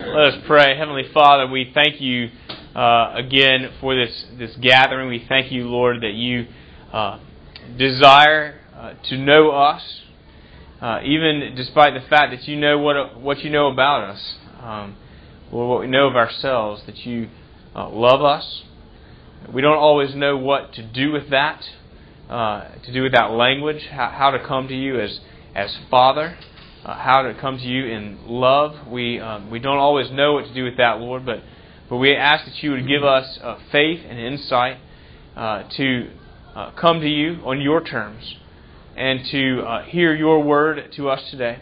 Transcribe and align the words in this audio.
Let 0.00 0.34
us 0.34 0.34
pray. 0.46 0.76
Heavenly 0.78 1.10
Father, 1.12 1.48
we 1.48 1.72
thank 1.74 2.00
you 2.00 2.30
uh, 2.72 3.14
again 3.16 3.72
for 3.80 3.96
this, 3.96 4.26
this 4.38 4.54
gathering. 4.54 5.08
We 5.08 5.26
thank 5.28 5.50
you, 5.50 5.68
Lord, 5.68 6.02
that 6.02 6.14
you 6.14 6.46
uh, 6.92 7.18
desire 7.76 8.60
uh, 8.76 8.94
to 9.08 9.18
know 9.18 9.50
us, 9.50 9.82
uh, 10.80 11.00
even 11.04 11.52
despite 11.56 11.94
the 11.94 12.08
fact 12.08 12.30
that 12.30 12.46
you 12.46 12.56
know 12.56 12.78
what, 12.78 13.20
what 13.20 13.40
you 13.40 13.50
know 13.50 13.72
about 13.72 14.10
us, 14.10 14.36
um, 14.62 14.96
or 15.50 15.68
what 15.68 15.80
we 15.80 15.88
know 15.88 16.06
of 16.06 16.14
ourselves, 16.14 16.84
that 16.86 16.98
you 16.98 17.28
uh, 17.74 17.90
love 17.90 18.22
us. 18.22 18.62
We 19.52 19.62
don't 19.62 19.78
always 19.78 20.14
know 20.14 20.36
what 20.36 20.74
to 20.74 20.82
do 20.84 21.10
with 21.10 21.28
that, 21.30 21.64
uh, 22.30 22.68
to 22.84 22.92
do 22.92 23.02
with 23.02 23.12
that 23.14 23.32
language, 23.32 23.88
how, 23.90 24.10
how 24.10 24.30
to 24.30 24.38
come 24.38 24.68
to 24.68 24.76
you 24.76 25.00
as, 25.00 25.18
as 25.56 25.76
Father 25.90 26.38
uh, 26.84 26.94
how 26.94 27.22
to 27.22 27.34
come 27.34 27.58
to 27.58 27.64
you 27.64 27.86
in 27.86 28.18
love. 28.26 28.88
We 28.88 29.20
um, 29.20 29.50
we 29.50 29.58
don't 29.58 29.78
always 29.78 30.10
know 30.10 30.34
what 30.34 30.46
to 30.46 30.54
do 30.54 30.64
with 30.64 30.76
that, 30.76 30.98
Lord, 31.00 31.26
but 31.26 31.42
but 31.88 31.96
we 31.96 32.14
ask 32.14 32.44
that 32.44 32.62
you 32.62 32.70
would 32.72 32.86
give 32.86 33.02
us 33.02 33.38
uh, 33.42 33.58
faith 33.72 34.00
and 34.08 34.18
insight 34.18 34.78
uh, 35.36 35.64
to 35.76 36.10
uh, 36.54 36.70
come 36.72 37.00
to 37.00 37.08
you 37.08 37.40
on 37.44 37.60
your 37.60 37.82
terms 37.82 38.36
and 38.96 39.24
to 39.30 39.60
uh, 39.62 39.84
hear 39.84 40.14
your 40.14 40.42
word 40.42 40.92
to 40.96 41.08
us 41.08 41.28
today. 41.30 41.60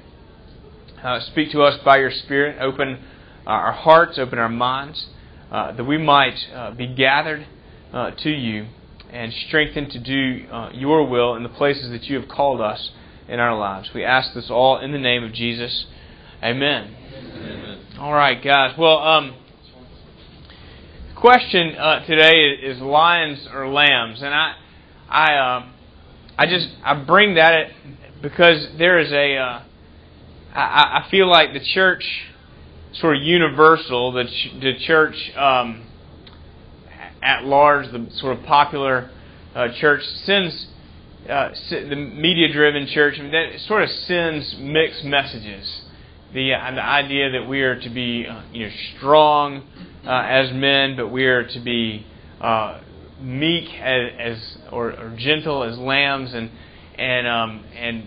Uh, 1.03 1.21
speak 1.21 1.53
to 1.53 1.63
us 1.63 1.79
by 1.85 1.99
your 1.99 2.11
Spirit. 2.11 2.61
Open 2.61 3.03
our 3.47 3.73
hearts, 3.73 4.19
open 4.19 4.39
our 4.39 4.49
minds, 4.49 5.07
that 5.51 5.87
we 5.87 5.97
might 5.99 6.37
be 6.77 6.89
gathered 6.89 7.47
to 7.93 8.31
you 8.31 8.67
and 9.13 9.33
strengthened 9.47 9.91
to 9.93 10.01
do 10.01 10.47
your 10.75 11.07
will 11.07 11.37
in 11.37 11.45
the 11.45 11.49
places 11.49 11.91
that 11.91 12.05
you 12.05 12.19
have 12.19 12.29
called 12.29 12.61
us 12.61 12.91
in 13.29 13.41
our 13.41 13.57
lives. 13.57 13.91
We 13.95 14.05
ask 14.05 14.35
this 14.35 14.51
all 14.51 14.79
in 14.79 14.93
the 14.93 14.99
name 14.99 15.25
of 15.25 15.33
Jesus. 15.33 15.87
Amen. 16.43 16.95
Amen. 17.15 17.79
All 17.99 18.13
right, 18.13 18.43
guys. 18.43 18.77
Well, 18.79 18.99
um, 18.99 19.35
question 21.17 21.75
uh, 21.77 22.05
today 22.07 22.51
is, 22.63 22.79
lions 22.81 23.49
or 23.53 23.69
lambs, 23.69 24.23
and 24.23 24.35
I, 24.35 24.55
I, 25.09 25.35
uh, 25.35 25.67
I 26.39 26.47
just 26.47 26.69
I 26.85 26.95
bring 26.95 27.35
that 27.35 27.71
because 28.23 28.69
there 28.79 28.99
is 28.99 29.11
a. 29.13 29.37
Uh, 29.37 29.63
I, 30.55 31.05
I 31.05 31.09
feel 31.11 31.29
like 31.29 31.53
the 31.53 31.65
church, 31.65 32.05
sort 32.95 33.17
of 33.17 33.23
universal, 33.23 34.13
the 34.13 34.25
ch- 34.25 34.53
the 34.61 34.79
church 34.87 35.17
um, 35.37 35.87
at 37.23 37.45
large, 37.45 37.91
the 37.93 38.09
sort 38.17 38.39
of 38.39 38.45
popular 38.45 39.11
uh, 39.55 39.69
church 39.81 40.03
sends 40.25 40.67
uh, 41.29 41.51
the 41.71 41.97
media-driven 41.97 42.87
church, 42.89 43.17
I 43.19 43.23
mean, 43.23 43.33
that 43.33 43.61
sort 43.67 43.83
of 43.83 43.91
sends 43.91 44.57
mixed 44.59 45.05
messages. 45.05 45.83
The, 46.33 46.55
uh, 46.55 46.71
the 46.73 46.85
idea 46.85 47.31
that 47.33 47.49
we 47.49 47.63
are 47.63 47.81
to 47.81 47.91
be, 47.91 48.27
uh, 48.27 48.43
you 48.53 48.67
know, 48.67 48.73
strong 48.97 49.63
uh, 50.07 50.11
as 50.11 50.53
men, 50.53 50.97
but 50.97 51.09
we 51.09 51.25
are 51.25 51.45
to 51.45 51.61
be 51.61 52.07
uh, 52.41 52.81
meek 53.21 53.73
as, 53.81 54.11
as 54.19 54.59
or, 54.73 54.91
or, 54.91 55.17
gentle 55.17 55.63
as 55.65 55.79
lambs, 55.79 56.35
and 56.35 56.51
and 56.99 57.27
um, 57.27 57.65
and 57.75 58.07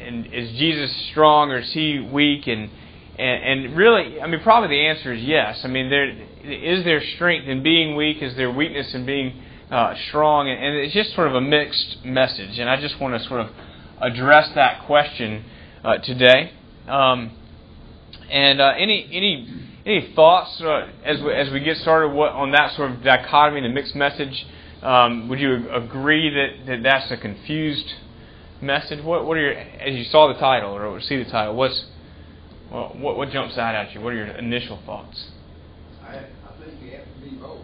and 0.00 0.26
is 0.32 0.50
Jesus 0.58 0.94
strong 1.10 1.50
or 1.50 1.58
is 1.58 1.72
he 1.72 2.00
weak? 2.00 2.46
And, 2.46 2.70
and 3.18 3.66
and 3.66 3.76
really, 3.76 4.20
I 4.20 4.26
mean, 4.26 4.40
probably 4.40 4.68
the 4.68 4.86
answer 4.86 5.12
is 5.12 5.22
yes. 5.22 5.60
I 5.64 5.68
mean, 5.68 5.90
there 5.90 6.10
is 6.44 6.84
there 6.84 7.02
strength 7.16 7.48
in 7.48 7.62
being 7.62 7.96
weak? 7.96 8.22
Is 8.22 8.36
there 8.36 8.50
weakness 8.50 8.94
in 8.94 9.04
being 9.04 9.42
uh, 9.70 9.94
strong, 10.08 10.48
and 10.48 10.76
it's 10.76 10.94
just 10.94 11.14
sort 11.14 11.28
of 11.28 11.34
a 11.34 11.40
mixed 11.40 12.04
message. 12.04 12.58
And 12.58 12.68
I 12.68 12.80
just 12.80 13.00
want 13.00 13.20
to 13.20 13.28
sort 13.28 13.40
of 13.40 13.50
address 14.00 14.50
that 14.54 14.86
question 14.86 15.44
uh, 15.84 15.98
today. 15.98 16.52
Um, 16.86 17.36
and 18.30 18.60
uh, 18.60 18.72
any 18.76 19.08
any 19.12 19.66
any 19.84 20.12
thoughts 20.14 20.60
uh, 20.60 20.88
as 21.04 21.20
we, 21.20 21.32
as 21.32 21.50
we 21.52 21.60
get 21.60 21.76
started 21.78 22.08
what, 22.08 22.32
on 22.32 22.50
that 22.52 22.74
sort 22.76 22.90
of 22.90 23.02
dichotomy, 23.02 23.60
the 23.62 23.68
mixed 23.68 23.94
message? 23.94 24.46
Um, 24.82 25.28
would 25.28 25.40
you 25.40 25.70
agree 25.72 26.30
that, 26.30 26.66
that 26.66 26.82
that's 26.82 27.10
a 27.10 27.16
confused 27.16 27.94
message? 28.60 29.02
What 29.04 29.26
what 29.26 29.36
are 29.36 29.40
your 29.40 29.52
as 29.52 29.94
you 29.94 30.04
saw 30.04 30.32
the 30.32 30.38
title 30.38 30.70
or 30.70 31.00
see 31.00 31.16
the 31.16 31.30
title? 31.30 31.56
What's 31.56 31.86
what 32.70 33.16
what 33.16 33.30
jumps 33.30 33.56
out 33.58 33.74
at 33.74 33.94
you? 33.94 34.00
What 34.00 34.12
are 34.12 34.16
your 34.16 34.26
initial 34.26 34.80
thoughts? 34.84 35.30
I, 36.02 36.16
I 36.16 36.64
think 36.64 36.82
you 36.82 36.90
have 36.92 37.04
to 37.04 37.20
be 37.30 37.36
both. 37.36 37.62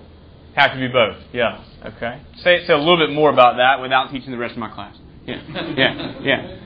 Have 0.55 0.73
to 0.73 0.79
be 0.79 0.89
both. 0.89 1.17
Yeah. 1.33 1.65
Okay. 1.85 2.21
Say 2.45 2.67
say 2.67 2.73
a 2.73 2.79
little 2.79 2.99
bit 2.99 3.15
more 3.15 3.33
about 3.33 3.57
that 3.57 3.81
without 3.81 4.11
teaching 4.11 4.33
the 4.33 4.39
rest 4.39 4.53
of 4.53 4.59
my 4.59 4.71
class. 4.71 4.97
Yeah. 5.27 5.41
Yeah. 5.77 6.21
Yeah. 6.23 6.59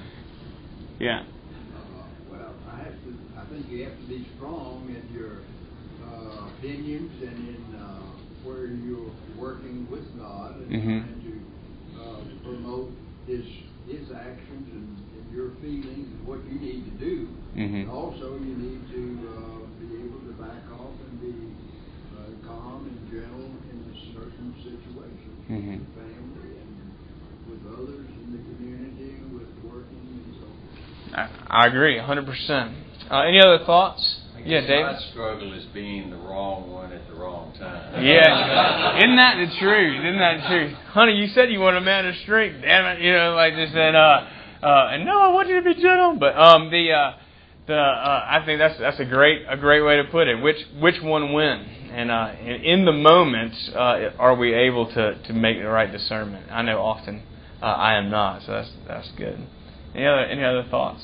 Yeah. 0.98 1.20
Uh, 1.20 2.02
well, 2.30 2.54
I 2.72 2.78
have 2.78 2.94
to. 3.04 3.14
I 3.38 3.44
think 3.50 3.68
you 3.68 3.84
have 3.84 3.96
to 3.96 4.08
be 4.08 4.26
strong 4.36 4.88
in 4.88 5.14
your 5.14 5.42
uh, 6.02 6.48
opinions 6.56 7.12
and 7.22 7.48
in 7.48 7.76
uh, 7.76 8.00
where 8.42 8.66
you're 8.66 9.12
working 9.38 9.86
with 9.90 10.04
God 10.18 10.56
and 10.56 10.70
mm-hmm. 10.70 10.98
trying 11.04 11.22
to 11.22 12.00
uh, 12.00 12.20
promote 12.42 12.90
His 13.26 13.44
His 13.86 14.10
actions 14.10 14.66
and, 14.72 14.98
and, 14.98 15.36
your 15.36 15.50
feelings 15.60 16.08
and 16.08 16.26
what 16.26 16.42
you 16.48 16.58
need 16.58 16.84
to 16.86 16.96
do. 16.98 17.28
Mm-hmm. 17.54 17.90
Also, 17.90 18.38
you 18.40 18.56
need 18.56 18.80
to 18.88 19.28
uh, 19.28 19.66
be 19.78 20.00
able 20.00 20.20
to 20.20 20.32
back 20.40 20.64
off 20.72 20.96
and 20.96 21.20
be 21.20 21.45
calm 22.46 22.86
and 22.86 22.98
gentle 23.10 23.50
certain 24.14 24.54
situations 24.62 25.36
mm-hmm. 25.50 25.82
with 25.82 25.94
family 25.94 26.50
and 26.62 26.72
with 27.50 27.62
others 27.74 28.08
in 28.24 28.32
the 28.32 28.42
community, 28.54 29.20
with 29.34 29.50
working 29.64 30.22
and 30.24 30.34
so 30.40 31.18
on. 31.18 31.28
I, 31.48 31.66
agree, 31.66 31.98
100%. 31.98 32.74
Uh, 33.10 33.20
any 33.20 33.40
other 33.40 33.64
thoughts? 33.64 34.22
Yeah, 34.44 34.60
David. 34.60 34.82
My 34.82 34.98
struggle 35.10 35.52
is 35.54 35.64
being 35.74 36.10
the 36.10 36.16
wrong 36.16 36.70
one 36.70 36.92
at 36.92 37.08
the 37.08 37.14
wrong 37.14 37.52
time. 37.58 38.04
Yeah, 38.04 38.96
isn't 38.96 39.16
that 39.16 39.42
the 39.42 39.58
truth? 39.58 39.98
Isn't 40.06 40.18
that 40.20 40.42
the 40.42 40.48
truth, 40.48 40.72
honey? 40.94 41.14
You 41.14 41.26
said 41.34 41.50
you 41.50 41.58
want 41.58 41.76
a 41.76 41.80
man 41.80 42.06
of 42.06 42.14
strength. 42.22 42.62
Damn 42.62 42.96
it, 42.96 43.02
you 43.02 43.12
know, 43.12 43.34
like 43.34 43.54
this 43.54 43.70
and 43.74 43.96
uh, 43.96 44.22
uh, 44.62 44.94
and 44.94 45.04
no, 45.04 45.18
I 45.18 45.28
want 45.32 45.48
you 45.48 45.56
to 45.56 45.62
be 45.62 45.74
gentle. 45.74 46.16
But 46.20 46.38
um, 46.38 46.70
the 46.70 46.92
uh, 46.92 47.12
the 47.66 47.74
uh, 47.74 48.26
I 48.28 48.42
think 48.44 48.58
that's 48.58 48.78
that's 48.78 49.00
a 49.00 49.04
great 49.04 49.42
a 49.48 49.56
great 49.56 49.82
way 49.82 49.96
to 49.96 50.04
put 50.04 50.28
it. 50.28 50.40
Which 50.40 50.58
which 50.78 51.00
one 51.02 51.32
win? 51.32 51.72
And 51.92 52.10
uh, 52.10 52.32
in 52.42 52.84
the 52.84 52.92
moment, 52.92 53.54
uh, 53.74 54.10
are 54.18 54.36
we 54.36 54.52
able 54.52 54.92
to, 54.92 55.14
to 55.22 55.32
make 55.32 55.58
the 55.58 55.68
right 55.68 55.90
discernment? 55.90 56.50
I 56.50 56.60
know 56.62 56.80
often 56.80 57.22
uh, 57.62 57.66
I 57.66 57.94
am 57.94 58.10
not, 58.10 58.42
so 58.42 58.52
that's 58.52 58.70
that's 58.86 59.10
good. 59.12 59.46
Any 59.94 60.06
other 60.06 60.24
any 60.24 60.44
other 60.44 60.64
thoughts 60.68 61.02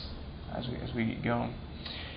as 0.55 0.69
we 0.69 0.77
as 0.77 0.95
we 0.95 1.05
get 1.07 1.25
going? 1.25 1.55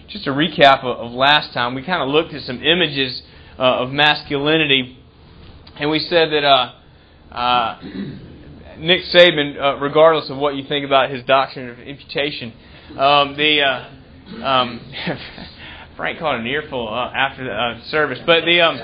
Just 0.07 0.27
a 0.27 0.31
recap 0.31 0.83
of, 0.83 1.07
of 1.07 1.11
last 1.11 1.53
time, 1.53 1.73
we 1.73 1.83
kind 1.83 2.03
of 2.03 2.09
looked 2.09 2.33
at 2.33 2.43
some 2.43 2.61
images 2.61 3.23
uh, 3.57 3.79
of 3.79 3.91
masculinity, 3.91 4.99
and 5.77 5.89
we 5.89 5.99
said 5.99 6.29
that 6.29 6.43
uh, 7.31 7.79
Nick 8.77 9.01
Saban, 9.05 9.81
regardless 9.81 10.29
of 10.29 10.37
what 10.37 10.55
you 10.55 10.67
think 10.67 10.85
about 10.85 11.09
his 11.09 11.23
doctrine 11.23 11.69
of 11.69 11.79
imputation, 11.79 12.53
um, 12.97 13.35
the 13.35 13.61
um, 14.43 14.81
Frank 15.95 16.19
caught 16.19 16.39
an 16.39 16.47
earful 16.47 16.87
uh, 16.87 17.11
after 17.15 17.45
the 17.45 17.51
uh, 17.51 17.83
service, 17.85 18.19
but 18.25 18.43
the 18.45 18.61
um, 18.61 18.77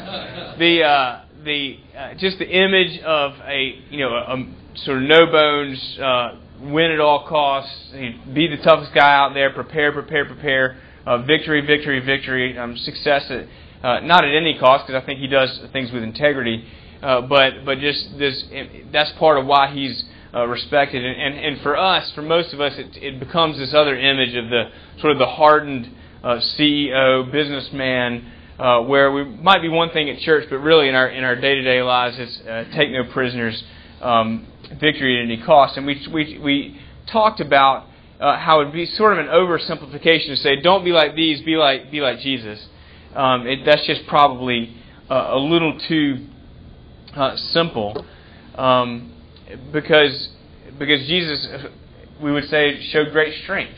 the 0.59 0.84
uh, 0.84 1.22
the 1.44 1.78
uh, 1.97 2.13
just 2.16 2.40
the 2.40 2.47
image 2.47 3.02
of 3.02 3.34
a 3.46 3.80
you 3.90 4.00
know 4.00 4.13
a, 4.13 4.35
a 4.35 4.56
sort 4.75 4.97
of 4.97 5.03
no 5.03 5.25
bones 5.25 6.00
uh, 6.00 6.35
win 6.62 6.91
at 6.91 7.00
all 7.00 7.28
costs, 7.28 7.91
be 8.34 8.47
the 8.47 8.62
toughest 8.63 8.94
guy 8.94 9.16
out 9.16 9.34
there, 9.34 9.51
prepare, 9.51 9.91
prepare, 9.91 10.25
prepare, 10.25 10.78
uh, 11.06 11.18
victory, 11.24 11.66
victory, 11.66 12.00
victory, 12.00 12.57
um, 12.57 12.78
success 12.78 13.30
at 13.30 13.47
uh, 13.84 14.00
not 14.01 14.24
at 14.24 14.34
any 14.35 14.57
cost 14.59 14.85
because 14.85 15.01
I 15.01 15.06
think 15.06 15.19
he 15.19 15.28
does 15.28 15.59
things 15.74 15.91
with 15.91 16.03
integrity, 16.03 16.63
uh, 17.01 17.22
but 17.22 17.66
but 17.66 17.80
just 17.80 18.18
this 18.18 18.46
that's 18.91 19.12
part 19.13 19.40
of 19.40 19.46
why 19.46 19.74
he's 19.74 20.03
uh, 20.34 20.46
respected, 20.46 21.03
and, 21.03 21.22
and 21.22 21.46
and 21.46 21.62
for 21.62 21.78
us, 21.78 22.12
for 22.12 22.22
most 22.22 22.53
of 22.53 22.62
us, 22.62 22.74
it, 22.78 22.97
it 23.02 23.19
becomes 23.19 23.58
this 23.58 23.74
other 23.74 23.97
image 23.97 24.36
of 24.36 24.50
the 24.50 24.69
sort 25.00 25.12
of 25.14 25.19
the 25.19 25.25
hardened 25.25 25.90
uh, 26.24 26.40
CEO, 26.58 27.30
businessman, 27.31 28.31
uh, 28.59 28.81
where 28.81 29.12
we 29.12 29.24
might 29.24 29.62
be 29.62 29.69
one 29.69 29.89
thing 29.89 30.10
at 30.10 30.19
church, 30.19 30.48
but 30.50 30.57
really 30.57 30.88
in 30.88 30.95
our 30.95 31.07
in 31.07 31.24
our 31.24 31.36
day 31.36 31.56
to 31.56 31.63
day 31.63 31.81
lives, 31.81 32.16
it's 32.19 32.39
uh, 32.42 32.63
take 32.75 32.92
no 32.92 33.04
prisoners, 33.12 33.63
um, 34.01 34.48
victory 34.80 35.19
at 35.19 35.24
any 35.24 35.44
cost. 35.44 35.78
And 35.78 35.86
we 35.86 36.06
we 36.13 36.38
we 36.38 36.81
talked 37.12 37.39
about 37.39 37.88
uh, 38.19 38.38
how 38.38 38.62
it 38.62 38.66
would 38.66 38.74
be 38.74 38.86
sort 38.86 39.13
of 39.13 39.19
an 39.19 39.28
oversimplification 39.28 40.28
to 40.28 40.36
say, 40.38 40.62
don't 40.62 40.86
be 40.86 40.92
like 40.92 41.16
these, 41.16 41.42
be 41.42 41.56
like 41.56 41.92
be 41.92 42.01
like 42.01 42.19
Jesus. 42.19 42.68
Um, 43.16 43.48
it, 43.48 43.66
that's 43.66 43.86
just 43.88 44.06
probably 44.07 44.78
uh, 45.10 45.31
a 45.31 45.39
little 45.39 45.78
too 45.88 46.28
simple, 47.51 48.06
um, 48.56 49.12
because 49.71 50.30
because 50.77 51.06
Jesus, 51.07 51.48
we 52.21 52.31
would 52.31 52.45
say, 52.45 52.81
showed 52.92 53.12
great 53.12 53.42
strength 53.44 53.77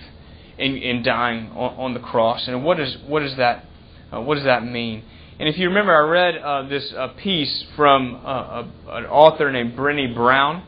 in, 0.57 0.77
in 0.77 1.03
dying 1.03 1.49
on, 1.51 1.75
on, 1.77 1.93
the 1.93 1.99
cross. 1.99 2.47
And 2.47 2.63
what, 2.63 2.79
is, 2.79 2.97
what, 3.07 3.21
does 3.21 3.37
that, 3.37 3.65
uh, 4.11 4.21
what 4.21 4.35
does 4.35 4.43
that 4.43 4.63
mean? 4.65 5.03
And 5.39 5.49
if 5.49 5.57
you 5.57 5.67
remember, 5.67 5.93
I 5.93 6.07
read 6.07 6.37
uh, 6.37 6.67
this 6.67 6.93
uh, 6.95 7.09
piece 7.17 7.65
from 7.75 8.21
uh, 8.23 8.29
a, 8.29 8.69
an 8.89 9.05
author 9.05 9.51
named 9.51 9.73
Brené 9.77 10.13
Brown, 10.13 10.63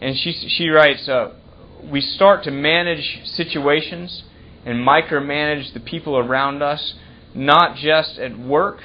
and 0.00 0.16
she, 0.16 0.32
she 0.32 0.68
writes, 0.68 1.08
uh, 1.08 1.34
We 1.90 2.00
start 2.00 2.44
to 2.44 2.50
manage 2.50 3.20
situations 3.24 4.24
and 4.64 4.86
micromanage 4.86 5.72
the 5.72 5.80
people 5.80 6.18
around 6.18 6.62
us 6.62 6.94
not 7.34 7.76
just 7.76 8.18
at 8.18 8.38
work, 8.38 8.80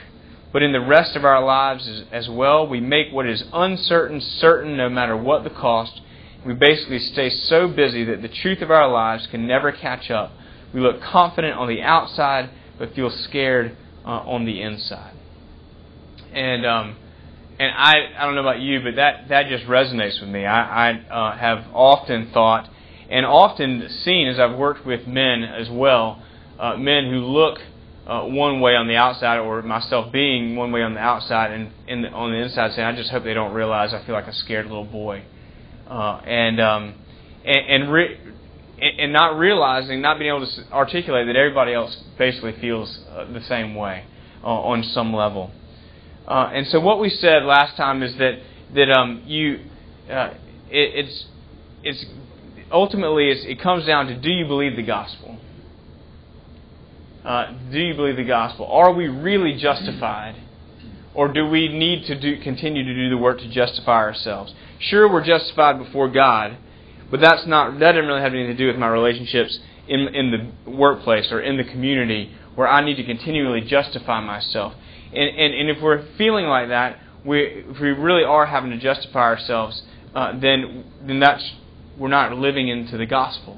but 0.55 0.63
in 0.63 0.71
the 0.71 0.79
rest 0.79 1.17
of 1.17 1.25
our 1.25 1.43
lives 1.43 1.85
as, 1.85 2.03
as 2.13 2.29
well. 2.29 2.65
We 2.65 2.79
make 2.79 3.11
what 3.11 3.27
is 3.27 3.43
uncertain 3.51 4.21
certain 4.21 4.77
no 4.77 4.87
matter 4.87 5.17
what 5.17 5.43
the 5.43 5.49
cost. 5.49 5.99
We 6.45 6.53
basically 6.53 6.99
stay 6.99 7.29
so 7.29 7.67
busy 7.67 8.05
that 8.05 8.21
the 8.21 8.29
truth 8.29 8.61
of 8.61 8.71
our 8.71 8.89
lives 8.89 9.27
can 9.29 9.45
never 9.45 9.73
catch 9.73 10.09
up. 10.09 10.31
We 10.73 10.79
look 10.79 11.01
confident 11.01 11.57
on 11.57 11.67
the 11.67 11.81
outside, 11.81 12.51
but 12.79 12.95
feel 12.95 13.09
scared 13.09 13.75
uh, 14.05 14.11
on 14.11 14.45
the 14.45 14.61
inside. 14.61 15.17
And 16.31 16.65
um, 16.65 16.95
and 17.59 17.73
I 17.75 17.93
I 18.17 18.25
don't 18.25 18.35
know 18.35 18.39
about 18.47 18.61
you, 18.61 18.79
but 18.81 18.95
that 18.95 19.27
that 19.27 19.49
just 19.49 19.65
resonates 19.65 20.21
with 20.21 20.29
me. 20.29 20.45
I, 20.45 20.91
I 20.91 20.99
uh, 21.09 21.37
have 21.37 21.65
often 21.73 22.31
thought 22.31 22.69
and 23.09 23.25
often 23.25 23.89
seen 23.89 24.29
as 24.29 24.39
I've 24.39 24.57
worked 24.57 24.85
with 24.85 25.05
men 25.05 25.43
as 25.43 25.69
well, 25.69 26.23
uh, 26.57 26.77
men 26.77 27.09
who 27.09 27.17
look 27.25 27.59
uh, 28.07 28.23
one 28.23 28.59
way 28.59 28.75
on 28.75 28.87
the 28.87 28.95
outside, 28.95 29.39
or 29.39 29.61
myself 29.63 30.11
being 30.11 30.55
one 30.55 30.71
way 30.71 30.83
on 30.83 30.93
the 30.93 30.99
outside, 30.99 31.51
and, 31.51 31.71
and 31.87 32.05
on 32.13 32.31
the 32.31 32.37
inside 32.37 32.73
saying, 32.73 32.87
"I 32.87 32.95
just 32.95 33.09
hope 33.09 33.23
they 33.23 33.33
don't 33.33 33.53
realize 33.53 33.93
I 33.93 34.05
feel 34.05 34.13
like 34.13 34.27
a 34.27 34.33
scared 34.33 34.67
little 34.67 34.85
boy," 34.85 35.23
uh, 35.89 36.21
and 36.25 36.59
um, 36.61 36.93
and 37.43 37.83
and, 37.83 37.91
re- 37.91 38.19
and 38.79 39.11
not 39.11 39.37
realizing, 39.37 40.01
not 40.01 40.19
being 40.19 40.29
able 40.29 40.45
to 40.45 40.71
articulate 40.71 41.25
that 41.27 41.35
everybody 41.35 41.73
else 41.73 41.95
basically 42.17 42.53
feels 42.59 42.99
uh, 43.09 43.25
the 43.31 43.41
same 43.41 43.73
way 43.73 44.05
uh, 44.43 44.47
on 44.47 44.83
some 44.83 45.13
level. 45.13 45.51
Uh, 46.27 46.51
and 46.53 46.67
so, 46.67 46.79
what 46.79 46.99
we 46.99 47.09
said 47.09 47.43
last 47.43 47.75
time 47.75 48.03
is 48.03 48.15
that 48.17 48.39
that 48.75 48.91
um, 48.91 49.23
you 49.25 49.61
uh, 50.09 50.33
it, 50.69 51.05
it's 51.05 51.25
it's 51.83 52.05
ultimately 52.71 53.29
it's, 53.29 53.45
it 53.45 53.59
comes 53.59 53.85
down 53.87 54.07
to 54.07 54.15
do 54.15 54.29
you 54.29 54.45
believe 54.45 54.75
the 54.75 54.83
gospel? 54.83 55.39
Uh, 57.25 57.53
do 57.71 57.79
you 57.79 57.95
believe 57.95 58.17
the 58.17 58.23
gospel? 58.23 58.67
Are 58.67 58.93
we 58.93 59.07
really 59.07 59.57
justified? 59.57 60.35
Or 61.15 61.31
do 61.31 61.47
we 61.47 61.69
need 61.69 62.05
to 62.07 62.19
do, 62.19 62.39
continue 62.41 62.83
to 62.83 62.93
do 62.93 63.09
the 63.09 63.17
work 63.17 63.39
to 63.39 63.49
justify 63.49 64.03
ourselves? 64.03 64.53
Sure, 64.79 65.11
we're 65.11 65.23
justified 65.23 65.79
before 65.79 66.09
God, 66.09 66.57
but 67.09 67.21
that's 67.21 67.47
not, 67.47 67.79
that 67.79 67.93
doesn't 67.93 68.05
really 68.05 68.21
have 68.21 68.33
anything 68.33 68.55
to 68.55 68.57
do 68.57 68.67
with 68.67 68.75
my 68.75 68.87
relationships 68.87 69.59
in, 69.87 70.01
in 70.13 70.53
the 70.65 70.71
workplace 70.71 71.31
or 71.31 71.39
in 71.41 71.57
the 71.57 71.63
community 71.63 72.35
where 72.55 72.67
I 72.67 72.83
need 72.83 72.95
to 72.95 73.03
continually 73.03 73.61
justify 73.61 74.19
myself. 74.19 74.73
And, 75.13 75.29
and, 75.37 75.53
and 75.53 75.69
if 75.69 75.81
we're 75.81 76.05
feeling 76.17 76.45
like 76.45 76.67
that, 76.67 76.99
we, 77.23 77.41
if 77.41 77.79
we 77.79 77.89
really 77.89 78.23
are 78.23 78.45
having 78.45 78.71
to 78.71 78.77
justify 78.77 79.21
ourselves, 79.21 79.83
uh, 80.13 80.37
then, 80.39 80.83
then 81.01 81.19
that's, 81.19 81.53
we're 81.97 82.09
not 82.09 82.33
living 82.37 82.67
into 82.67 82.97
the 82.97 83.05
gospel. 83.05 83.57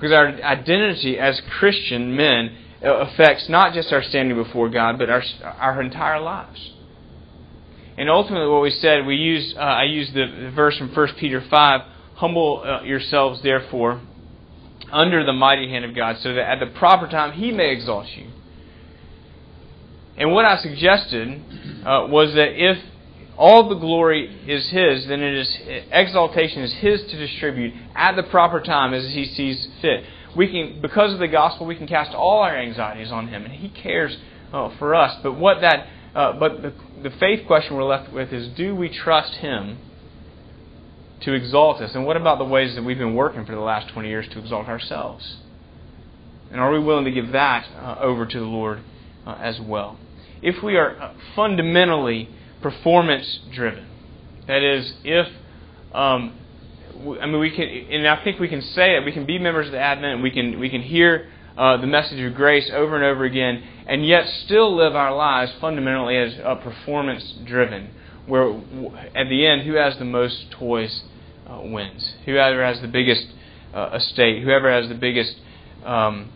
Because 0.00 0.12
our 0.12 0.28
identity 0.28 1.18
as 1.18 1.42
Christian 1.58 2.16
men 2.16 2.56
affects 2.82 3.50
not 3.50 3.74
just 3.74 3.92
our 3.92 4.02
standing 4.02 4.34
before 4.34 4.70
God, 4.70 4.98
but 4.98 5.10
our, 5.10 5.22
our 5.44 5.82
entire 5.82 6.20
lives. 6.20 6.70
And 7.98 8.08
ultimately, 8.08 8.48
what 8.48 8.62
we 8.62 8.70
said, 8.70 9.04
we 9.04 9.16
use 9.16 9.54
uh, 9.56 9.60
I 9.60 9.82
used 9.84 10.14
the, 10.14 10.50
verse 10.54 10.78
from 10.78 10.94
1 10.94 11.08
Peter 11.18 11.44
5 11.48 11.80
Humble 12.14 12.62
uh, 12.64 12.82
yourselves, 12.82 13.42
therefore, 13.42 14.00
under 14.90 15.24
the 15.24 15.32
mighty 15.32 15.68
hand 15.68 15.84
of 15.84 15.94
God, 15.94 16.16
so 16.20 16.32
that 16.34 16.50
at 16.50 16.60
the 16.60 16.78
proper 16.78 17.06
time 17.06 17.32
He 17.32 17.50
may 17.50 17.72
exalt 17.72 18.06
you. 18.08 18.30
And 20.16 20.32
what 20.32 20.44
I 20.44 20.56
suggested 20.58 21.28
uh, 21.84 22.06
was 22.08 22.34
that 22.34 22.52
if 22.54 22.78
all 23.40 23.70
the 23.70 23.74
glory 23.74 24.26
is 24.46 24.68
His, 24.68 25.06
then 25.06 25.22
it 25.22 25.34
is 25.34 25.58
exaltation 25.90 26.62
is 26.62 26.74
His 26.74 27.00
to 27.10 27.16
distribute 27.16 27.72
at 27.96 28.14
the 28.14 28.22
proper 28.22 28.60
time 28.60 28.92
as 28.92 29.06
He 29.14 29.24
sees 29.24 29.66
fit. 29.80 30.04
We 30.36 30.46
can, 30.46 30.82
because 30.82 31.14
of 31.14 31.20
the 31.20 31.26
gospel, 31.26 31.66
we 31.66 31.74
can 31.74 31.86
cast 31.86 32.14
all 32.14 32.42
our 32.42 32.54
anxieties 32.54 33.10
on 33.10 33.28
Him, 33.28 33.46
and 33.46 33.54
He 33.54 33.70
cares 33.70 34.14
uh, 34.52 34.76
for 34.78 34.94
us. 34.94 35.18
But 35.22 35.38
what 35.38 35.62
that, 35.62 35.86
uh, 36.14 36.38
but 36.38 36.60
the, 36.60 36.74
the 37.02 37.10
faith 37.18 37.46
question 37.46 37.76
we're 37.76 37.84
left 37.84 38.12
with 38.12 38.30
is: 38.30 38.48
Do 38.48 38.76
we 38.76 38.90
trust 38.90 39.32
Him 39.36 39.78
to 41.22 41.32
exalt 41.32 41.80
us? 41.80 41.94
And 41.94 42.04
what 42.04 42.18
about 42.18 42.36
the 42.36 42.44
ways 42.44 42.74
that 42.74 42.84
we've 42.84 42.98
been 42.98 43.14
working 43.14 43.46
for 43.46 43.52
the 43.52 43.60
last 43.60 43.88
twenty 43.88 44.10
years 44.10 44.28
to 44.32 44.38
exalt 44.38 44.68
ourselves? 44.68 45.38
And 46.50 46.60
are 46.60 46.70
we 46.70 46.78
willing 46.78 47.06
to 47.06 47.10
give 47.10 47.32
that 47.32 47.66
uh, 47.74 47.96
over 48.00 48.26
to 48.26 48.38
the 48.38 48.44
Lord 48.44 48.80
uh, 49.26 49.38
as 49.40 49.58
well? 49.58 49.98
If 50.42 50.62
we 50.62 50.76
are 50.76 51.00
uh, 51.00 51.14
fundamentally 51.34 52.28
performance 52.62 53.40
driven. 53.52 53.86
That 54.46 54.62
is, 54.62 54.92
if 55.04 55.26
um, 55.92 56.38
I 57.20 57.26
mean 57.26 57.40
we 57.40 57.50
can, 57.50 57.66
and 57.66 58.06
I 58.06 58.22
think 58.22 58.38
we 58.38 58.48
can 58.48 58.62
say 58.62 58.96
it. 58.96 59.04
We 59.04 59.12
can 59.12 59.26
be 59.26 59.38
members 59.38 59.66
of 59.66 59.72
the 59.72 59.78
Advent, 59.78 60.14
and 60.14 60.22
we 60.22 60.30
can 60.30 60.58
we 60.58 60.68
can 60.68 60.82
hear 60.82 61.30
uh, 61.56 61.76
the 61.76 61.86
message 61.86 62.20
of 62.20 62.34
grace 62.34 62.70
over 62.72 62.96
and 62.96 63.04
over 63.04 63.24
again, 63.24 63.62
and 63.86 64.06
yet 64.06 64.28
still 64.44 64.74
live 64.76 64.94
our 64.94 65.14
lives 65.14 65.52
fundamentally 65.60 66.16
as 66.16 66.34
uh, 66.44 66.54
performance 66.56 67.34
driven. 67.44 67.90
Where 68.26 68.52
at 69.14 69.28
the 69.28 69.46
end, 69.46 69.62
who 69.62 69.74
has 69.74 69.98
the 69.98 70.04
most 70.04 70.50
toys 70.52 71.02
uh, 71.50 71.60
wins. 71.64 72.14
Whoever 72.24 72.64
has 72.64 72.80
the 72.80 72.88
biggest 72.88 73.26
uh, 73.74 73.90
estate, 73.94 74.42
whoever 74.42 74.70
has 74.70 74.88
the 74.88 74.94
biggest 74.94 75.36
um, 75.84 76.30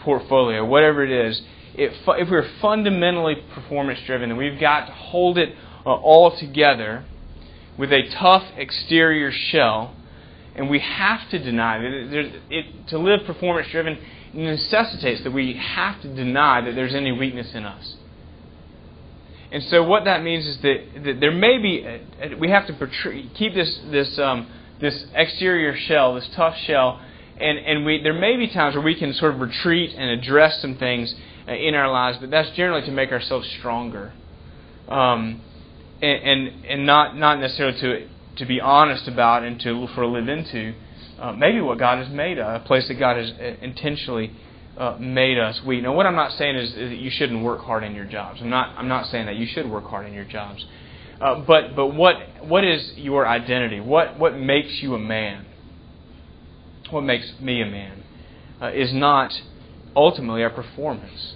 portfolio, 0.00 0.64
whatever 0.64 1.04
it 1.04 1.10
is. 1.10 1.40
If, 1.74 1.92
if 2.06 2.28
we're 2.28 2.48
fundamentally 2.60 3.36
performance 3.54 4.00
driven, 4.06 4.30
then 4.30 4.38
we've 4.38 4.60
got 4.60 4.86
to 4.86 4.92
hold 4.92 5.38
it 5.38 5.54
uh, 5.88 5.92
all 5.92 6.36
together 6.36 7.02
with 7.78 7.90
a 7.90 8.02
tough 8.10 8.44
exterior 8.58 9.32
shell, 9.32 9.96
and 10.54 10.68
we 10.68 10.80
have 10.80 11.30
to 11.30 11.38
deny 11.38 11.78
that 11.78 12.32
it, 12.50 12.88
to 12.88 12.98
live 12.98 13.24
performance 13.24 13.68
driven 13.70 13.98
necessitates 14.34 15.22
that 15.24 15.32
we 15.32 15.54
have 15.54 16.02
to 16.02 16.14
deny 16.14 16.60
that 16.60 16.74
there's 16.74 16.94
any 16.94 17.10
weakness 17.10 17.54
in 17.54 17.64
us. 17.64 17.96
And 19.50 19.62
so 19.62 19.82
what 19.82 20.04
that 20.04 20.22
means 20.22 20.46
is 20.46 20.58
that, 20.60 21.04
that 21.04 21.20
there 21.20 21.32
may 21.32 21.56
be 21.56 21.80
a, 21.86 22.34
we 22.34 22.50
have 22.50 22.66
to 22.66 22.74
portray, 22.74 23.30
keep 23.34 23.54
this 23.54 23.80
this 23.90 24.18
um, 24.18 24.46
this 24.82 25.06
exterior 25.14 25.74
shell, 25.74 26.16
this 26.16 26.28
tough 26.36 26.56
shell, 26.66 27.00
and 27.40 27.56
and 27.58 27.86
we 27.86 28.02
there 28.02 28.12
may 28.12 28.36
be 28.36 28.48
times 28.48 28.74
where 28.74 28.84
we 28.84 28.94
can 28.94 29.14
sort 29.14 29.32
of 29.32 29.40
retreat 29.40 29.94
and 29.96 30.20
address 30.20 30.60
some 30.60 30.76
things 30.76 31.14
uh, 31.48 31.52
in 31.52 31.74
our 31.74 31.90
lives, 31.90 32.18
but 32.20 32.30
that's 32.30 32.50
generally 32.50 32.84
to 32.84 32.92
make 32.92 33.10
ourselves 33.10 33.48
stronger. 33.58 34.12
Um, 34.86 35.40
and, 36.02 36.64
and, 36.64 36.86
not, 36.86 37.16
not 37.16 37.40
necessarily 37.40 37.78
to, 37.80 38.08
to 38.36 38.46
be 38.46 38.60
honest 38.60 39.08
about 39.08 39.42
and 39.42 39.60
to 39.60 39.88
for 39.94 40.06
live 40.06 40.28
into 40.28 40.74
uh, 41.18 41.32
maybe 41.32 41.60
what 41.60 41.78
God 41.78 41.98
has 41.98 42.12
made 42.12 42.38
a 42.38 42.60
place 42.60 42.86
that 42.88 42.94
God 42.94 43.16
has 43.16 43.30
uh, 43.32 43.56
intentionally 43.60 44.32
uh, 44.76 44.96
made 45.00 45.38
us 45.38 45.60
weak. 45.66 45.82
Now, 45.82 45.94
what 45.94 46.06
I'm 46.06 46.14
not 46.14 46.32
saying 46.32 46.56
is, 46.56 46.70
is, 46.70 46.90
that 46.90 46.98
you 46.98 47.10
shouldn't 47.10 47.42
work 47.42 47.62
hard 47.62 47.82
in 47.82 47.94
your 47.94 48.04
jobs. 48.04 48.40
I'm 48.40 48.48
not. 48.48 48.78
I'm 48.78 48.86
not 48.86 49.06
saying 49.10 49.26
that 49.26 49.34
you 49.34 49.46
should 49.46 49.68
work 49.68 49.84
hard 49.84 50.06
in 50.06 50.12
your 50.12 50.24
jobs. 50.24 50.64
Uh, 51.20 51.40
but 51.40 51.74
but 51.74 51.88
what 51.88 52.14
what 52.46 52.64
is 52.64 52.92
your 52.94 53.26
identity? 53.26 53.80
What 53.80 54.18
what 54.18 54.38
makes 54.38 54.80
you 54.80 54.94
a 54.94 54.98
man? 54.98 55.46
What 56.90 57.02
makes 57.02 57.32
me 57.40 57.60
a 57.60 57.66
man 57.66 58.04
uh, 58.62 58.70
is 58.70 58.92
not 58.92 59.32
ultimately 59.96 60.44
our 60.44 60.50
performance, 60.50 61.34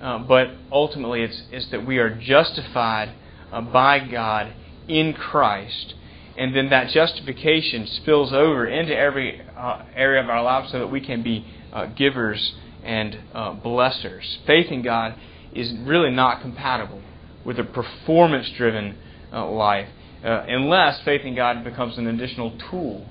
uh, 0.00 0.18
but 0.20 0.46
ultimately 0.70 1.22
it's 1.22 1.42
it's 1.50 1.68
that 1.72 1.84
we 1.84 1.98
are 1.98 2.14
justified 2.14 3.12
uh, 3.52 3.60
by 3.60 3.98
God 4.00 4.52
in 4.88 5.12
Christ. 5.12 5.94
And 6.36 6.54
then 6.54 6.70
that 6.70 6.90
justification 6.90 7.86
spills 7.86 8.32
over 8.32 8.66
into 8.66 8.96
every 8.96 9.40
uh, 9.56 9.84
area 9.94 10.22
of 10.22 10.28
our 10.28 10.42
lives 10.42 10.70
so 10.70 10.78
that 10.78 10.86
we 10.86 11.00
can 11.00 11.22
be 11.22 11.44
uh, 11.72 11.86
givers 11.86 12.54
and 12.84 13.18
uh, 13.34 13.54
blessers. 13.54 14.38
Faith 14.46 14.70
in 14.70 14.82
God 14.82 15.16
is 15.52 15.72
really 15.80 16.10
not 16.10 16.40
compatible 16.40 17.02
with 17.44 17.58
a 17.58 17.64
performance 17.64 18.48
driven 18.56 18.96
uh, 19.32 19.50
life 19.50 19.88
uh, 20.24 20.44
unless 20.46 21.00
faith 21.04 21.22
in 21.22 21.34
God 21.34 21.64
becomes 21.64 21.98
an 21.98 22.06
additional 22.06 22.56
tool 22.70 23.06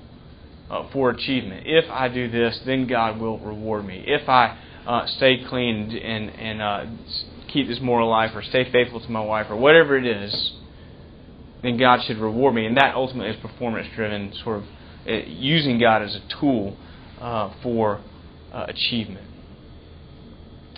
for 0.92 1.10
achievement. 1.10 1.62
If 1.66 1.90
I 1.90 2.08
do 2.08 2.30
this, 2.30 2.60
then 2.66 2.86
God 2.86 3.18
will 3.18 3.38
reward 3.38 3.86
me. 3.86 4.04
If 4.06 4.28
I 4.28 4.58
stay 5.16 5.42
clean 5.48 5.96
and, 5.96 6.30
and 6.30 6.98
keep 7.58 7.68
this 7.68 7.80
moral 7.80 8.08
life 8.08 8.30
or 8.34 8.42
stay 8.42 8.70
faithful 8.70 9.00
to 9.00 9.10
my 9.10 9.20
wife 9.20 9.46
or 9.50 9.56
whatever 9.56 9.96
it 9.96 10.06
is, 10.06 10.52
then 11.62 11.76
God 11.76 12.02
should 12.04 12.18
reward 12.18 12.54
me. 12.54 12.66
And 12.66 12.76
that 12.76 12.94
ultimately 12.94 13.34
is 13.34 13.40
performance 13.40 13.88
driven, 13.94 14.32
sort 14.44 14.58
of 14.58 14.64
uh, 15.08 15.12
using 15.26 15.78
God 15.80 16.02
as 16.02 16.14
a 16.14 16.22
tool 16.40 16.76
uh, 17.20 17.52
for 17.62 18.00
uh, 18.52 18.66
achievement. 18.68 19.26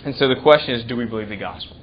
And 0.03 0.15
so 0.15 0.27
the 0.27 0.41
question 0.41 0.73
is 0.73 0.83
do 0.85 0.95
we 0.95 1.05
believe 1.05 1.29
the 1.29 1.35
gospel? 1.35 1.77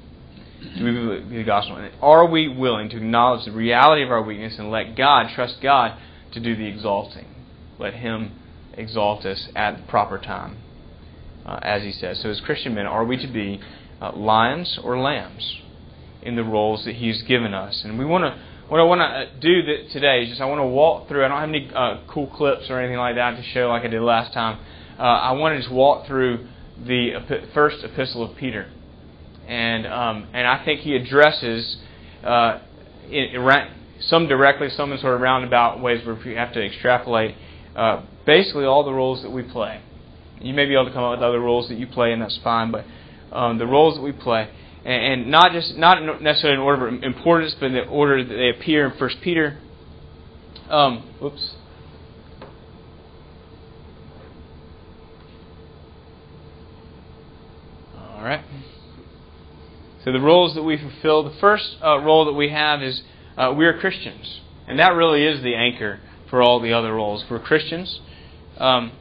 Do 0.76 0.84
we 0.84 0.92
believe 0.92 1.30
the 1.30 1.44
gospel? 1.44 1.76
And 1.76 1.92
are 2.02 2.26
we 2.26 2.48
willing 2.48 2.88
to 2.90 2.96
acknowledge 2.96 3.44
the 3.44 3.52
reality 3.52 4.02
of 4.02 4.10
our 4.10 4.22
weakness 4.22 4.58
and 4.58 4.72
let 4.72 4.96
God, 4.96 5.30
trust 5.32 5.60
God, 5.62 5.96
to 6.32 6.40
do 6.40 6.56
the 6.56 6.66
exalting? 6.66 7.26
Let 7.78 7.94
Him 7.94 8.32
exalt 8.74 9.24
us 9.24 9.48
at 9.54 9.76
the 9.76 9.82
proper 9.84 10.18
time, 10.18 10.56
uh, 11.46 11.60
as 11.62 11.82
He 11.82 11.92
says. 11.92 12.20
So, 12.20 12.30
as 12.30 12.40
Christian 12.40 12.74
men, 12.74 12.86
are 12.86 13.04
we 13.04 13.16
to 13.18 13.28
be 13.28 13.60
uh, 14.00 14.12
lions 14.12 14.78
or 14.82 14.98
lambs 14.98 15.56
in 16.22 16.36
the 16.36 16.44
roles 16.44 16.84
that 16.84 16.96
He's 16.96 17.22
given 17.22 17.54
us. 17.54 17.82
And 17.84 17.98
we 17.98 18.04
want 18.04 18.24
to. 18.24 18.42
What 18.68 18.80
I 18.80 18.84
want 18.84 19.00
to 19.00 19.04
uh, 19.04 19.40
do 19.40 19.62
that 19.62 19.90
today 19.92 20.24
is 20.24 20.28
just 20.28 20.42
I 20.42 20.44
want 20.44 20.60
to 20.60 20.66
walk 20.66 21.08
through. 21.08 21.24
I 21.24 21.28
don't 21.28 21.40
have 21.40 21.48
any 21.48 21.70
uh, 21.74 22.02
cool 22.06 22.26
clips 22.26 22.68
or 22.68 22.78
anything 22.78 22.98
like 22.98 23.14
that 23.14 23.36
to 23.36 23.42
show 23.42 23.68
like 23.68 23.82
I 23.82 23.88
did 23.88 24.02
last 24.02 24.34
time. 24.34 24.60
Uh, 24.98 25.02
I 25.02 25.32
want 25.32 25.54
to 25.54 25.60
just 25.60 25.72
walk 25.72 26.06
through 26.06 26.46
the 26.86 27.48
first 27.54 27.82
epistle 27.82 28.30
of 28.30 28.36
Peter. 28.36 28.70
and 29.46 29.86
um, 29.86 30.28
and 30.34 30.46
I 30.46 30.64
think 30.64 30.80
he 30.80 30.94
addresses 30.94 31.78
uh, 32.22 32.60
in, 33.06 33.24
in, 33.34 33.68
some 34.00 34.28
directly, 34.28 34.68
some 34.70 34.92
in 34.92 34.98
sort 34.98 35.14
of 35.14 35.20
roundabout 35.20 35.80
ways 35.80 36.06
where 36.06 36.14
we 36.14 36.34
have 36.34 36.52
to 36.52 36.64
extrapolate 36.64 37.34
uh, 37.74 38.02
basically 38.26 38.64
all 38.64 38.84
the 38.84 38.92
roles 38.92 39.22
that 39.22 39.30
we 39.30 39.42
play. 39.42 39.80
You 40.40 40.54
may 40.54 40.66
be 40.66 40.74
able 40.74 40.86
to 40.86 40.92
come 40.92 41.02
up 41.02 41.18
with 41.18 41.22
other 41.22 41.40
roles 41.40 41.68
that 41.68 41.78
you 41.78 41.86
play, 41.86 42.12
and 42.12 42.22
that's 42.22 42.38
fine. 42.44 42.70
But 42.70 42.84
um, 43.32 43.58
the 43.58 43.66
roles 43.66 43.96
that 43.96 44.02
we 44.02 44.12
play, 44.12 44.48
and, 44.84 45.22
and, 45.22 45.30
not 45.30 45.52
just 45.52 45.76
not 45.76 46.22
necessarily 46.22 46.54
in 46.54 46.60
order 46.60 46.88
of 46.88 47.02
importance, 47.02 47.54
but 47.58 47.66
in 47.66 47.72
the 47.74 47.84
order 47.84 48.24
that 48.24 48.34
they 48.34 48.50
appear 48.50 48.86
in 48.90 48.98
First 48.98 49.18
Peter. 49.22 49.58
Um. 50.68 51.04
All 57.96 58.24
right. 58.24 58.44
So 60.04 60.12
the 60.12 60.20
roles 60.20 60.54
that 60.54 60.62
we 60.62 60.78
fulfill, 60.78 61.22
the 61.22 61.36
first 61.38 61.76
uh, 61.84 61.98
role 61.98 62.24
that 62.24 62.32
we 62.32 62.50
have 62.50 62.82
is 62.82 63.02
uh, 63.36 63.52
we 63.56 63.66
are 63.66 63.78
Christians, 63.78 64.40
and 64.66 64.78
that 64.78 64.94
really 64.94 65.24
is 65.24 65.42
the 65.42 65.54
anchor 65.54 66.00
for 66.30 66.42
all 66.42 66.60
the 66.60 66.72
other 66.72 66.94
roles. 66.94 67.24
We're 67.30 67.40
Christians. 67.40 68.00
Um, 68.56 68.92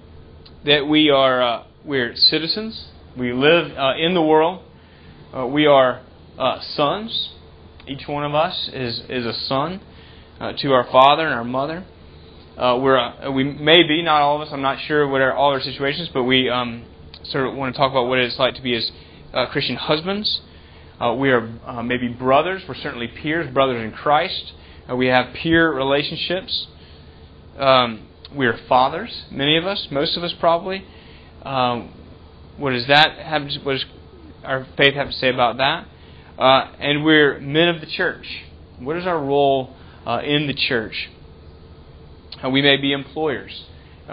that 0.66 0.88
we 0.88 1.10
are 1.10 1.42
uh, 1.42 1.64
we're 1.84 2.16
citizens. 2.16 2.90
We 3.18 3.34
live 3.34 3.76
uh, 3.76 3.94
in 3.98 4.14
the 4.14 4.22
world. 4.22 4.64
Uh, 5.36 5.48
we 5.48 5.66
are 5.66 6.02
uh, 6.38 6.60
sons. 6.62 7.32
Each 7.88 8.08
one 8.08 8.24
of 8.24 8.36
us 8.36 8.70
is 8.72 9.02
is 9.10 9.26
a 9.26 9.34
son 9.34 9.82
to 10.60 10.72
our 10.72 10.84
father 10.92 11.26
and 11.26 11.34
our 11.34 11.44
mother. 11.44 11.84
we're 12.58 13.32
we 13.32 13.44
may 13.44 13.82
be 13.88 14.04
not 14.04 14.22
all 14.22 14.40
of 14.40 14.48
us. 14.48 14.54
I'm 14.54 14.62
not 14.62 14.80
sure 14.88 15.08
what 15.08 15.22
are 15.22 15.34
all 15.34 15.50
our 15.50 15.62
situations, 15.62 16.12
but 16.14 16.26
we 16.26 16.48
um, 16.48 16.86
sort 17.24 17.48
of 17.48 17.56
want 17.56 17.74
to 17.74 17.80
talk 17.80 17.90
about 17.90 18.08
what 18.08 18.20
it's 18.20 18.38
like 18.38 18.54
to 18.54 18.62
be 18.62 18.76
as 18.76 18.92
Christian 19.52 19.78
husbands. 19.78 20.42
Uh, 21.02 21.16
we 21.16 21.32
are 21.32 21.50
uh, 21.66 21.82
maybe 21.82 22.10
brothers. 22.10 22.62
We're 22.70 22.76
certainly 22.76 23.08
peers, 23.08 23.52
brothers 23.52 23.84
in 23.84 23.94
Christ. 23.98 24.54
Uh, 24.88 24.96
we 24.96 25.08
have 25.08 25.34
peer 25.34 25.74
relationships. 25.74 26.68
Um, 27.58 28.08
we 28.36 28.46
are 28.46 28.60
fathers, 28.70 29.24
many 29.32 29.58
of 29.58 29.66
us, 29.66 29.88
most 29.90 30.18
of 30.18 30.24
us 30.24 30.34
probably. 30.40 30.86
Um, 31.42 31.97
what 32.58 32.72
does 32.72 32.88
that 32.88 33.18
have? 33.20 33.44
What 33.64 33.74
does 33.74 33.86
our 34.44 34.68
faith 34.78 34.96
have 34.96 35.08
to 35.08 35.14
say 35.14 35.30
about 35.30 35.58
that? 35.58 35.88
Uh, 36.38 36.72
and 36.80 37.04
we're 37.04 37.40
men 37.40 37.70
of 37.70 37.82
the 37.82 37.88
church. 37.88 38.44
What 38.80 38.98
is 38.98 39.06
our 39.06 39.20
role 39.20 39.76
uh, 40.06 40.22
in 40.24 40.48
the 40.48 40.54
church? 40.54 41.10
Uh, 42.44 42.50
we 42.50 42.62
may 42.62 42.78
be 42.78 42.94
employers. 42.94 43.66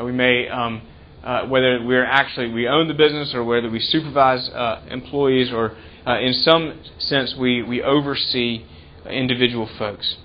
we 0.02 0.12
may 0.12 0.48
um, 0.48 0.82
uh, 1.24 1.46
whether 1.46 1.82
we're 1.82 2.04
actually 2.04 2.52
we 2.52 2.68
own 2.68 2.86
the 2.88 2.94
business 2.94 3.32
or 3.34 3.44
whether 3.44 3.70
we 3.70 3.80
supervise 3.80 4.48
uh, 4.50 4.82
employees 4.90 5.50
or 5.50 5.76
uh, 6.06 6.18
in 6.20 6.34
some 6.34 6.80
sense 6.98 7.34
we, 7.38 7.62
we 7.62 7.82
oversee 7.82 8.64
individual 9.08 9.68
folks. 9.78 10.16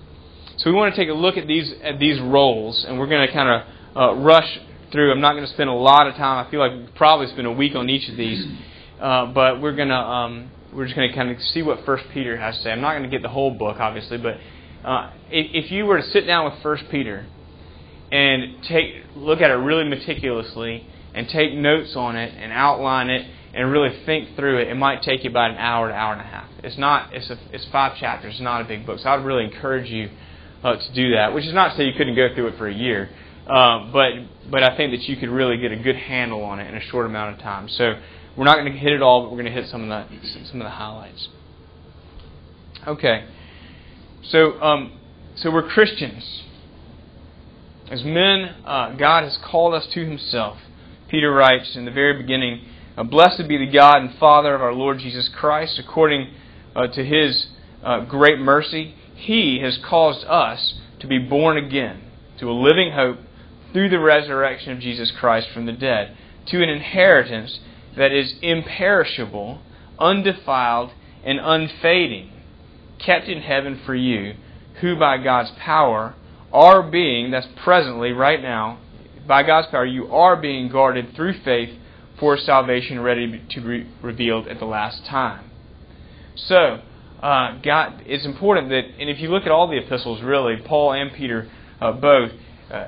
So 0.58 0.70
we 0.70 0.76
want 0.76 0.94
to 0.94 1.02
take 1.02 1.10
a 1.10 1.14
look 1.14 1.38
at 1.38 1.48
these 1.48 1.74
at 1.82 2.00
these 2.00 2.20
roles, 2.20 2.86
and 2.86 3.00
we're 3.00 3.08
going 3.08 3.26
to 3.26 3.34
kind 3.34 3.50
of 3.50 3.68
uh, 3.96 4.22
rush 4.22 4.60
through. 4.92 5.12
I'm 5.12 5.22
not 5.22 5.34
going 5.34 5.46
to 5.46 5.54
spend 5.54 5.70
a 5.70 5.74
lot 5.74 6.08
of 6.08 6.16
time. 6.16 6.46
I 6.46 6.50
feel 6.52 6.60
like 6.60 6.72
we 6.72 6.88
probably 6.96 7.28
spend 7.28 7.48
a 7.48 7.52
week 7.52 7.76
on 7.76 7.90
each 7.90 8.10
of 8.10 8.18
these, 8.18 8.46
uh, 9.02 9.28
but 9.28 9.62
we're 9.62 9.76
going 9.76 9.90
to 9.90 9.96
um, 9.96 10.52
we're 10.74 10.86
just 10.86 10.96
going 10.96 11.10
to 11.10 11.16
kind 11.16 11.32
of 11.32 11.42
see 11.42 11.62
what 11.62 11.86
First 11.86 12.06
Peter 12.14 12.38
has 12.38 12.58
to 12.58 12.64
say. 12.64 12.72
I'm 12.72 12.82
not 12.82 12.92
going 12.92 13.04
to 13.04 13.10
get 13.10 13.22
the 13.22 13.30
whole 13.30 13.52
book, 13.52 13.78
obviously, 13.80 14.18
but 14.18 14.38
uh, 14.84 15.12
if, 15.30 15.66
if 15.66 15.72
you 15.72 15.86
were 15.86 15.98
to 15.98 16.08
sit 16.10 16.26
down 16.26 16.46
with 16.52 16.62
First 16.62 16.84
Peter 16.92 17.26
and 18.12 18.64
take 18.64 19.04
look 19.16 19.42
at 19.42 19.52
it 19.52 19.56
really 19.56 19.88
meticulously 19.88 20.88
and 21.14 21.28
take 21.28 21.54
notes 21.54 21.96
on 21.96 22.16
it 22.16 22.34
and 22.36 22.52
outline 22.52 23.10
it 23.10 23.28
and 23.54 23.72
really 23.72 24.04
think 24.06 24.36
through 24.36 24.60
it, 24.60 24.68
it 24.68 24.76
might 24.76 25.02
take 25.02 25.24
you 25.24 25.30
about 25.30 25.52
an 25.52 25.58
hour 25.58 25.88
to 25.88 25.94
hour 25.94 26.14
and 26.14 26.22
a 26.22 26.26
half. 26.26 26.48
It's 26.64 26.78
not. 26.78 27.14
It's 27.14 27.30
a, 27.30 27.38
it's 27.52 27.66
five 27.72 27.98
chapters. 27.98 28.34
It's 28.34 28.42
not 28.42 28.62
a 28.62 28.66
big 28.66 28.86
book. 28.86 29.00
So 29.00 29.10
I'd 29.10 29.26
really 29.26 29.46
encourage 29.46 29.90
you 29.90 30.10
uh, 30.64 30.76
to 30.76 30.94
do 30.94 31.12
that. 31.16 31.34
Which 31.34 31.46
is 31.46 31.54
not 31.54 31.72
to 31.72 31.78
say 31.78 31.86
you 31.86 31.94
couldn't 31.98 32.16
go 32.16 32.34
through 32.36 32.48
it 32.48 32.58
for 32.58 32.68
a 32.68 32.74
year, 32.74 33.10
uh, 33.50 33.92
but 33.92 34.12
but 34.50 34.64
I 34.64 34.78
think 34.78 34.92
that 34.92 35.02
you 35.10 35.18
could 35.18 35.30
really 35.30 35.58
get 35.58 35.72
a 35.72 35.78
good 35.78 35.96
handle 35.96 36.44
on 36.44 36.60
it 36.60 36.68
in 36.68 36.76
a 36.76 36.82
short 36.82 37.06
amount 37.06 37.36
of 37.36 37.42
time. 37.42 37.68
So 37.70 38.00
we're 38.38 38.46
not 38.46 38.58
going 38.58 38.72
to 38.72 38.78
hit 38.78 38.94
it 38.94 39.02
all, 39.02 39.24
but 39.24 39.32
we're 39.32 39.42
going 39.42 39.54
to 39.54 39.62
hit 39.62 39.70
some 39.70 39.90
of 39.90 39.90
the 39.90 40.28
some 40.46 40.62
of 40.62 40.66
the 40.66 40.72
highlights. 40.72 41.28
Okay. 42.88 43.26
So 44.24 44.62
um, 44.62 45.00
so 45.36 45.52
we're 45.52 45.68
Christians. 45.68 46.44
As 47.90 48.04
men, 48.04 48.56
uh, 48.66 48.96
God 48.96 49.24
has 49.24 49.38
called 49.44 49.74
us 49.74 49.88
to 49.94 50.06
Himself. 50.06 50.60
Peter 51.10 51.32
writes 51.32 51.76
in 51.76 51.86
the 51.86 51.92
very 51.92 52.22
beginning, 52.22 52.64
uh, 52.96 53.04
Blessed 53.04 53.48
be 53.48 53.58
the 53.58 53.72
God 53.72 54.04
and 54.04 54.20
Father 54.20 54.54
of 54.54 54.62
our 54.62 54.74
Lord 54.74 55.00
Jesus 55.00 55.28
Christ, 55.28 55.80
according 55.80 56.32
uh, 56.76 56.86
to 56.88 57.04
his 57.04 57.48
uh, 57.84 58.06
great 58.06 58.38
mercy, 58.38 58.94
he 59.16 59.60
has 59.64 59.80
caused 59.84 60.26
us 60.28 60.76
to 61.00 61.08
be 61.08 61.18
born 61.18 61.58
again 61.58 62.04
to 62.40 62.50
a 62.50 62.54
living 62.54 62.92
hope 62.94 63.18
through 63.74 63.90
the 63.90 64.00
resurrection 64.00 64.72
of 64.72 64.80
Jesus 64.80 65.12
Christ 65.12 65.50
from 65.54 65.66
the 65.66 65.72
dead, 65.72 66.16
to 66.48 66.64
an 66.64 66.70
inheritance 66.70 67.60
that 67.98 68.12
is 68.12 68.36
imperishable, 68.42 69.62
undefiled, 69.98 70.92
and 71.24 71.40
unfading, 71.40 72.32
kept 73.00 73.28
in 73.28 73.42
heaven 73.42 73.80
for 73.86 73.96
you, 73.96 74.36
who 74.82 74.98
by 74.98 75.18
God's 75.18 75.52
power 75.60 76.16
are 76.52 76.82
being, 76.82 77.32
that's 77.32 77.48
presently, 77.64 78.12
right 78.12 78.42
now, 78.42 78.80
by 79.28 79.44
God's 79.44 79.68
power, 79.68 79.86
you 79.86 80.08
are 80.14 80.36
being 80.36 80.70
guarded 80.70 81.16
through 81.16 81.40
faith 81.44 81.70
for 82.20 82.38
salvation 82.38 83.00
ready 83.00 83.44
to 83.50 83.62
be 83.62 83.88
revealed 84.02 84.48
at 84.48 84.60
the 84.60 84.66
last 84.66 85.06
time. 85.06 85.50
So, 86.36 86.82
uh, 87.22 87.60
God, 87.62 88.02
it's 88.06 88.26
important 88.26 88.70
that, 88.70 88.86
and 89.00 89.10
if 89.10 89.20
you 89.20 89.30
look 89.30 89.44
at 89.44 89.52
all 89.52 89.68
the 89.68 89.78
epistles, 89.78 90.22
really, 90.22 90.58
Paul 90.66 90.94
and 90.94 91.14
Peter 91.14 91.50
uh, 91.80 91.92
both, 91.92 92.32
uh, 92.72 92.86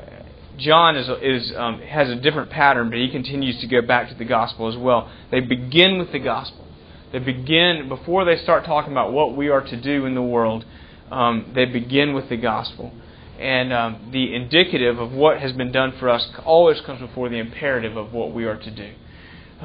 John 0.61 0.95
is, 0.95 1.09
is 1.21 1.53
um, 1.55 1.81
has 1.81 2.09
a 2.09 2.15
different 2.15 2.51
pattern, 2.51 2.89
but 2.89 2.99
he 2.99 3.09
continues 3.09 3.59
to 3.61 3.67
go 3.67 3.81
back 3.81 4.09
to 4.09 4.15
the 4.15 4.25
gospel 4.25 4.67
as 4.69 4.77
well. 4.77 5.11
They 5.29 5.39
begin 5.39 5.97
with 5.97 6.11
the 6.11 6.19
gospel. 6.19 6.67
They 7.11 7.19
begin 7.19 7.89
before 7.89 8.23
they 8.23 8.37
start 8.37 8.65
talking 8.65 8.91
about 8.91 9.11
what 9.11 9.35
we 9.35 9.49
are 9.49 9.61
to 9.61 9.81
do 9.81 10.05
in 10.05 10.15
the 10.15 10.21
world. 10.21 10.65
Um, 11.11 11.51
they 11.53 11.65
begin 11.65 12.13
with 12.13 12.29
the 12.29 12.37
gospel 12.37 12.93
and 13.41 13.73
um, 13.73 14.09
the 14.11 14.35
indicative 14.35 14.99
of 14.99 15.11
what 15.11 15.39
has 15.39 15.51
been 15.53 15.71
done 15.71 15.93
for 15.99 16.09
us 16.09 16.29
always 16.45 16.79
comes 16.81 17.01
before 17.01 17.27
the 17.27 17.37
imperative 17.37 17.97
of 17.97 18.13
what 18.13 18.31
we 18.31 18.45
are 18.45 18.55
to 18.55 18.71
do. 18.71 18.93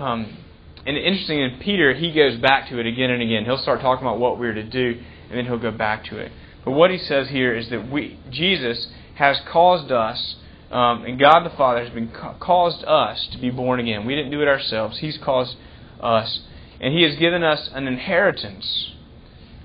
Um, 0.01 0.39
and 0.87 0.97
interesting 0.97 1.43
in 1.43 1.59
Peter, 1.61 1.93
he 1.93 2.11
goes 2.11 2.39
back 2.39 2.71
to 2.71 2.81
it 2.81 2.87
again 2.87 3.11
and 3.11 3.23
again. 3.23 3.45
He'll 3.45 3.59
start 3.59 3.83
talking 3.83 4.07
about 4.07 4.19
what 4.19 4.39
we're 4.39 4.55
to 4.55 4.63
do, 4.63 4.99
and 5.29 5.37
then 5.39 5.45
he'll 5.45 5.59
go 5.59 5.73
back 5.73 6.05
to 6.07 6.17
it. 6.17 6.33
But 6.65 6.71
what 6.71 6.91
he 6.91 6.97
says 6.97 7.29
here 7.29 7.55
is 7.55 7.69
that 7.69 7.91
we, 7.91 8.19
Jesus 8.31 8.89
has 9.17 9.39
caused 9.53 9.93
us, 9.93 10.37
um, 10.71 11.05
and 11.05 11.19
God 11.19 11.45
the 11.45 11.57
Father 11.57 11.85
has 11.85 11.93
been 11.93 12.09
ca- 12.11 12.35
caused 12.39 12.85
us 12.85 13.29
to 13.33 13.39
be 13.39 13.51
born 13.51 13.79
again. 13.81 14.05
We 14.05 14.15
didn't 14.17 14.33
do 14.33 14.43
it 14.43 14.49
ourselves. 14.49 14.99
He's 14.99 15.19
caused 15.19 15.57
us, 16.01 16.41
and 16.81 16.93
He 16.93 17.03
has 17.03 17.17
given 17.17 17.43
us 17.43 17.71
an 17.73 17.87
inheritance 17.87 18.93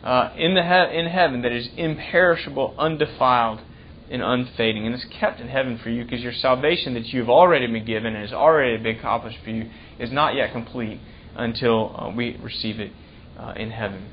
uh, 0.03 0.31
in 0.35 0.53
the 0.53 0.63
he- 0.63 0.97
in 0.97 1.07
heaven 1.07 1.41
that 1.41 1.51
is 1.51 1.69
imperishable, 1.75 2.75
undefiled, 2.77 3.61
and 4.09 4.21
unfading. 4.21 4.85
And 4.85 4.93
it's 4.93 5.05
kept 5.05 5.39
in 5.39 5.47
heaven 5.47 5.79
for 5.79 5.89
you 5.89 6.03
because 6.03 6.21
your 6.21 6.33
salvation 6.33 6.93
that 6.93 7.07
you've 7.07 7.29
already 7.29 7.67
been 7.67 7.85
given 7.85 8.15
and 8.15 8.23
has 8.23 8.33
already 8.33 8.77
been 8.77 8.97
accomplished 8.97 9.39
for 9.43 9.49
you 9.49 9.69
is 9.99 10.11
not 10.11 10.35
yet 10.35 10.51
complete 10.51 10.99
until 11.35 11.95
uh, 11.97 12.09
we 12.15 12.37
receive 12.43 12.79
it 12.79 12.91
uh, 13.39 13.53
in 13.55 13.71
heaven. 13.71 14.09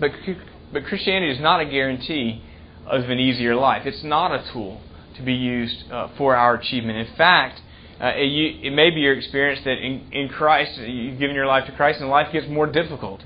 But, 0.00 0.10
but 0.72 0.84
Christianity 0.84 1.32
is 1.32 1.40
not 1.40 1.60
a 1.60 1.66
guarantee 1.66 2.42
of 2.86 3.08
an 3.10 3.20
easier 3.20 3.54
life. 3.54 3.82
It's 3.86 4.02
not 4.02 4.32
a 4.32 4.52
tool 4.52 4.80
to 5.16 5.22
be 5.22 5.34
used 5.34 5.90
uh, 5.90 6.08
for 6.16 6.36
our 6.36 6.54
achievement. 6.54 6.98
In 6.98 7.16
fact, 7.16 7.60
uh, 8.00 8.12
it, 8.16 8.24
you, 8.24 8.68
it, 8.68 8.74
may 8.74 8.90
be 8.90 9.00
your 9.00 9.16
experience 9.16 9.60
that 9.64 9.78
in, 9.78 10.12
in, 10.12 10.28
Christ, 10.28 10.78
you've 10.78 11.18
given 11.18 11.36
your 11.36 11.46
life 11.46 11.66
to 11.66 11.72
Christ, 11.72 12.00
and 12.00 12.10
life 12.10 12.32
gets 12.32 12.48
more 12.48 12.66
difficult. 12.66 13.22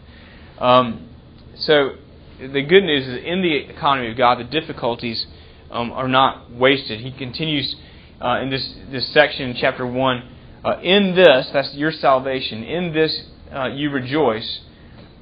Um, 0.58 1.08
so, 1.56 1.92
the 2.38 2.62
good 2.62 2.84
news 2.84 3.06
is 3.06 3.24
in 3.24 3.42
the 3.42 3.54
economy 3.54 4.10
of 4.10 4.16
God, 4.16 4.38
the 4.38 4.44
difficulties 4.44 5.26
um, 5.70 5.90
are 5.92 6.08
not 6.08 6.52
wasted. 6.52 7.00
He 7.00 7.10
continues 7.12 7.74
uh, 8.20 8.40
in 8.40 8.50
this, 8.50 8.74
this 8.90 9.12
section 9.12 9.56
chapter 9.58 9.86
1 9.86 10.32
uh, 10.64 10.80
In 10.80 11.14
this, 11.14 11.48
that's 11.52 11.72
your 11.74 11.92
salvation, 11.92 12.62
in 12.62 12.92
this 12.92 13.24
uh, 13.52 13.68
you 13.68 13.90
rejoice, 13.90 14.60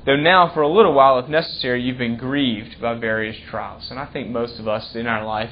though 0.04 0.16
now 0.16 0.52
for 0.52 0.62
a 0.62 0.68
little 0.68 0.92
while, 0.92 1.18
if 1.18 1.28
necessary, 1.28 1.82
you've 1.82 1.98
been 1.98 2.16
grieved 2.16 2.80
by 2.80 2.94
various 2.94 3.36
trials. 3.50 3.88
And 3.90 3.98
I 3.98 4.06
think 4.06 4.28
most 4.28 4.58
of 4.58 4.66
us 4.66 4.94
in 4.94 5.06
our 5.06 5.24
life 5.24 5.50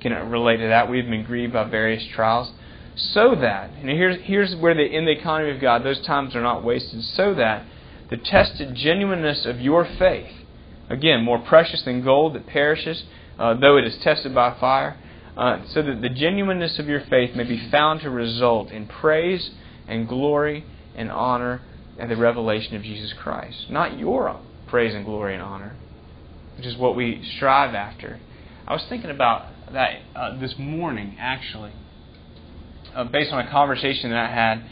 can 0.00 0.12
relate 0.30 0.58
to 0.58 0.68
that. 0.68 0.90
We've 0.90 1.08
been 1.08 1.24
grieved 1.24 1.52
by 1.52 1.64
various 1.64 2.04
trials. 2.06 2.52
So 2.96 3.34
that, 3.34 3.70
and 3.70 3.88
here's, 3.88 4.20
here's 4.22 4.54
where 4.56 4.74
the, 4.74 4.84
in 4.84 5.04
the 5.04 5.12
economy 5.12 5.50
of 5.50 5.60
God, 5.60 5.84
those 5.84 6.00
times 6.00 6.34
are 6.34 6.42
not 6.42 6.64
wasted, 6.64 7.02
so 7.04 7.34
that 7.34 7.64
the 8.10 8.16
tested 8.16 8.74
genuineness 8.74 9.46
of 9.46 9.60
your 9.60 9.84
faith, 9.84 10.32
again, 10.88 11.22
more 11.22 11.38
precious 11.38 11.82
than 11.82 12.02
gold 12.02 12.34
that 12.34 12.46
perishes, 12.46 13.04
uh, 13.38 13.54
though 13.54 13.76
it 13.76 13.84
is 13.84 13.96
tested 13.98 14.34
by 14.34 14.58
fire, 14.58 14.98
uh, 15.36 15.64
so 15.68 15.82
that 15.82 16.02
the 16.02 16.08
genuineness 16.08 16.78
of 16.78 16.88
your 16.88 17.00
faith 17.00 17.34
may 17.34 17.44
be 17.44 17.70
found 17.70 18.00
to 18.00 18.10
result 18.10 18.70
in 18.70 18.86
praise 18.86 19.50
and 19.86 20.08
glory 20.08 20.64
and 20.94 21.10
honor 21.10 21.62
and 21.98 22.10
the 22.10 22.16
revelation 22.16 22.74
of 22.76 22.82
Jesus 22.82 23.12
Christ, 23.12 23.70
not 23.70 23.98
your 23.98 24.40
praise 24.66 24.94
and 24.94 25.04
glory 25.04 25.34
and 25.34 25.42
honor, 25.42 25.76
which 26.56 26.66
is 26.66 26.76
what 26.76 26.96
we 26.96 27.24
strive 27.36 27.74
after. 27.74 28.18
I 28.66 28.72
was 28.72 28.84
thinking 28.88 29.10
about 29.10 29.46
that 29.72 30.00
uh, 30.14 30.38
this 30.38 30.54
morning, 30.58 31.16
actually, 31.18 31.72
uh, 32.94 33.04
based 33.04 33.32
on 33.32 33.46
a 33.46 33.50
conversation 33.50 34.10
that 34.10 34.30
I 34.30 34.32
had. 34.32 34.64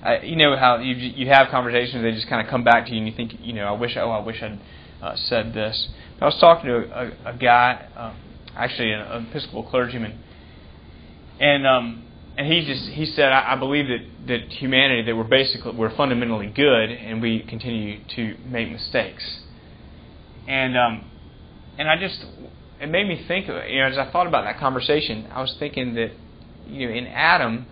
I, 0.00 0.20
you 0.20 0.36
know 0.36 0.56
how 0.56 0.78
you 0.78 0.94
you 0.94 1.28
have 1.28 1.48
conversations, 1.48 2.02
they 2.02 2.12
just 2.12 2.28
kind 2.28 2.44
of 2.44 2.48
come 2.48 2.62
back 2.62 2.86
to 2.86 2.92
you, 2.92 2.98
and 2.98 3.08
you 3.08 3.14
think, 3.14 3.32
you 3.40 3.52
know, 3.52 3.64
I 3.64 3.72
wish, 3.72 3.96
oh, 3.96 4.10
I 4.10 4.20
wish 4.24 4.40
I'd 4.40 4.60
uh, 5.02 5.16
said 5.16 5.52
this. 5.52 5.88
I 6.20 6.24
was 6.24 6.38
talking 6.40 6.66
to 6.66 6.76
a, 6.76 7.06
a, 7.30 7.34
a 7.34 7.36
guy, 7.36 7.86
uh, 7.96 8.14
actually 8.56 8.92
an 8.92 9.26
Episcopal 9.28 9.64
clergyman, 9.64 10.18
and 11.40 11.66
um, 11.66 12.04
and 12.36 12.46
he 12.46 12.64
just 12.64 12.90
he 12.90 13.06
said, 13.06 13.32
I, 13.32 13.54
I 13.54 13.56
believe 13.56 13.86
that 13.88 14.28
that 14.28 14.52
humanity 14.52 15.02
that 15.02 15.16
we're 15.16 15.24
basically 15.24 15.74
we're 15.76 15.94
fundamentally 15.96 16.46
good, 16.46 16.90
and 16.90 17.20
we 17.20 17.40
continue 17.42 18.00
to 18.16 18.36
make 18.46 18.70
mistakes. 18.70 19.40
And 20.46 20.78
um, 20.78 21.10
and 21.76 21.88
I 21.88 21.98
just 21.98 22.24
it 22.80 22.88
made 22.88 23.08
me 23.08 23.24
think, 23.26 23.48
of, 23.48 23.68
you 23.68 23.80
know, 23.80 23.86
as 23.86 23.98
I 23.98 24.10
thought 24.10 24.26
about 24.26 24.44
that 24.44 24.58
conversation, 24.58 25.26
I 25.32 25.40
was 25.40 25.54
thinking 25.58 25.94
that 25.94 26.12
you 26.68 26.88
know 26.88 26.94
in 26.94 27.06
Adam, 27.06 27.66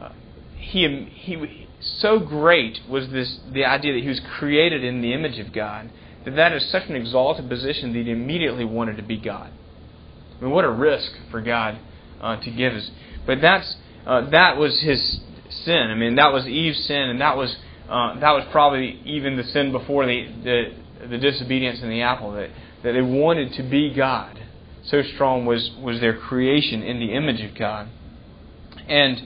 uh, 0.00 0.10
he 0.56 0.86
he 1.14 1.66
so 1.80 2.18
great 2.18 2.80
was 2.88 3.08
this 3.10 3.40
the 3.52 3.64
idea 3.64 3.92
that 3.94 4.02
he 4.02 4.08
was 4.08 4.20
created 4.38 4.82
in 4.82 5.02
the 5.02 5.12
image 5.12 5.38
of 5.38 5.52
God 5.52 5.90
that 6.24 6.34
that 6.36 6.52
is 6.52 6.68
such 6.70 6.88
an 6.88 6.96
exalted 6.96 7.48
position 7.48 7.92
that 7.92 8.04
he 8.04 8.10
immediately 8.10 8.64
wanted 8.64 8.96
to 8.96 9.02
be 9.02 9.16
God. 9.16 9.50
I 10.38 10.44
mean, 10.44 10.50
what 10.50 10.64
a 10.64 10.70
risk 10.70 11.12
for 11.30 11.40
God 11.40 11.78
uh, 12.20 12.36
to 12.40 12.50
give 12.50 12.74
us. 12.74 12.90
But 13.26 13.40
that's 13.40 13.76
uh, 14.04 14.28
that 14.30 14.56
was 14.56 14.80
his 14.80 15.20
sin. 15.64 15.88
I 15.90 15.94
mean, 15.94 16.16
that 16.16 16.32
was 16.32 16.46
Eve's 16.46 16.84
sin, 16.84 17.00
and 17.10 17.20
that 17.20 17.36
was 17.36 17.56
uh, 17.88 18.18
that 18.18 18.32
was 18.32 18.44
probably 18.50 19.00
even 19.04 19.36
the 19.36 19.44
sin 19.44 19.70
before 19.70 20.06
the, 20.06 20.26
the 20.42 21.08
the 21.08 21.18
disobedience 21.18 21.80
in 21.80 21.90
the 21.90 22.02
apple 22.02 22.32
that 22.32 22.50
that 22.82 22.92
they 22.92 23.02
wanted 23.02 23.52
to 23.54 23.62
be 23.62 23.94
God. 23.94 24.42
So 24.86 25.02
strong 25.14 25.46
was 25.46 25.70
was 25.80 26.00
their 26.00 26.16
creation 26.16 26.82
in 26.82 26.98
the 26.98 27.12
image 27.14 27.40
of 27.40 27.56
God, 27.56 27.88
and 28.88 29.22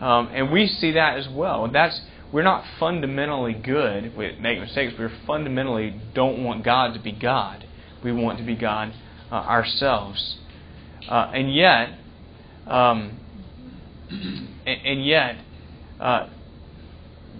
um, 0.00 0.28
and 0.32 0.50
we 0.50 0.66
see 0.66 0.92
that 0.92 1.18
as 1.18 1.28
well. 1.28 1.68
That's 1.72 2.00
we're 2.32 2.42
not 2.42 2.64
fundamentally 2.78 3.54
good. 3.54 4.16
We 4.16 4.36
make 4.40 4.60
mistakes. 4.60 4.94
We 4.98 5.06
fundamentally 5.26 6.00
don't 6.14 6.44
want 6.44 6.64
God 6.64 6.94
to 6.94 7.00
be 7.00 7.12
God. 7.12 7.66
We 8.04 8.12
want 8.12 8.38
to 8.38 8.44
be 8.44 8.54
God 8.54 8.94
uh, 9.30 9.34
ourselves. 9.34 10.36
Uh, 11.08 11.30
and 11.34 11.52
yet, 11.54 11.98
um, 12.66 13.18
and, 14.66 15.04
yet, 15.04 15.38
uh, 15.98 16.28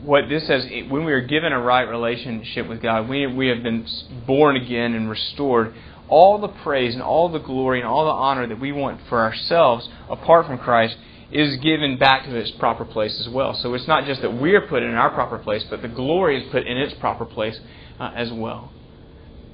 what 0.02 0.28
this 0.28 0.46
says, 0.46 0.66
when 0.88 1.04
we 1.04 1.12
are 1.12 1.20
given 1.20 1.52
a 1.52 1.60
right 1.60 1.82
relationship 1.82 2.68
with 2.68 2.82
God, 2.82 3.08
we, 3.08 3.26
we 3.26 3.48
have 3.48 3.62
been 3.62 3.86
born 4.26 4.56
again 4.56 4.94
and 4.94 5.08
restored. 5.08 5.74
All 6.10 6.38
the 6.38 6.48
praise 6.48 6.94
and 6.94 7.02
all 7.02 7.30
the 7.30 7.38
glory 7.38 7.80
and 7.80 7.88
all 7.88 8.04
the 8.04 8.10
honor 8.10 8.46
that 8.46 8.60
we 8.60 8.72
want 8.72 9.00
for 9.08 9.20
ourselves 9.20 9.88
apart 10.10 10.46
from 10.46 10.58
Christ 10.58 10.96
is 11.32 11.56
given 11.58 11.96
back 11.96 12.24
to 12.24 12.34
its 12.34 12.50
proper 12.52 12.84
place 12.84 13.18
as 13.20 13.28
well. 13.28 13.54
So 13.54 13.72
it's 13.74 13.86
not 13.86 14.04
just 14.04 14.20
that 14.20 14.34
we're 14.34 14.66
put 14.66 14.82
in 14.82 14.94
our 14.94 15.10
proper 15.10 15.38
place, 15.38 15.64
but 15.70 15.80
the 15.80 15.88
glory 15.88 16.42
is 16.42 16.50
put 16.50 16.66
in 16.66 16.76
its 16.76 16.94
proper 16.94 17.24
place 17.24 17.58
uh, 17.98 18.12
as 18.14 18.32
well. 18.32 18.72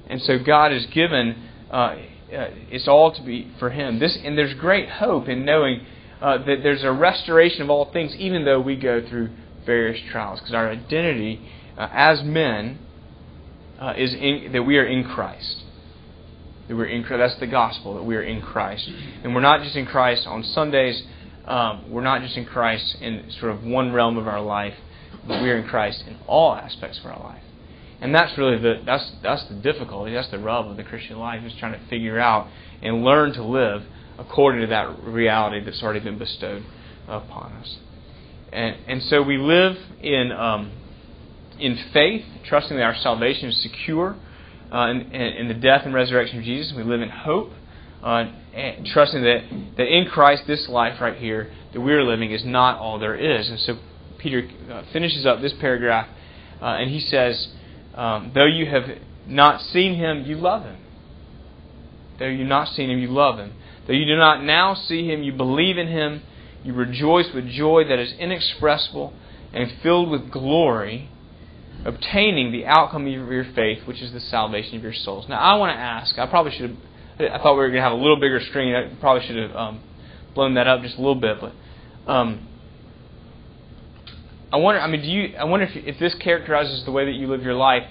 And 0.07 0.21
so 0.21 0.39
God 0.39 0.71
has 0.71 0.85
given 0.87 1.35
uh, 1.71 1.95
uh, 2.33 2.49
it's 2.69 2.87
all 2.87 3.13
to 3.13 3.21
be 3.21 3.51
for 3.59 3.69
Him. 3.69 3.99
This 3.99 4.17
and 4.21 4.37
there's 4.37 4.53
great 4.55 4.89
hope 4.89 5.29
in 5.29 5.45
knowing 5.45 5.85
uh, 6.21 6.39
that 6.39 6.57
there's 6.63 6.83
a 6.83 6.91
restoration 6.91 7.61
of 7.61 7.69
all 7.69 7.91
things, 7.91 8.15
even 8.15 8.43
though 8.43 8.59
we 8.59 8.75
go 8.75 9.07
through 9.07 9.29
various 9.65 10.01
trials, 10.11 10.39
because 10.39 10.53
our 10.53 10.69
identity 10.69 11.41
uh, 11.77 11.87
as 11.91 12.23
men 12.23 12.79
uh, 13.79 13.93
is 13.95 14.13
in, 14.13 14.49
that 14.51 14.63
we 14.63 14.77
are 14.77 14.85
in 14.85 15.03
Christ. 15.03 15.63
That 16.67 16.75
we're 16.75 16.85
in 16.85 17.05
That's 17.09 17.39
the 17.39 17.47
gospel 17.47 17.95
that 17.95 18.03
we 18.03 18.15
are 18.15 18.23
in 18.23 18.41
Christ, 18.41 18.89
and 19.23 19.33
we're 19.33 19.41
not 19.41 19.63
just 19.63 19.75
in 19.75 19.85
Christ 19.85 20.27
on 20.27 20.43
Sundays 20.43 21.03
um, 21.47 21.89
we're 21.89 22.01
not 22.01 22.21
just 22.21 22.35
in 22.35 22.45
Christ 22.45 22.97
in 22.99 23.31
sort 23.39 23.53
of 23.53 23.63
one 23.63 23.93
realm 23.93 24.17
of 24.17 24.27
our 24.27 24.41
life, 24.41 24.73
but 25.25 25.41
we 25.41 25.49
are 25.49 25.57
in 25.57 25.67
Christ 25.67 26.03
in 26.05 26.17
all 26.27 26.53
aspects 26.53 26.99
of 26.99 27.05
our 27.05 27.19
life. 27.19 27.41
And 28.01 28.13
that's 28.13 28.37
really 28.37 28.59
the 28.59 28.81
that's 28.85 29.13
that's 29.23 29.47
the 29.47 29.55
difficulty, 29.55 30.13
that's 30.13 30.29
the 30.29 30.39
rub 30.39 30.67
of 30.67 30.77
the 30.77 30.83
Christian 30.83 31.17
life 31.17 31.43
is 31.43 31.53
trying 31.57 31.79
to 31.79 31.87
figure 31.87 32.19
out 32.19 32.47
and 32.81 33.03
learn 33.03 33.33
to 33.33 33.43
live 33.43 33.83
according 34.19 34.61
to 34.61 34.67
that 34.67 35.03
reality 35.03 35.63
that's 35.63 35.81
already 35.81 36.01
been 36.01 36.19
bestowed 36.19 36.63
upon 37.07 37.53
us. 37.53 37.77
And 38.51 38.75
and 38.85 39.01
so 39.03 39.23
we 39.23 39.37
live 39.37 39.77
in 40.01 40.31
um, 40.33 40.71
in 41.59 41.79
faith, 41.93 42.25
trusting 42.45 42.75
that 42.77 42.83
our 42.83 42.95
salvation 42.95 43.49
is 43.49 43.63
secure 43.63 44.17
uh, 44.71 44.89
in, 44.89 45.11
in 45.11 45.47
the 45.47 45.53
death 45.53 45.81
and 45.85 45.93
resurrection 45.93 46.39
of 46.39 46.45
Jesus. 46.45 46.73
We 46.75 46.83
live 46.83 47.01
in 47.01 47.09
hope 47.09 47.51
uh, 48.03 48.25
trusting 48.85 49.21
that, 49.23 49.41
that 49.77 49.87
in 49.87 50.05
Christ, 50.05 50.43
this 50.47 50.67
life 50.69 51.01
right 51.01 51.17
here 51.17 51.51
that 51.73 51.81
we're 51.81 52.03
living 52.03 52.31
is 52.31 52.45
not 52.45 52.79
all 52.79 52.99
there 52.99 53.15
is. 53.15 53.49
And 53.49 53.59
so 53.59 53.79
Peter 54.17 54.47
uh, 54.71 54.83
finishes 54.93 55.25
up 55.25 55.41
this 55.41 55.53
paragraph 55.59 56.07
uh, 56.61 56.65
and 56.65 56.89
he 56.89 56.99
says, 56.99 57.49
um, 57.95 58.31
Though 58.33 58.45
you 58.45 58.65
have 58.67 58.83
not 59.27 59.61
seen 59.61 59.95
him, 59.95 60.23
you 60.25 60.35
love 60.35 60.63
him. 60.63 60.77
Though 62.19 62.27
you've 62.27 62.47
not 62.47 62.69
seen 62.69 62.89
him, 62.89 62.99
you 62.99 63.09
love 63.09 63.37
him. 63.37 63.53
Though 63.85 63.93
you 63.93 64.05
do 64.05 64.17
not 64.17 64.43
now 64.43 64.73
see 64.73 65.07
him, 65.07 65.23
you 65.23 65.33
believe 65.33 65.77
in 65.77 65.87
him. 65.87 66.23
You 66.63 66.73
rejoice 66.73 67.27
with 67.33 67.47
joy 67.47 67.83
that 67.87 67.99
is 67.99 68.13
inexpressible 68.13 69.13
and 69.53 69.71
filled 69.81 70.09
with 70.09 70.31
glory, 70.31 71.09
obtaining 71.85 72.51
the 72.51 72.65
outcome 72.65 73.05
of 73.05 73.11
your 73.11 73.45
faith, 73.55 73.85
which 73.85 74.01
is 74.01 74.11
the 74.11 74.19
salvation 74.19 74.77
of 74.77 74.83
your 74.83 74.93
souls. 74.93 75.27
Now, 75.29 75.39
I 75.39 75.55
want 75.55 75.75
to 75.75 75.79
ask, 75.79 76.17
I 76.17 76.25
probably 76.27 76.51
should 76.51 76.69
have 76.69 76.77
I 77.19 77.39
thought 77.39 77.53
we 77.53 77.59
were 77.59 77.69
going 77.69 77.81
to 77.81 77.89
have 77.89 77.93
a 77.93 77.95
little 77.95 78.19
bigger 78.19 78.39
screen. 78.39 78.75
I 78.75 78.93
probably 78.99 79.25
should 79.25 79.37
have 79.37 79.55
um, 79.55 79.81
blown 80.35 80.53
that 80.53 80.67
up 80.67 80.81
just 80.81 80.95
a 80.95 81.01
little 81.01 81.15
bit, 81.15 81.37
but 81.41 81.53
um, 82.11 82.47
I 84.51 84.57
wonder. 84.57 84.79
I 84.79 84.87
mean, 84.87 85.01
do 85.01 85.07
you? 85.07 85.35
I 85.35 85.45
wonder 85.45 85.65
if, 85.65 85.75
if 85.75 85.99
this 85.99 86.13
characterizes 86.15 86.85
the 86.85 86.91
way 86.91 87.05
that 87.05 87.13
you 87.13 87.27
live 87.27 87.41
your 87.41 87.55
life, 87.55 87.83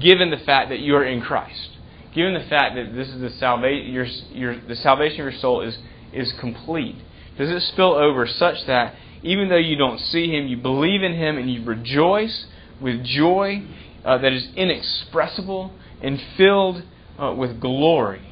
given 0.00 0.30
the 0.30 0.38
fact 0.38 0.70
that 0.70 0.78
you 0.78 0.96
are 0.96 1.04
in 1.04 1.20
Christ, 1.20 1.76
given 2.14 2.32
the 2.32 2.48
fact 2.48 2.74
that 2.76 2.94
this 2.94 3.08
is 3.08 3.20
the 3.20 3.30
salvation. 3.30 3.92
Your, 3.92 4.06
your 4.32 4.60
the 4.66 4.76
salvation 4.76 5.20
of 5.20 5.32
your 5.32 5.40
soul 5.40 5.60
is 5.60 5.76
is 6.14 6.32
complete. 6.40 6.96
Does 7.36 7.50
it 7.50 7.60
spill 7.60 7.92
over 7.92 8.26
such 8.26 8.66
that 8.66 8.94
even 9.22 9.50
though 9.50 9.56
you 9.56 9.76
don't 9.76 10.00
see 10.00 10.34
Him, 10.34 10.46
you 10.46 10.56
believe 10.56 11.02
in 11.02 11.14
Him 11.14 11.36
and 11.36 11.52
you 11.52 11.64
rejoice 11.64 12.46
with 12.80 13.04
joy 13.04 13.66
uh, 14.04 14.18
that 14.18 14.32
is 14.32 14.48
inexpressible 14.56 15.72
and 16.02 16.20
filled 16.36 16.82
uh, 17.18 17.34
with 17.36 17.60
glory? 17.60 18.30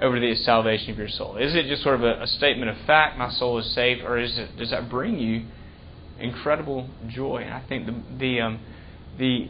over 0.00 0.18
the 0.18 0.34
salvation 0.36 0.90
of 0.90 0.98
your 0.98 1.08
soul? 1.08 1.36
Is 1.36 1.54
it 1.54 1.66
just 1.66 1.82
sort 1.82 1.96
of 1.96 2.02
a, 2.02 2.22
a 2.22 2.26
statement 2.26 2.70
of 2.70 2.76
fact, 2.86 3.16
my 3.16 3.30
soul 3.30 3.58
is 3.58 3.74
saved, 3.74 4.02
or 4.02 4.18
is 4.18 4.36
it, 4.38 4.56
does 4.56 4.70
that 4.70 4.90
bring 4.90 5.18
you 5.18 5.46
incredible 6.18 6.88
joy? 7.08 7.42
And 7.44 7.54
I 7.54 7.62
think 7.68 7.86
the, 7.86 8.02
the, 8.18 8.40
um, 8.40 8.60
the, 9.18 9.48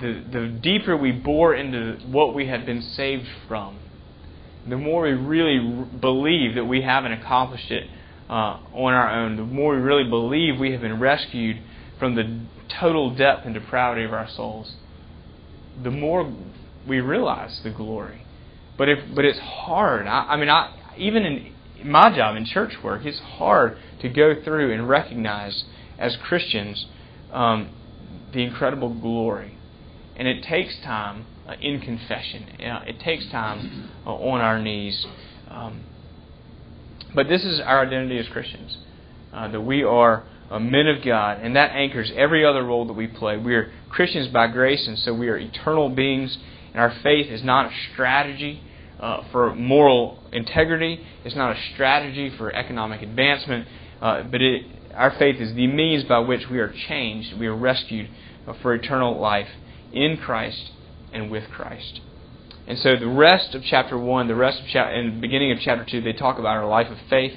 the, 0.00 0.24
the 0.30 0.58
deeper 0.62 0.96
we 0.96 1.12
bore 1.12 1.54
into 1.54 1.98
what 2.06 2.34
we 2.34 2.46
have 2.48 2.66
been 2.66 2.82
saved 2.82 3.26
from, 3.48 3.78
the 4.68 4.76
more 4.76 5.02
we 5.02 5.12
really 5.12 5.86
believe 6.00 6.54
that 6.54 6.64
we 6.64 6.82
haven't 6.82 7.12
accomplished 7.12 7.70
it 7.70 7.88
uh, 8.28 8.60
on 8.72 8.92
our 8.92 9.10
own, 9.10 9.36
the 9.36 9.42
more 9.42 9.74
we 9.74 9.82
really 9.82 10.08
believe 10.08 10.60
we 10.60 10.72
have 10.72 10.82
been 10.82 11.00
rescued 11.00 11.56
from 12.02 12.16
the 12.16 12.40
total 12.80 13.14
depth 13.14 13.44
and 13.44 13.54
depravity 13.54 14.04
of 14.04 14.12
our 14.12 14.28
souls, 14.28 14.74
the 15.82 15.90
more 15.90 16.34
we 16.88 17.00
realize 17.00 17.60
the 17.62 17.70
glory 17.70 18.22
but 18.76 18.88
if 18.88 18.98
but 19.14 19.24
it's 19.24 19.38
hard. 19.38 20.06
I, 20.06 20.30
I 20.30 20.36
mean, 20.36 20.48
I 20.48 20.94
even 20.96 21.24
in 21.24 21.54
my 21.88 22.14
job 22.14 22.36
in 22.36 22.44
church 22.44 22.74
work, 22.82 23.04
it's 23.04 23.20
hard 23.20 23.76
to 24.00 24.08
go 24.08 24.34
through 24.42 24.72
and 24.72 24.88
recognize 24.88 25.64
as 25.98 26.16
Christians 26.16 26.86
um, 27.32 27.70
the 28.32 28.42
incredible 28.42 28.92
glory, 28.92 29.56
and 30.16 30.26
it 30.26 30.42
takes 30.42 30.76
time 30.82 31.26
uh, 31.46 31.54
in 31.60 31.80
confession. 31.80 32.44
Uh, 32.60 32.82
it 32.86 32.98
takes 33.00 33.30
time 33.30 33.90
uh, 34.06 34.14
on 34.14 34.40
our 34.40 34.60
knees. 34.60 35.06
Um, 35.48 35.84
but 37.14 37.28
this 37.28 37.44
is 37.44 37.60
our 37.60 37.86
identity 37.86 38.18
as 38.18 38.26
Christians 38.28 38.78
uh, 39.34 39.48
that 39.48 39.60
we 39.60 39.82
are 39.82 40.24
uh, 40.52 40.58
men 40.58 40.86
of 40.86 41.04
God, 41.04 41.40
and 41.40 41.56
that 41.56 41.72
anchors 41.72 42.12
every 42.14 42.44
other 42.44 42.62
role 42.62 42.86
that 42.86 42.92
we 42.92 43.08
play. 43.08 43.36
We 43.36 43.54
are 43.56 43.72
Christians 43.88 44.28
by 44.28 44.46
grace, 44.48 44.86
and 44.86 44.98
so 44.98 45.12
we 45.12 45.28
are 45.28 45.36
eternal 45.36 45.88
beings 45.88 46.38
and 46.72 46.80
our 46.80 46.94
faith 47.02 47.30
is 47.30 47.42
not 47.42 47.66
a 47.66 47.74
strategy 47.92 48.62
uh, 48.98 49.22
for 49.30 49.54
moral 49.54 50.22
integrity, 50.32 51.00
it's 51.24 51.36
not 51.36 51.56
a 51.56 51.60
strategy 51.74 52.32
for 52.36 52.54
economic 52.54 53.02
advancement, 53.02 53.66
uh, 54.00 54.22
but 54.22 54.40
it, 54.40 54.64
our 54.94 55.10
faith 55.18 55.40
is 55.40 55.54
the 55.54 55.66
means 55.66 56.04
by 56.04 56.18
which 56.18 56.48
we 56.50 56.58
are 56.58 56.72
changed, 56.88 57.38
we 57.38 57.46
are 57.46 57.56
rescued 57.56 58.08
uh, 58.46 58.54
for 58.62 58.74
eternal 58.74 59.20
life 59.20 59.48
in 59.92 60.16
Christ 60.16 60.70
and 61.12 61.30
with 61.30 61.44
Christ. 61.50 62.00
And 62.66 62.78
so 62.78 62.96
the 62.96 63.08
rest 63.08 63.54
of 63.54 63.62
chapter 63.64 63.98
1, 63.98 64.28
the 64.28 64.34
rest 64.36 64.60
of 64.60 64.66
chapter, 64.72 64.94
and 64.94 65.16
the 65.16 65.20
beginning 65.20 65.50
of 65.50 65.58
chapter 65.60 65.84
2, 65.84 66.00
they 66.00 66.12
talk 66.12 66.38
about 66.38 66.56
our 66.56 66.66
life 66.66 66.86
of 66.86 66.98
faith. 67.10 67.32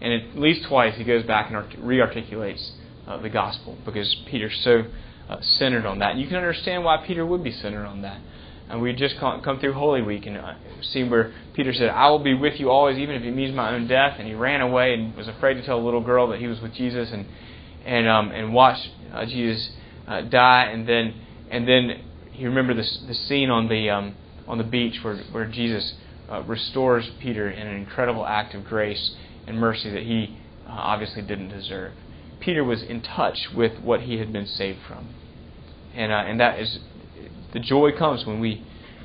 And 0.00 0.12
at 0.12 0.38
least 0.38 0.68
twice 0.68 0.96
he 0.96 1.04
goes 1.04 1.24
back 1.24 1.50
and 1.50 1.56
rearticulates 1.82 2.70
uh, 3.06 3.16
the 3.18 3.28
gospel 3.28 3.76
because 3.84 4.14
Peter's 4.26 4.58
so 4.62 4.84
uh, 5.28 5.40
centered 5.40 5.86
on 5.86 5.98
that. 5.98 6.12
And 6.12 6.20
you 6.20 6.26
can 6.26 6.36
understand 6.36 6.84
why 6.84 7.04
Peter 7.06 7.24
would 7.26 7.42
be 7.42 7.52
centered 7.52 7.84
on 7.84 8.02
that. 8.02 8.20
And 8.68 8.82
we 8.82 8.92
just 8.92 9.16
come 9.18 9.58
through 9.60 9.72
Holy 9.72 10.02
Week 10.02 10.26
and 10.26 10.36
uh, 10.36 10.54
see 10.82 11.02
where 11.02 11.32
Peter 11.54 11.72
said, 11.72 11.88
I 11.88 12.10
will 12.10 12.18
be 12.18 12.34
with 12.34 12.60
you 12.60 12.70
always, 12.70 12.98
even 12.98 13.14
if 13.14 13.22
it 13.22 13.30
means 13.30 13.54
my 13.54 13.74
own 13.74 13.88
death. 13.88 14.16
And 14.18 14.28
he 14.28 14.34
ran 14.34 14.60
away 14.60 14.92
and 14.92 15.16
was 15.16 15.26
afraid 15.26 15.54
to 15.54 15.64
tell 15.64 15.78
a 15.78 15.84
little 15.84 16.02
girl 16.02 16.28
that 16.28 16.38
he 16.38 16.46
was 16.46 16.60
with 16.60 16.74
Jesus 16.74 17.10
and, 17.10 17.26
and, 17.86 18.06
um, 18.06 18.30
and 18.30 18.52
watched 18.52 18.90
uh, 19.12 19.24
Jesus 19.24 19.70
uh, 20.06 20.20
die. 20.20 20.64
And 20.64 20.86
then, 20.86 21.14
and 21.50 21.66
then 21.66 22.02
you 22.34 22.48
remember 22.48 22.74
this, 22.74 23.02
the 23.06 23.14
scene 23.14 23.48
on 23.48 23.68
the, 23.68 23.88
um, 23.88 24.14
on 24.46 24.58
the 24.58 24.64
beach 24.64 25.02
where, 25.02 25.16
where 25.32 25.46
Jesus 25.46 25.94
uh, 26.30 26.42
restores 26.42 27.10
Peter 27.20 27.50
in 27.50 27.66
an 27.66 27.76
incredible 27.76 28.26
act 28.26 28.54
of 28.54 28.64
grace 28.64 29.14
and 29.48 29.58
mercy 29.58 29.90
that 29.90 30.02
he 30.02 30.38
uh, 30.66 30.70
obviously 30.70 31.22
didn't 31.22 31.48
deserve. 31.48 31.92
Peter 32.40 32.62
was 32.62 32.82
in 32.82 33.02
touch 33.02 33.48
with 33.54 33.80
what 33.82 34.02
he 34.02 34.18
had 34.18 34.32
been 34.32 34.46
saved 34.46 34.78
from. 34.86 35.08
And, 35.94 36.12
uh, 36.12 36.16
and 36.16 36.38
that 36.40 36.60
is 36.60 36.78
the 37.52 37.60
joy 37.60 37.90
comes 37.96 38.26
when 38.26 38.40
we 38.40 38.64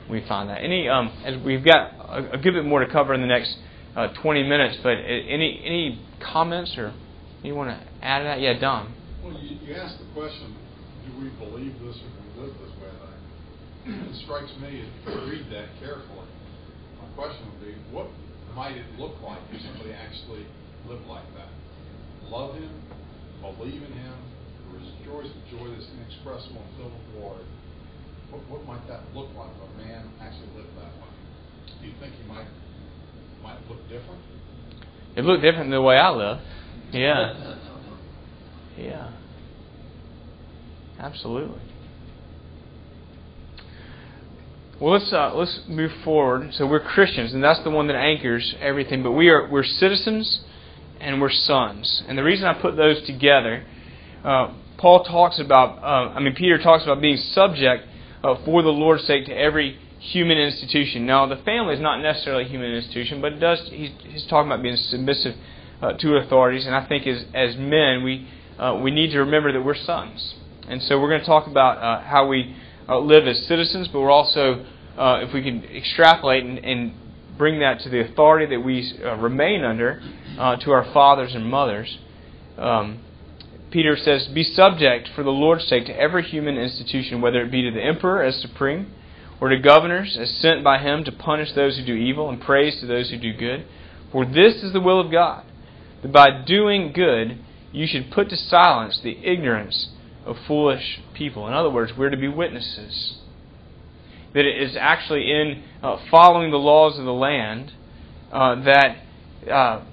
we 0.10 0.26
find 0.28 0.50
that. 0.50 0.62
Any 0.62 0.90
um, 0.90 1.08
as 1.26 1.42
we've 1.42 1.64
got 1.64 1.94
a, 1.94 2.34
a 2.34 2.38
good 2.38 2.54
bit 2.54 2.66
more 2.66 2.84
to 2.84 2.92
cover 2.92 3.14
in 3.14 3.22
the 3.22 3.28
next 3.28 3.56
uh, 3.96 4.10
20 4.22 4.44
minutes, 4.44 4.78
but 4.84 4.92
any 4.92 5.62
any 5.64 6.06
comments 6.20 6.76
or 6.78 6.94
you 7.42 7.56
want 7.56 7.70
to 7.70 8.06
add 8.06 8.20
to 8.20 8.24
that? 8.26 8.42
Yeah, 8.42 8.60
Don. 8.60 8.94
Well, 9.24 9.40
you, 9.40 9.58
you 9.64 9.76
asked 9.76 10.00
the 10.00 10.06
question, 10.14 10.56
do 11.08 11.24
we 11.24 11.30
believe 11.40 11.74
this 11.80 11.96
or 11.96 12.10
do 12.12 12.42
we 12.42 12.48
live 12.48 12.56
this 12.60 12.72
way? 12.84 12.92
it 14.12 14.24
strikes 14.24 14.52
me 14.62 14.84
if 14.84 14.92
you 15.08 15.22
read 15.32 15.46
that 15.52 15.68
carefully. 15.80 16.28
My 17.00 17.08
question 17.16 17.48
would 17.52 17.62
be, 17.66 17.76
what 17.92 18.08
might 18.56 18.78
it 18.78 18.86
look 18.98 19.20
like 19.22 19.40
if 19.52 19.62
somebody 19.62 19.94
actually 19.94 20.46
lived 20.88 21.06
like 21.08 21.26
that? 21.36 21.50
Love 22.30 22.56
Him, 22.56 22.72
believe 23.42 23.84
in 23.84 23.94
Him, 23.94 24.16
rejoice 24.72 25.28
with 25.28 25.46
joy 25.52 25.68
that's 25.72 25.90
inexpressible 25.92 26.62
and 26.62 26.78
filled 26.78 26.94
with 26.94 27.20
glory 27.20 27.46
what, 28.34 28.50
what 28.50 28.66
might 28.66 28.88
that 28.88 29.02
look 29.14 29.30
like 29.38 29.50
if 29.54 29.70
a 29.70 29.78
man 29.78 30.10
actually 30.20 30.50
lived 30.58 30.76
that 30.76 30.90
way? 30.98 31.14
Do 31.82 31.88
you 31.88 31.94
think 32.00 32.14
he 32.16 32.28
might 32.28 32.48
might 33.44 33.60
look 33.70 33.82
different? 33.90 34.22
It 35.16 35.24
looked 35.24 35.44
different 35.44 35.66
than 35.66 35.78
the 35.78 35.82
way 35.82 35.98
I 35.98 36.10
live. 36.10 36.40
Yeah. 36.92 37.60
Yeah. 38.76 39.12
Absolutely. 40.98 41.62
Well, 44.84 45.00
let's 45.00 45.14
uh, 45.14 45.32
let's 45.34 45.62
move 45.66 45.92
forward. 46.04 46.54
So 46.56 46.68
we're 46.68 46.82
Christians, 46.82 47.34
and 47.34 47.42
that's 47.42 47.64
the 47.64 47.70
one 47.70 47.88
that 47.88 47.96
anchors 47.96 48.54
everything. 48.60 49.02
But 49.02 49.14
we 49.14 49.30
are 49.30 49.50
we're 49.50 49.64
citizens, 49.64 50.42
and 51.00 51.22
we're 51.22 51.32
sons. 51.32 52.04
And 52.06 52.18
the 52.18 52.24
reason 52.24 52.48
I 52.48 52.62
put 52.62 52.76
those 52.76 53.02
together, 53.06 53.66
uh, 54.26 54.54
Paul 54.78 55.06
talks 55.06 55.40
about. 55.40 55.82
Uh, 55.82 56.12
I 56.14 56.20
mean, 56.20 56.36
Peter 56.36 56.58
talks 56.58 56.84
about 56.84 57.00
being 57.00 57.16
subject 57.16 57.86
uh, 58.26 58.36
for 58.44 58.62
the 58.62 58.72
Lord's 58.72 59.06
sake 59.06 59.26
to 59.28 59.32
every 59.32 59.80
human 60.00 60.38
institution. 60.38 61.06
Now, 61.06 61.28
the 61.28 61.38
family 61.38 61.76
is 61.76 61.80
not 61.80 62.02
necessarily 62.02 62.44
a 62.44 62.48
human 62.50 62.72
institution, 62.72 63.22
but 63.22 63.32
it 63.32 63.40
does. 63.40 63.62
He's, 63.70 63.92
he's 64.02 64.26
talking 64.26 64.52
about 64.52 64.62
being 64.62 64.76
submissive 64.76 65.36
uh, 65.82 65.94
to 65.94 66.18
authorities, 66.18 66.66
and 66.66 66.76
I 66.76 66.86
think 66.86 67.08
as 67.08 67.24
as 67.34 67.56
men, 67.56 68.04
we 68.04 68.28
uh, 68.60 68.78
we 68.84 68.92
need 68.92 69.12
to 69.12 69.20
remember 69.20 69.54
that 69.54 69.62
we're 69.62 69.76
sons, 69.76 70.36
and 70.68 70.84
so 70.84 71.00
we're 71.00 71.08
going 71.08 71.22
to 71.22 71.26
talk 71.26 71.48
about 71.48 72.04
how 72.04 72.28
we 72.28 72.54
uh, 72.88 73.00
live 73.00 73.28
as 73.28 73.46
citizens, 73.48 73.88
but 73.88 74.02
we're 74.02 74.12
also, 74.12 74.66
uh, 74.98 75.20
if 75.22 75.34
we 75.34 75.42
can 75.42 75.64
extrapolate 75.66 76.44
and, 76.44 76.60
and, 76.60 76.94
bring 77.36 77.62
that 77.62 77.80
to 77.80 77.90
the 77.90 78.00
authority 78.00 78.46
that 78.46 78.64
we 78.64 78.94
remain 79.18 79.64
under, 79.64 80.00
to 80.38 80.72
our 80.72 80.86
fathers 80.94 81.34
and 81.34 81.44
mothers. 81.44 81.98
Um, 82.60 83.00
Peter 83.72 83.98
says, 83.98 84.28
Be 84.28 84.44
subject 84.44 85.10
for 85.16 85.24
the 85.24 85.32
Lord's 85.32 85.68
sake 85.68 85.88
to 85.88 86.00
every 86.00 86.22
human 86.22 86.58
institution, 86.58 87.22
whether 87.22 87.42
it 87.42 87.52
be 87.52 87.64
to 87.64 87.72
the 87.72 87.82
emperor 87.82 88.22
as 88.22 88.40
supreme, 88.40 88.94
or 89.42 89.50
to 89.50 89.58
governors 89.58 90.16
as 90.16 90.30
sent 90.30 90.64
by 90.64 90.78
him 90.78 91.04
to 91.06 91.12
punish 91.12 91.54
those 91.54 91.78
who 91.78 91.84
do 91.84 91.96
evil 91.96 92.30
and 92.30 92.40
praise 92.40 92.80
to 92.80 92.86
those 92.86 93.10
who 93.10 93.18
do 93.18 93.34
good. 93.34 93.66
For 94.12 94.26
this 94.26 94.62
is 94.62 94.74
the 94.74 94.80
will 94.80 95.00
of 95.00 95.12
God, 95.12 95.44
that 96.04 96.12
by 96.12 96.44
doing 96.46 96.94
good 96.94 97.40
you 97.72 97.88
should 97.88 98.12
put 98.12 98.30
to 98.30 98.38
silence 98.38 99.02
the 99.04 99.18
ignorance 99.24 99.90
of 100.24 100.38
foolish 100.48 101.02
people. 101.16 101.48
In 101.48 101.54
other 101.54 101.72
words, 101.72 101.94
we're 101.98 102.12
to 102.12 102.18
be 102.18 102.28
witnesses. 102.28 103.18
That 104.34 104.46
it 104.46 104.62
is 104.62 104.76
actually 104.80 105.32
in 105.32 105.64
uh, 105.82 105.98
following 106.10 106.52
the 106.52 106.58
laws 106.58 106.98
of 106.98 107.06
the 107.06 107.14
land 107.14 107.72
uh, 108.32 108.64
that 108.64 108.98
uh, 109.50 109.84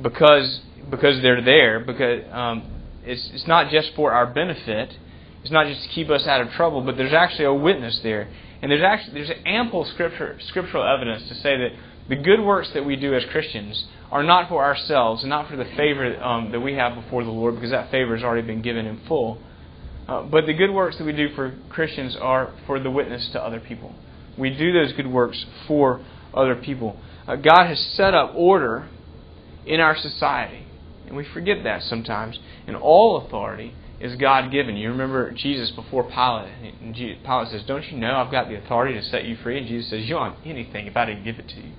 because 0.00 0.60
because 0.90 1.20
they're 1.22 1.42
there, 1.42 1.80
because 1.80 2.24
um, 2.32 2.70
it's, 3.04 3.30
it's 3.32 3.46
not 3.46 3.70
just 3.70 3.92
for 3.94 4.12
our 4.12 4.26
benefit. 4.26 4.96
It's 5.42 5.50
not 5.50 5.66
just 5.66 5.82
to 5.82 5.88
keep 5.88 6.08
us 6.08 6.26
out 6.26 6.40
of 6.40 6.50
trouble, 6.50 6.82
but 6.82 6.96
there's 6.96 7.12
actually 7.12 7.46
a 7.46 7.54
witness 7.54 8.00
there. 8.02 8.28
And 8.62 8.70
there's 8.70 8.82
actually 8.82 9.14
there's 9.14 9.38
ample 9.44 9.84
scripture, 9.84 10.38
scriptural 10.48 10.86
evidence 10.86 11.28
to 11.28 11.34
say 11.34 11.56
that 11.56 11.70
the 12.08 12.16
good 12.16 12.40
works 12.40 12.70
that 12.74 12.84
we 12.84 12.96
do 12.96 13.14
as 13.14 13.24
Christians 13.30 13.86
are 14.10 14.22
not 14.22 14.48
for 14.48 14.62
ourselves 14.62 15.22
and 15.22 15.30
not 15.30 15.48
for 15.48 15.56
the 15.56 15.64
favor 15.64 16.22
um, 16.22 16.52
that 16.52 16.60
we 16.60 16.74
have 16.74 16.94
before 16.94 17.24
the 17.24 17.30
Lord, 17.30 17.56
because 17.56 17.70
that 17.70 17.90
favor 17.90 18.14
has 18.14 18.24
already 18.24 18.46
been 18.46 18.62
given 18.62 18.86
in 18.86 19.00
full. 19.08 19.38
Uh, 20.08 20.22
but 20.22 20.46
the 20.46 20.52
good 20.52 20.72
works 20.72 20.98
that 20.98 21.04
we 21.04 21.12
do 21.12 21.34
for 21.34 21.56
Christians 21.70 22.16
are 22.20 22.52
for 22.66 22.80
the 22.80 22.90
witness 22.90 23.30
to 23.32 23.40
other 23.40 23.60
people. 23.60 23.94
We 24.38 24.50
do 24.50 24.72
those 24.72 24.92
good 24.92 25.06
works 25.06 25.44
for 25.68 26.04
other 26.34 26.56
people. 26.56 26.98
Uh, 27.26 27.36
God 27.36 27.66
has 27.66 27.78
set 27.96 28.14
up 28.14 28.32
order 28.34 28.88
in 29.66 29.80
our 29.80 29.96
society. 29.96 30.66
And 31.06 31.16
we 31.16 31.26
forget 31.32 31.58
that 31.64 31.82
sometimes. 31.82 32.38
And 32.66 32.76
all 32.76 33.24
authority 33.24 33.74
is 34.00 34.16
God 34.16 34.50
given. 34.50 34.76
You 34.76 34.90
remember 34.90 35.30
Jesus 35.32 35.70
before 35.70 36.04
Pilate. 36.04 36.74
And 36.80 36.94
Pilate 36.94 37.48
says, 37.48 37.62
Don't 37.66 37.84
you 37.84 37.98
know 37.98 38.14
I've 38.14 38.32
got 38.32 38.48
the 38.48 38.56
authority 38.56 38.94
to 38.94 39.02
set 39.02 39.24
you 39.24 39.36
free? 39.36 39.58
And 39.58 39.66
Jesus 39.66 39.90
says, 39.90 40.08
You 40.08 40.16
have 40.16 40.36
anything 40.44 40.86
if 40.86 40.96
I 40.96 41.06
didn't 41.06 41.24
give 41.24 41.38
it 41.38 41.48
to 41.48 41.60
you. 41.60 41.72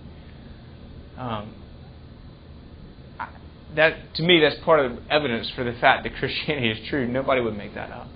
Um, 1.18 1.54
that 3.76 4.16
to 4.16 4.24
me, 4.24 4.40
that's 4.40 4.64
part 4.64 4.86
of 4.86 4.96
the 4.96 5.14
evidence 5.14 5.52
for 5.56 5.64
the 5.64 5.74
fact 5.80 6.04
that 6.04 6.14
Christianity 6.16 6.72
is 6.72 6.90
true. 6.90 7.08
Nobody 7.08 7.42
would 7.42 7.58
make 7.58 7.74
that 7.76 7.92
up. 7.92 8.08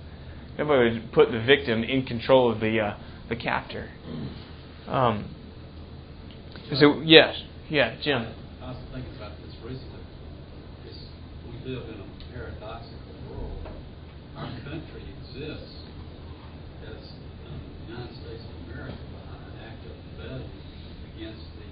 Nobody 0.58 1.00
would 1.00 1.12
put 1.12 1.32
the 1.32 1.42
victim 1.42 1.84
in 1.84 2.06
control 2.06 2.52
of 2.52 2.60
the 2.60 2.80
uh, 2.80 2.98
the 3.30 3.36
captor. 3.36 3.90
Um, 4.88 5.34
so 6.74 7.02
yes, 7.02 7.36
yeah, 7.70 7.96
Jim. 8.02 8.34
I 8.62 8.72
was 8.72 8.78
thinking 8.92 9.16
about 9.16 9.38
this 9.44 9.54
recently 9.64 9.98
live 11.68 11.84
in 11.92 12.00
a 12.00 12.08
paradoxical 12.32 13.12
world. 13.28 13.60
Our 14.40 14.48
country 14.64 15.04
exists 15.20 15.84
as 16.88 17.04
um, 17.44 17.60
the 17.60 17.92
United 17.92 18.16
States 18.24 18.40
of 18.40 18.56
America 18.72 18.96
behind 18.96 19.44
an 19.52 19.68
act 19.68 19.84
of 19.84 19.92
rebellion 20.16 20.48
against 21.12 21.44
the 21.60 21.68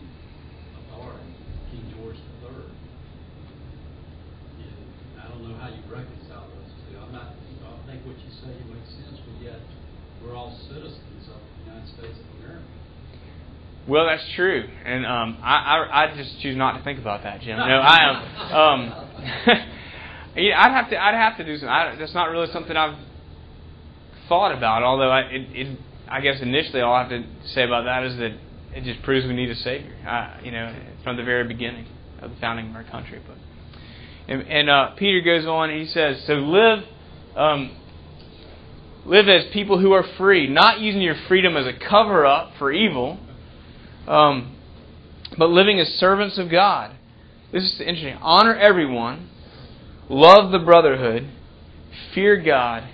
authority, 0.84 1.32
King 1.72 1.88
George 1.96 2.20
III. 2.44 2.76
And 4.68 4.84
I 5.16 5.32
don't 5.32 5.48
know 5.48 5.56
how 5.64 5.72
you 5.72 5.80
reconcile 5.88 6.52
those 6.52 6.76
two. 6.92 7.00
I'm 7.00 7.16
not. 7.16 7.32
I 7.32 7.88
think 7.88 8.04
what 8.04 8.20
you 8.20 8.32
say 8.44 8.52
makes 8.68 8.92
sense, 9.00 9.16
but 9.24 9.38
yet 9.40 9.64
we're 10.20 10.36
all 10.36 10.52
citizens 10.68 11.24
of 11.32 11.40
the 11.40 11.72
United 11.72 11.88
States 11.88 12.20
of 12.20 12.28
America. 12.44 12.68
Well, 13.88 14.06
that's 14.08 14.24
true, 14.36 14.68
and 14.84 15.06
um, 15.06 15.38
I, 15.44 15.56
I, 15.56 16.04
I 16.06 16.16
just 16.16 16.42
choose 16.42 16.58
not 16.58 16.78
to 16.78 16.84
think 16.84 16.98
about 16.98 17.22
that, 17.22 17.42
Jim. 17.42 17.58
No, 17.58 17.64
I 17.64 17.98
am. 18.10 18.36
Um, 18.56 18.94
I'd 20.38 20.72
have 20.72 20.90
to. 20.90 20.98
I'd 21.02 21.14
have 21.14 21.38
to 21.38 21.46
do 21.46 21.58
some. 21.58 21.70
I, 21.70 21.96
that's 21.98 22.14
not 22.14 22.30
really 22.30 22.52
something 22.52 22.76
I've 22.76 22.98
thought 24.28 24.52
about. 24.52 24.84
Although 24.84 25.10
I, 25.10 25.22
it, 25.22 25.48
it, 25.52 25.80
I 26.08 26.22
guess 26.22 26.42
initially 26.42 26.82
all 26.82 26.94
I 26.94 27.02
have 27.04 27.10
to 27.10 27.24
say 27.46 27.64
about 27.64 27.86
that 27.86 28.04
is 28.04 28.18
that 28.18 28.38
it 28.74 28.84
just 28.84 29.02
proves 29.04 29.26
we 29.26 29.34
need 29.34 29.50
a 29.50 29.56
savior. 29.56 29.96
Uh, 30.08 30.38
you 30.44 30.52
know, 30.52 30.76
from 31.04 31.18
the 31.18 31.24
very 31.24 31.48
beginning 31.48 31.88
of 32.22 32.32
the 32.32 32.38
founding 32.38 32.70
of 32.70 32.76
our 32.76 32.84
country. 32.84 33.22
But 33.26 33.38
and, 34.28 34.42
and 34.48 34.70
uh, 34.70 34.90
Peter 34.98 35.22
goes 35.22 35.46
on. 35.46 35.70
He 35.70 35.86
says, 35.86 36.24
"So 36.26 36.34
live, 36.34 36.84
um, 37.36 37.76
live 39.06 39.30
as 39.30 39.46
people 39.54 39.80
who 39.80 39.94
are 39.94 40.06
free, 40.18 40.48
not 40.48 40.80
using 40.80 41.02
your 41.02 41.16
freedom 41.28 41.56
as 41.56 41.66
a 41.66 41.74
cover 41.74 42.26
up 42.26 42.52
for 42.58 42.72
evil, 42.72 43.20
um, 44.08 44.56
but 45.38 45.50
living 45.50 45.80
as 45.80 45.88
servants 45.90 46.38
of 46.38 46.50
God." 46.50 46.96
This 47.52 47.64
is 47.64 47.80
interesting. 47.80 48.18
Honor 48.22 48.56
everyone 48.56 49.30
Love 50.10 50.52
the 50.52 50.60
brotherhood, 50.60 51.28
fear 52.14 52.38
God, 52.40 52.88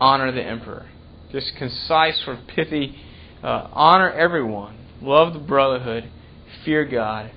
honor 0.00 0.32
the 0.32 0.42
emperor. 0.42 0.86
Just 1.30 1.52
concise, 1.56 2.20
sort 2.24 2.38
of 2.38 2.46
pithy. 2.48 2.96
Uh, 3.42 3.68
honor 3.72 4.10
everyone, 4.10 4.76
love 5.00 5.34
the 5.34 5.38
brotherhood, 5.38 6.10
fear 6.64 6.84
God, 6.84 7.30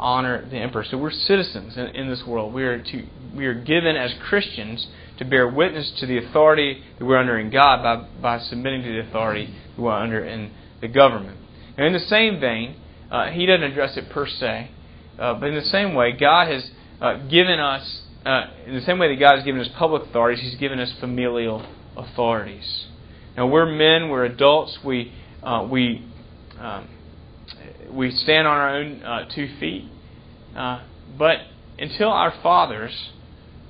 honor 0.00 0.48
the 0.48 0.56
emperor. 0.56 0.84
So 0.84 0.96
we're 0.96 1.10
citizens 1.10 1.76
in, 1.76 1.88
in 1.88 2.08
this 2.08 2.24
world. 2.26 2.54
We 2.54 2.62
are 2.62 2.82
to 2.82 3.06
we 3.36 3.44
are 3.46 3.54
given 3.54 3.96
as 3.96 4.14
Christians 4.26 4.86
to 5.18 5.24
bear 5.26 5.46
witness 5.46 5.92
to 6.00 6.06
the 6.06 6.16
authority 6.16 6.82
that 6.98 7.04
we're 7.04 7.18
under 7.18 7.38
in 7.38 7.50
God 7.50 7.82
by, 7.82 8.08
by 8.20 8.38
submitting 8.38 8.82
to 8.82 8.92
the 8.92 9.08
authority 9.08 9.54
that 9.76 9.82
we're 9.82 9.92
under 9.92 10.24
in 10.24 10.50
the 10.80 10.88
government. 10.88 11.38
And 11.76 11.86
in 11.86 11.92
the 11.92 12.00
same 12.00 12.40
vein, 12.40 12.76
uh, 13.10 13.30
he 13.30 13.46
doesn't 13.46 13.62
address 13.62 13.96
it 13.96 14.10
per 14.10 14.26
se, 14.26 14.70
uh, 15.18 15.34
but 15.34 15.48
in 15.48 15.54
the 15.54 15.64
same 15.64 15.94
way, 15.94 16.12
God 16.12 16.48
has 16.48 16.70
uh, 17.00 17.26
given 17.28 17.58
us, 17.58 18.02
uh, 18.24 18.46
in 18.66 18.74
the 18.74 18.80
same 18.82 18.98
way 18.98 19.14
that 19.14 19.20
God 19.20 19.36
has 19.36 19.44
given 19.44 19.60
us 19.60 19.68
public 19.76 20.04
authorities, 20.04 20.42
He's 20.42 20.58
given 20.58 20.78
us 20.78 20.92
familial 21.00 21.66
authorities. 21.96 22.86
Now 23.36 23.46
we're 23.46 23.66
men, 23.66 24.08
we're 24.08 24.24
adults, 24.24 24.78
we 24.84 25.12
uh, 25.42 25.66
we 25.70 26.06
um, 26.58 26.88
we 27.90 28.10
stand 28.10 28.46
on 28.46 28.56
our 28.56 28.76
own 28.76 29.02
uh, 29.02 29.28
two 29.34 29.48
feet, 29.58 29.90
but 30.54 31.38
until 31.78 32.08
our 32.08 32.32
fathers 32.42 33.10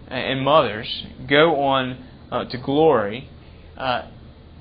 and 0.09 0.43
mothers 0.45 1.07
go 1.29 1.61
on 1.62 2.05
to 2.31 2.59
glory, 2.59 3.29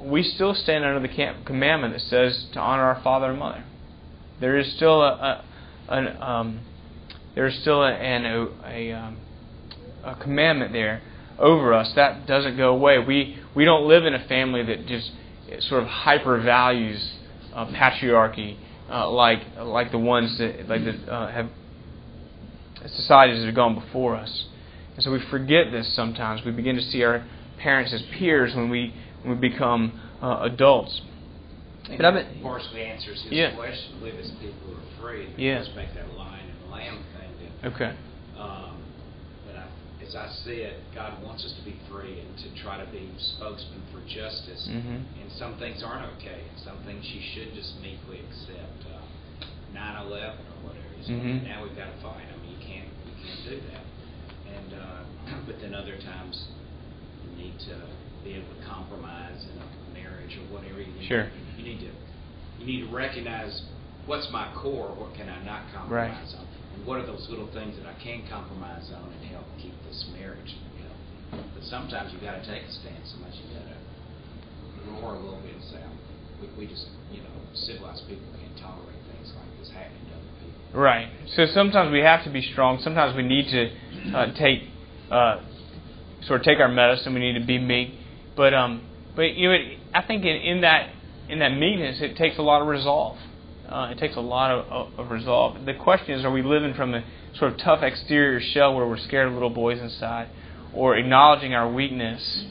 we 0.04 0.24
still 0.24 0.54
stand 0.54 0.84
under 0.84 1.00
the 1.00 1.34
commandment 1.46 1.94
that 1.94 2.02
says 2.02 2.48
to 2.54 2.60
honor 2.60 2.84
our 2.84 3.02
father 3.04 3.28
and 3.28 3.40
mother. 3.40 3.64
There 4.40 4.58
is 4.58 4.74
still 4.76 5.02
a, 5.02 5.44
a 5.88 5.94
an, 5.94 6.22
um, 6.22 6.60
there 7.36 7.48
is 7.48 7.60
still 7.60 7.84
a, 7.84 7.92
an, 7.92 8.50
a, 8.66 8.92
um, 8.92 9.18
a 10.04 10.16
commandment 10.16 10.74
there 10.74 11.02
over 11.38 11.74
us. 11.74 11.92
That 11.96 12.26
doesn't 12.28 12.58
go 12.58 12.70
away. 12.70 13.00
We 13.00 13.38
we 13.56 13.66
don't 13.66 13.88
live 13.88 14.06
in 14.06 14.14
a 14.14 14.28
family 14.28 14.64
that 14.64 14.88
just 14.88 15.12
sort 15.68 15.84
of 15.84 15.90
hyper 15.90 16.42
values 16.42 17.14
uh, 17.54 17.66
patriarchy 17.68 18.58
uh, 18.90 19.10
like 19.10 19.40
like 19.58 19.92
the 19.92 19.98
ones 19.98 20.38
that 20.38 20.68
like 20.68 20.84
that 20.84 21.12
uh, 21.12 21.32
have 21.32 21.50
societies 22.86 23.40
that 23.40 23.46
have 23.46 23.56
gone 23.56 23.76
before 23.76 24.16
us. 24.16 24.46
And 24.96 25.04
so 25.04 25.12
we 25.12 25.20
forget 25.30 25.72
this 25.72 25.94
sometimes. 25.96 26.44
We 26.46 26.52
begin 26.52 26.76
to 26.76 26.82
see 26.82 27.04
our 27.04 27.26
parents 27.60 27.94
as 27.94 28.02
peers 28.18 28.56
when 28.56 28.70
we 28.70 28.94
when 29.24 29.40
we 29.40 29.50
become 29.50 30.00
uh, 30.22 30.40
adults. 30.42 31.02
But 31.88 32.06
I 32.06 32.12
mean, 32.12 32.42
partially 32.42 32.82
answers 32.82 33.22
his 33.24 33.34
yeah. 33.34 33.56
question. 33.56 34.02
Live 34.02 34.16
as 34.16 34.32
people 34.40 34.56
who 34.68 34.74
are 34.74 35.02
free. 35.02 35.34
Yeah. 35.38 35.60
Let's 35.60 35.76
make 35.76 35.94
that 35.96 36.14
lion 36.14 36.46
and 36.48 36.72
lamb 36.72 37.04
thing. 37.18 37.50
That, 37.62 37.74
okay. 37.74 37.98
Um, 38.38 38.84
but 39.46 39.56
I, 39.58 39.68
as 40.06 40.16
I 40.16 40.32
see 40.46 40.62
it, 40.62 40.80
God 40.96 41.22
wants 41.24 41.44
us 41.44 41.54
to 41.58 41.66
be 41.66 41.76
free 41.90 42.22
and 42.22 42.38
to 42.38 42.64
try 42.64 42.84
to 42.84 42.90
be 42.92 43.12
spokesman 43.18 43.82
for 43.92 44.00
justice. 44.08 44.70
Mm-hmm. 44.70 45.22
And 45.22 45.32
some 45.38 45.58
things 45.58 45.84
aren't 45.84 46.06
okay, 46.18 46.42
and 46.48 46.60
some 46.64 46.78
things 46.86 47.04
you 47.12 47.22
should 47.34 47.54
just 47.56 47.76
meekly 47.82 48.22
accept. 48.30 48.86
Uh, 48.88 49.02
9/11 49.74 50.12
or 50.12 50.68
whatever. 50.68 50.92
Mm-hmm. 51.08 51.48
Now 51.48 51.64
we've 51.64 51.76
got 51.76 51.90
to 51.90 51.98
fight. 52.02 52.22
I 52.28 52.36
mean, 52.42 52.52
you 52.54 52.62
can't 52.62 52.90
you 53.08 53.14
can't 53.24 53.44
do 53.50 53.58
that. 53.72 53.86
And 54.54 54.70
uh, 54.74 55.40
but 55.48 55.56
then 55.62 55.74
other 55.74 55.98
times 55.98 56.46
you 57.24 57.44
need 57.44 57.60
to 57.72 57.76
be 58.24 58.34
able 58.34 58.48
to 58.54 58.62
compromise 58.68 59.46
in 59.46 59.56
a 59.62 59.68
marriage 59.94 60.38
or 60.38 60.54
whatever. 60.54 60.82
You 60.82 60.94
need 60.94 61.08
sure. 61.08 61.26
To, 61.26 61.32
you 61.58 61.64
need 61.64 61.80
to 61.80 61.92
you 62.60 62.66
need 62.66 62.82
to 62.86 62.94
recognize 62.94 63.64
what's 64.06 64.30
my 64.32 64.54
core, 64.54 64.94
what 64.94 65.14
can 65.16 65.30
I 65.30 65.44
not 65.44 65.66
compromise 65.74 66.34
right. 66.34 66.40
on, 66.40 66.48
and 66.76 66.86
what 66.86 67.00
are 67.00 67.06
those 67.06 67.28
little 67.30 67.50
things 67.54 67.76
that 67.78 67.86
I 67.86 67.98
can 68.02 68.28
compromise 68.30 68.90
on 68.94 69.10
and 69.12 69.26
help 69.30 69.46
keep 69.58 69.74
this 69.90 70.06
marriage. 70.14 70.56
You 70.78 70.86
know, 70.86 71.44
but 71.54 71.64
sometimes 71.64 72.14
you've 72.14 72.22
got 72.22 72.38
to 72.38 72.46
take 72.46 72.64
a 72.64 72.72
stand. 72.72 73.02
Sometimes 73.06 73.38
you've 73.42 73.54
got 73.54 73.66
to 73.66 73.78
roar 75.02 75.16
a 75.16 75.20
little 75.20 75.42
bit 75.42 75.54
and 75.54 75.64
say, 75.66 75.82
we, 76.42 76.66
we 76.66 76.66
just 76.68 76.86
you 77.12 77.22
know 77.22 77.36
civilized 77.54 78.08
people 78.08 78.26
can't 78.40 78.58
tolerate 78.58 79.02
things 79.10 79.34
like 79.36 79.50
this 79.60 79.70
happening 79.70 80.06
to 80.10 80.14
other 80.14 80.34
people. 80.42 80.80
Right. 80.80 81.10
So 81.36 81.46
sometimes 81.54 81.92
we 81.92 82.00
have 82.00 82.24
to 82.26 82.30
be 82.30 82.42
strong. 82.42 82.80
Sometimes 82.82 83.16
we 83.16 83.24
need 83.24 83.50
to 83.50 84.18
uh, 84.18 84.34
take 84.38 84.70
uh, 85.10 85.42
sort 86.26 86.42
of 86.42 86.46
take 86.46 86.60
our 86.60 86.70
medicine. 86.70 87.14
We 87.14 87.20
need 87.20 87.40
to 87.40 87.46
be 87.46 87.58
meek. 87.58 88.01
But 88.36 88.54
um, 88.54 88.88
but 89.16 89.34
you 89.36 89.52
it, 89.52 89.80
I 89.94 90.02
think 90.04 90.24
in, 90.24 90.36
in 90.36 90.62
that 90.62 90.90
in 91.30 91.40
that 91.40 91.50
meekness, 91.50 92.02
it 92.02 92.16
takes 92.18 92.38
a 92.38 92.42
lot 92.42 92.62
of 92.62 92.68
resolve. 92.68 93.18
Uh, 93.68 93.90
it 93.92 93.98
takes 93.98 94.18
a 94.18 94.22
lot 94.22 94.52
of, 94.52 95.00
of, 95.00 95.12
resolve. 95.12 95.66
The 95.66 95.74
question 95.74 96.20
is, 96.20 96.26
are 96.26 96.32
we 96.32 96.42
living 96.42 96.74
from 96.74 96.94
a 96.94 97.06
sort 97.38 97.54
of 97.54 97.60
tough 97.60 97.82
exterior 97.82 98.42
shell 98.42 98.76
where 98.76 98.86
we're 98.86 98.98
scared 98.98 99.30
of 99.30 99.34
little 99.34 99.50
boys 99.50 99.80
inside, 99.80 100.28
or 100.74 100.98
acknowledging 100.98 101.54
our 101.54 101.72
weakness? 101.72 102.46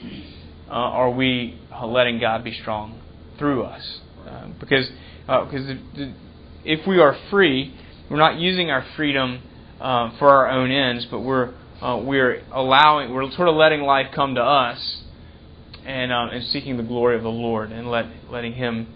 Uh, 0.67 0.73
are 0.73 1.11
we 1.11 1.61
letting 1.85 2.21
God 2.21 2.43
be 2.43 2.53
strong 2.55 3.03
through 3.39 3.65
us? 3.65 4.01
Uh, 4.27 4.49
because 4.59 4.91
because 5.27 5.69
uh, 5.71 6.13
if 6.65 6.87
we 6.87 6.99
are 6.99 7.17
free, 7.31 7.75
we're 8.11 8.17
not 8.17 8.39
using 8.39 8.71
our 8.71 8.85
freedom 8.97 9.43
uh, 9.81 10.17
for 10.19 10.29
our 10.29 10.51
own 10.51 10.71
ends, 10.71 11.07
but 11.11 11.21
we're 11.21 11.53
uh, 11.83 12.01
we're 12.03 12.43
allowing 12.53 13.13
we're 13.13 13.31
sort 13.33 13.49
of 13.49 13.57
letting 13.57 13.83
life 13.83 14.07
come 14.15 14.35
to 14.37 14.43
us 14.43 15.03
and 15.87 16.13
uh, 16.13 16.29
and 16.33 16.45
seeking 16.45 16.77
the 16.77 16.83
glory 16.83 17.17
of 17.17 17.23
the 17.23 17.29
Lord 17.29 17.73
and 17.73 17.91
let 17.91 18.07
letting 18.31 18.53
Him 18.53 18.87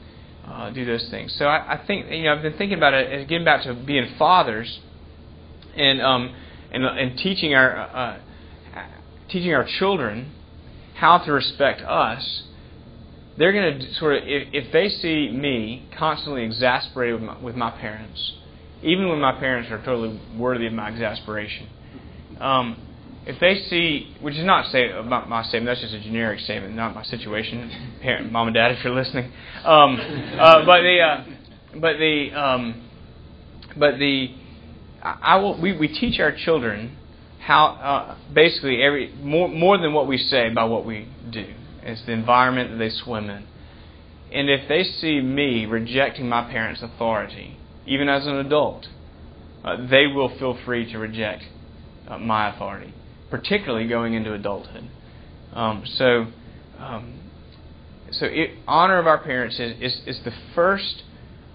uh, 0.46 0.70
do 0.70 0.84
those 0.84 1.08
things. 1.10 1.34
So 1.38 1.46
I, 1.46 1.74
I, 1.74 1.86
think 1.86 2.10
you 2.10 2.24
know 2.24 2.34
I've 2.34 2.42
been 2.42 2.56
thinking 2.58 2.76
about 2.76 2.94
it 2.94 3.28
getting 3.28 3.44
back 3.44 3.64
to 3.64 3.74
being 3.74 4.14
fathers 4.18 4.80
and 5.76 6.00
um, 6.02 6.34
and 6.70 6.84
and 6.84 7.18
teaching 7.18 7.54
our 7.54 7.76
uh, 7.78 8.18
teaching 9.28 9.54
our 9.54 9.66
children 9.78 10.32
how 10.94 11.18
to 11.18 11.32
respect 11.32 11.82
us. 11.82 12.42
They're 13.36 13.52
going 13.52 13.80
to 13.80 13.94
sort 13.94 14.16
of 14.16 14.22
if, 14.26 14.48
if 14.52 14.72
they 14.72 14.88
see 14.88 15.30
me 15.30 15.88
constantly 15.98 16.44
exasperated 16.44 17.20
with 17.20 17.28
my, 17.28 17.38
with 17.40 17.56
my 17.56 17.70
parents, 17.70 18.32
even 18.82 19.08
when 19.08 19.20
my 19.20 19.32
parents 19.32 19.70
are 19.70 19.78
totally 19.84 20.20
worthy 20.36 20.66
of 20.66 20.72
my 20.72 20.90
exasperation. 20.90 21.68
Um, 22.40 22.93
if 23.26 23.40
they 23.40 23.54
see, 23.68 24.14
which 24.20 24.34
is 24.36 24.44
not 24.44 24.70
say 24.70 24.90
about 24.90 25.28
my 25.28 25.42
statement, 25.44 25.66
that's 25.66 25.80
just 25.80 25.94
a 25.94 26.00
generic 26.00 26.40
statement, 26.40 26.74
not 26.74 26.94
my 26.94 27.02
situation. 27.04 27.98
Parent, 28.02 28.30
mom 28.30 28.48
and 28.48 28.54
dad, 28.54 28.72
if 28.72 28.84
you're 28.84 28.94
listening. 28.94 29.32
Um, 29.64 29.96
uh, 30.38 30.64
but 30.66 30.82
the, 30.82 30.98
uh, 31.00 31.24
but 31.80 31.96
the, 31.96 32.30
um, 32.34 32.88
but 33.76 33.98
the, 33.98 34.34
I 35.02 35.36
will. 35.36 35.60
We, 35.60 35.76
we 35.76 35.88
teach 35.88 36.20
our 36.20 36.32
children 36.32 36.96
how 37.40 37.66
uh, 37.66 38.18
basically 38.32 38.82
every 38.82 39.14
more 39.22 39.48
more 39.48 39.78
than 39.78 39.92
what 39.92 40.06
we 40.06 40.18
say 40.18 40.50
by 40.50 40.64
what 40.64 40.84
we 40.84 41.08
do. 41.30 41.46
It's 41.82 42.04
the 42.04 42.12
environment 42.12 42.72
that 42.72 42.76
they 42.76 42.90
swim 42.90 43.30
in. 43.30 43.46
And 44.32 44.50
if 44.50 44.68
they 44.68 44.82
see 44.82 45.20
me 45.20 45.64
rejecting 45.66 46.28
my 46.28 46.50
parents' 46.50 46.82
authority, 46.82 47.58
even 47.86 48.08
as 48.08 48.26
an 48.26 48.36
adult, 48.36 48.88
uh, 49.62 49.76
they 49.88 50.06
will 50.06 50.36
feel 50.38 50.58
free 50.64 50.90
to 50.92 50.98
reject 50.98 51.44
uh, 52.08 52.18
my 52.18 52.54
authority 52.54 52.94
particularly 53.30 53.88
going 53.88 54.14
into 54.14 54.32
adulthood. 54.32 54.88
Um, 55.52 55.84
so, 55.86 56.26
um, 56.78 57.30
so 58.10 58.26
it, 58.26 58.50
honor 58.66 58.98
of 58.98 59.06
our 59.06 59.22
parents 59.22 59.58
is, 59.58 59.76
is, 59.80 60.00
is, 60.06 60.24
the 60.24 60.32
first 60.54 61.02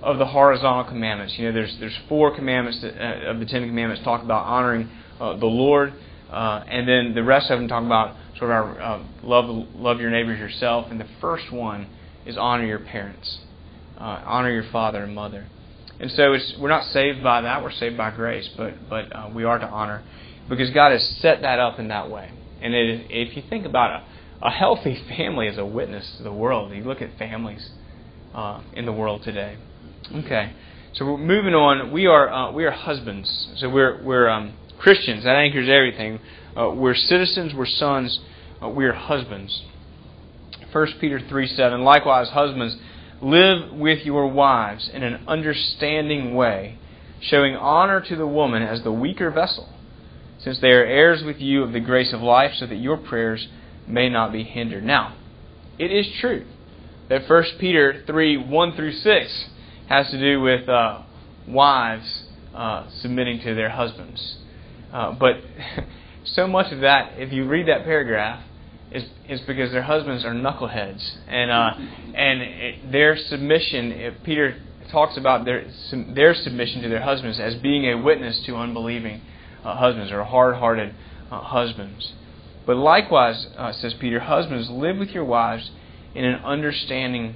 of 0.02 0.18
the 0.18 0.26
horizontal 0.26 0.86
commandments. 0.86 1.36
You 1.38 1.48
know, 1.48 1.54
there's 1.54 1.76
there's 1.80 1.98
four 2.08 2.34
commandments 2.34 2.82
that, 2.82 2.96
uh, 2.98 3.32
of 3.32 3.40
the 3.40 3.46
Ten 3.46 3.68
Commandments 3.68 4.04
talk 4.04 4.24
about 4.24 4.46
honoring 4.46 4.90
uh, 5.20 5.38
the 5.38 5.46
Lord, 5.46 5.94
uh, 6.32 6.64
and 6.68 6.88
then 6.88 7.14
the 7.14 7.24
rest 7.24 7.52
of 7.52 7.60
them 7.60 7.68
talk 7.68 7.84
about 7.84 8.16
sort 8.38 8.52
of 8.52 8.56
our 8.56 8.82
uh, 8.82 9.04
love 9.24 9.68
love 9.76 10.00
your 10.00 10.10
neighbors 10.10 10.40
yourself. 10.40 10.88
And 10.90 11.00
the 11.00 11.08
first 11.20 11.52
one 11.52 11.88
is 12.26 12.38
honor 12.38 12.66
your 12.66 12.80
parents, 12.80 13.40
uh, 13.98 14.24
honor 14.26 14.52
your 14.52 14.70
father 14.72 15.04
and 15.04 15.14
mother. 15.14 15.46
And 16.00 16.10
so 16.12 16.32
it's, 16.32 16.56
we're 16.58 16.70
not 16.70 16.86
saved 16.86 17.22
by 17.22 17.42
that; 17.42 17.62
we're 17.62 17.74
saved 17.74 17.98
by 17.98 18.16
grace. 18.16 18.50
But 18.56 18.76
but 18.90 19.14
uh, 19.14 19.30
we 19.36 19.44
are 19.44 19.60
to 19.60 19.68
honor 19.68 20.04
because 20.50 20.72
God 20.72 20.92
has 20.92 21.08
set 21.22 21.42
that 21.44 21.60
up 21.60 21.80
in 21.80 21.88
that 21.90 22.10
way. 22.10 22.32
And 22.62 22.74
it, 22.74 23.08
if 23.10 23.38
you 23.38 23.44
think 23.50 23.66
about 23.66 24.02
it, 24.02 24.08
a 24.42 24.50
healthy 24.50 25.02
family 25.18 25.48
as 25.48 25.58
a 25.58 25.66
witness 25.66 26.16
to 26.18 26.24
the 26.24 26.34
world. 26.34 26.74
You 26.74 26.84
look 26.84 27.02
at 27.02 27.18
families 27.18 27.70
uh, 28.34 28.62
in 28.74 28.86
the 28.86 28.94
world 28.94 29.22
today. 29.24 29.58
Okay, 30.14 30.54
so 30.94 31.06
we're 31.06 31.18
moving 31.18 31.54
on. 31.54 31.92
We 31.92 32.08
are 32.08 32.30
uh, 32.30 32.52
we 32.52 32.66
are 32.66 32.72
husbands. 32.72 33.50
So 33.58 33.70
we're 33.70 34.04
we're 34.04 34.28
um, 34.28 34.56
Christians. 34.80 35.24
That 35.24 35.36
anchors 35.36 35.70
everything. 35.70 36.20
Uh, 36.58 36.72
we're 36.72 36.96
citizens. 36.96 37.54
We're 37.54 37.68
sons. 37.68 38.20
Uh, 38.62 38.70
we 38.70 38.86
are 38.86 38.94
husbands. 38.94 39.64
1 40.72 40.88
Peter 41.00 41.20
three 41.30 41.48
seven. 41.48 41.82
Likewise, 41.82 42.30
husbands, 42.30 42.76
live 43.22 43.72
with 43.74 44.06
your 44.06 44.28
wives 44.28 44.90
in 44.92 45.04
an 45.04 45.24
understanding 45.28 46.34
way, 46.34 46.78
showing 47.22 47.56
honor 47.56 48.02
to 48.02 48.16
the 48.16 48.28
woman 48.28 48.64
as 48.64 48.84
the 48.84 48.92
weaker 48.92 49.30
vessel 49.30 49.70
since 50.40 50.60
they 50.60 50.70
are 50.70 50.86
heirs 50.86 51.24
with 51.24 51.38
you 51.38 51.64
of 51.64 51.74
the 51.74 51.80
grace 51.80 52.14
of 52.14 52.22
life, 52.22 52.52
so 52.56 52.66
that 52.66 52.76
your 52.76 52.98
prayers 52.98 53.48
may 53.88 54.10
not 54.10 54.32
be 54.32 54.44
hindered. 54.44 54.84
Now, 54.84 55.16
it 55.78 55.92
is 55.92 56.08
true 56.20 56.46
that 57.10 57.28
1 57.28 57.44
Peter 57.60 58.04
3 58.06 58.38
1 58.38 58.76
through 58.76 58.94
6 58.94 59.50
has 59.88 60.10
to 60.12 60.20
do 60.20 60.42
with 60.42 60.70
uh, 60.70 61.02
wives 61.48 62.24
uh, 62.54 62.88
submitting 63.02 63.40
to 63.42 63.56
their 63.56 63.70
husbands. 63.70 64.38
Uh, 64.94 65.12
but 65.12 65.36
so 66.24 66.48
much 66.48 66.72
of 66.72 66.82
that, 66.82 67.14
if 67.18 67.34
you 67.34 67.48
read 67.48 67.68
that 67.68 67.84
paragraph, 67.84 68.44
is, 68.92 69.04
is 69.28 69.42
because 69.42 69.72
their 69.72 69.84
husbands 69.84 70.26
are 70.26 70.34
knuckleheads. 70.34 71.18
And, 71.28 71.52
uh, 71.52 71.72
and 72.16 72.42
it, 72.42 72.92
their 72.92 73.18
submission, 73.18 74.16
Peter 74.24 74.62
talks 74.92 75.18
about 75.18 75.46
their, 75.46 75.66
their 76.16 76.34
submission 76.34 76.82
to 76.82 76.90
their 76.90 77.02
husbands 77.02 77.40
as 77.40 77.56
being 77.56 77.86
a 77.90 78.02
witness 78.02 78.42
to 78.46 78.56
unbelieving 78.56 79.22
uh, 79.64 79.76
husbands 79.76 80.12
or 80.12 80.24
hard 80.24 80.56
hearted 80.56 80.94
uh, 81.32 81.42
husbands. 81.42 82.14
But 82.66 82.78
likewise, 82.78 83.48
uh, 83.58 83.74
says 83.74 83.94
Peter, 84.00 84.20
husbands, 84.20 84.70
live 84.70 84.98
with 84.98 85.10
your 85.10 85.26
wives 85.26 85.72
in 86.14 86.26
an 86.26 86.44
understanding 86.44 87.36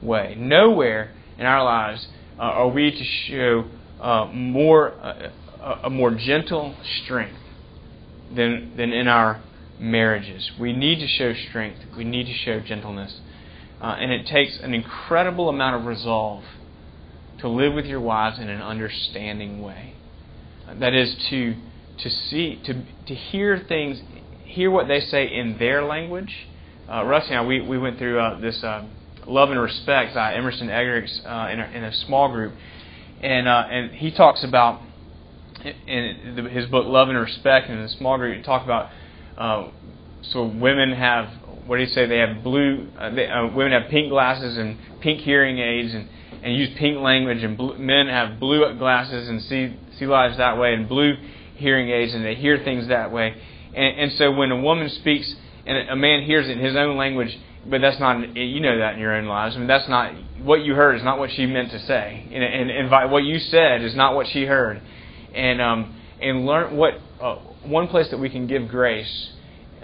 way. 0.00 0.34
Nowhere 0.38 1.12
in 1.38 1.46
our 1.46 1.64
lives 1.64 2.08
uh, 2.38 2.42
are 2.42 2.68
we 2.68 2.90
to 2.90 3.04
show 3.04 3.68
uh, 4.00 4.26
more 4.32 4.92
uh, 4.92 5.30
a 5.84 5.90
more 5.90 6.10
gentle 6.10 6.74
strength 7.04 7.38
than 8.34 8.76
than 8.76 8.92
in 8.92 9.08
our 9.08 9.42
marriages. 9.78 10.52
We 10.58 10.72
need 10.72 11.00
to 11.00 11.06
show 11.06 11.34
strength. 11.34 11.80
We 11.96 12.04
need 12.04 12.26
to 12.26 12.34
show 12.34 12.60
gentleness. 12.60 13.20
Uh, 13.80 13.96
and 13.98 14.12
it 14.12 14.26
takes 14.26 14.58
an 14.60 14.74
incredible 14.74 15.48
amount 15.48 15.76
of 15.76 15.86
resolve 15.86 16.44
to 17.40 17.48
live 17.48 17.74
with 17.74 17.84
your 17.84 18.00
wives 18.00 18.38
in 18.38 18.48
an 18.48 18.62
understanding 18.62 19.60
way. 19.60 19.94
That 20.78 20.94
is 20.94 21.14
to 21.30 21.54
to 21.98 22.10
see 22.10 22.60
to 22.64 22.74
to 23.06 23.14
hear 23.14 23.64
things, 23.68 24.00
hear 24.44 24.70
what 24.70 24.88
they 24.88 25.00
say 25.00 25.26
in 25.26 25.58
their 25.58 25.82
language. 25.82 26.32
Uh, 26.88 27.04
Rusty 27.04 27.30
and 27.30 27.40
I, 27.40 27.46
we, 27.46 27.60
we 27.60 27.78
went 27.78 27.98
through 27.98 28.18
uh, 28.18 28.40
this 28.40 28.62
uh, 28.62 28.84
Love 29.26 29.50
and 29.50 29.60
Respect 29.60 30.14
by 30.14 30.34
Emerson 30.34 30.68
Eggerichs 30.68 31.24
uh, 31.24 31.50
in, 31.52 31.60
a, 31.60 31.64
in 31.74 31.84
a 31.84 31.92
small 31.92 32.30
group, 32.30 32.52
and 33.22 33.48
uh, 33.48 33.64
and 33.70 33.92
he 33.92 34.10
talks 34.10 34.44
about 34.44 34.82
in 35.86 36.48
his 36.50 36.66
book 36.66 36.86
Love 36.86 37.08
and 37.08 37.18
Respect 37.18 37.70
in 37.70 37.80
the 37.82 37.88
small 37.88 38.18
group 38.18 38.36
he 38.36 38.42
talk 38.42 38.64
about 38.64 38.90
uh, 39.38 39.70
so 40.22 40.44
women 40.46 40.92
have 40.92 41.28
what 41.66 41.76
do 41.76 41.82
you 41.82 41.88
say 41.88 42.06
they 42.06 42.18
have 42.18 42.42
blue 42.42 42.88
they, 43.14 43.28
women 43.54 43.72
have 43.72 43.90
pink 43.90 44.10
glasses 44.10 44.58
and 44.58 44.76
pink 45.00 45.20
hearing 45.20 45.58
aids 45.58 45.94
and 45.94 46.08
and 46.42 46.56
use 46.56 46.70
pink 46.76 46.98
language, 46.98 47.42
and 47.42 47.56
blue, 47.56 47.78
men 47.78 48.08
have 48.08 48.40
blue 48.40 48.76
glasses 48.78 49.28
and 49.28 49.42
see 49.42 49.76
see 49.98 50.06
lives 50.06 50.36
that 50.38 50.58
way, 50.58 50.74
and 50.74 50.88
blue 50.88 51.14
hearing 51.56 51.90
aids, 51.90 52.14
and 52.14 52.24
they 52.24 52.34
hear 52.34 52.62
things 52.64 52.88
that 52.88 53.12
way. 53.12 53.34
And, 53.74 54.00
and 54.00 54.12
so 54.12 54.32
when 54.32 54.50
a 54.50 54.60
woman 54.60 54.88
speaks 54.88 55.34
and 55.64 55.90
a 55.90 55.96
man 55.96 56.24
hears 56.24 56.48
it 56.48 56.58
in 56.58 56.64
his 56.64 56.74
own 56.74 56.96
language, 56.96 57.38
but 57.66 57.80
that's 57.80 58.00
not 58.00 58.36
you 58.36 58.60
know 58.60 58.78
that 58.78 58.94
in 58.94 59.00
your 59.00 59.14
own 59.14 59.26
lives. 59.26 59.54
I 59.54 59.58
mean 59.58 59.68
that's 59.68 59.88
not 59.88 60.12
what 60.42 60.64
you 60.64 60.74
heard 60.74 60.96
is 60.96 61.04
not 61.04 61.18
what 61.18 61.30
she 61.30 61.46
meant 61.46 61.70
to 61.70 61.78
say, 61.80 62.28
and, 62.32 62.42
and, 62.42 62.70
and 62.70 63.10
what 63.10 63.24
you 63.24 63.38
said 63.38 63.82
is 63.82 63.94
not 63.94 64.14
what 64.14 64.26
she 64.26 64.44
heard. 64.44 64.82
And 65.34 65.62
um, 65.62 65.96
and 66.20 66.44
learn 66.44 66.76
what 66.76 66.94
uh, 67.20 67.36
one 67.64 67.88
place 67.88 68.08
that 68.10 68.18
we 68.18 68.28
can 68.28 68.46
give 68.46 68.68
grace 68.68 69.30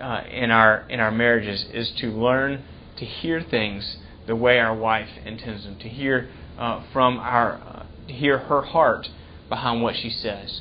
uh, 0.00 0.22
in 0.30 0.50
our 0.50 0.86
in 0.88 1.00
our 1.00 1.10
marriages 1.10 1.66
is 1.72 1.90
to 1.98 2.08
learn 2.08 2.64
to 2.96 3.04
hear 3.04 3.40
things 3.42 3.98
the 4.26 4.36
way 4.36 4.58
our 4.58 4.76
wife 4.76 5.08
intends 5.24 5.64
them, 5.64 5.78
to 5.78 5.88
hear 5.88 6.28
uh, 6.58 6.82
from 6.92 7.18
our 7.18 7.52
uh, 7.54 7.86
hear 8.08 8.38
her 8.38 8.62
heart 8.62 9.08
behind 9.48 9.82
what 9.82 9.94
she 9.96 10.10
says, 10.10 10.60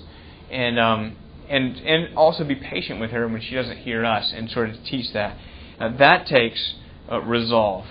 and 0.52 0.80
um, 0.80 1.18
and 1.50 1.78
and 1.78 2.16
also 2.16 2.44
be 2.44 2.56
patient 2.56 3.00
with 3.00 3.12
her 3.12 3.28
when 3.28 3.42
she 3.42 3.56
doesn't 3.56 3.78
hear 3.78 4.06
us, 4.06 4.32
and 4.36 4.50
sort 4.50 4.70
of 4.70 4.76
teach 4.84 5.12
that. 5.14 5.38
Uh, 5.80 5.96
that 5.98 6.28
takes 6.28 6.76
uh, 7.12 7.20
resolve 7.22 7.86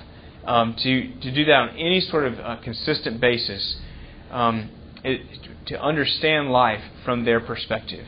um, 0.45 0.75
to 0.77 1.13
to 1.21 1.35
do 1.35 1.45
that 1.45 1.53
on 1.53 1.69
any 1.71 2.01
sort 2.01 2.25
of 2.25 2.39
uh, 2.39 2.57
consistent 2.63 3.21
basis. 3.21 3.77
Um, 4.31 4.71
it, 5.05 5.21
to 5.67 5.81
understand 5.83 6.51
life 6.51 6.83
from 7.05 7.25
their 7.25 7.41
perspective 7.41 8.07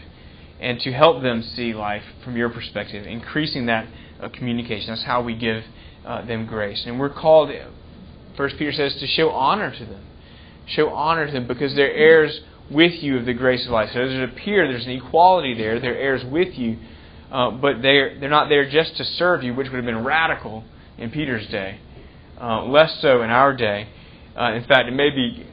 and 0.60 0.78
to 0.80 0.92
help 0.92 1.22
them 1.22 1.42
see 1.42 1.74
life 1.74 2.02
from 2.24 2.36
your 2.36 2.48
perspective, 2.48 3.04
increasing 3.04 3.66
that 3.66 3.88
uh, 4.20 4.28
communication. 4.28 4.88
That's 4.88 5.04
how 5.04 5.22
we 5.22 5.36
give 5.36 5.64
them 6.04 6.46
grace. 6.46 6.84
And 6.86 6.98
we're 6.98 7.12
called 7.12 7.50
First 8.38 8.56
Peter 8.56 8.72
says 8.72 8.94
to 9.00 9.06
show 9.08 9.30
honor 9.30 9.76
to 9.76 9.84
them. 9.84 10.06
Show 10.68 10.90
honor 10.90 11.26
to 11.26 11.32
them 11.32 11.48
because 11.48 11.74
they're 11.74 11.92
heirs 11.92 12.40
with 12.70 13.02
you 13.02 13.18
of 13.18 13.26
the 13.26 13.34
grace 13.34 13.66
of 13.66 13.72
life. 13.72 13.90
So 13.92 13.98
there's 13.98 14.30
a 14.30 14.32
peer, 14.32 14.68
there's 14.68 14.86
an 14.86 14.92
equality 14.92 15.54
there. 15.54 15.80
They're 15.80 15.98
heirs 15.98 16.24
with 16.24 16.54
you, 16.54 16.78
uh, 17.32 17.50
but 17.50 17.82
they're 17.82 18.18
they're 18.20 18.30
not 18.30 18.48
there 18.48 18.70
just 18.70 18.96
to 18.98 19.04
serve 19.04 19.42
you, 19.42 19.54
which 19.54 19.66
would 19.66 19.76
have 19.76 19.84
been 19.84 20.04
radical 20.04 20.62
in 20.96 21.10
Peter's 21.10 21.48
day. 21.48 21.80
Uh, 22.40 22.64
less 22.64 23.00
so 23.02 23.22
in 23.22 23.30
our 23.30 23.56
day. 23.56 23.88
Uh, 24.38 24.52
in 24.52 24.62
fact, 24.64 24.88
it 24.88 24.92
may 24.92 25.10
be 25.10 25.44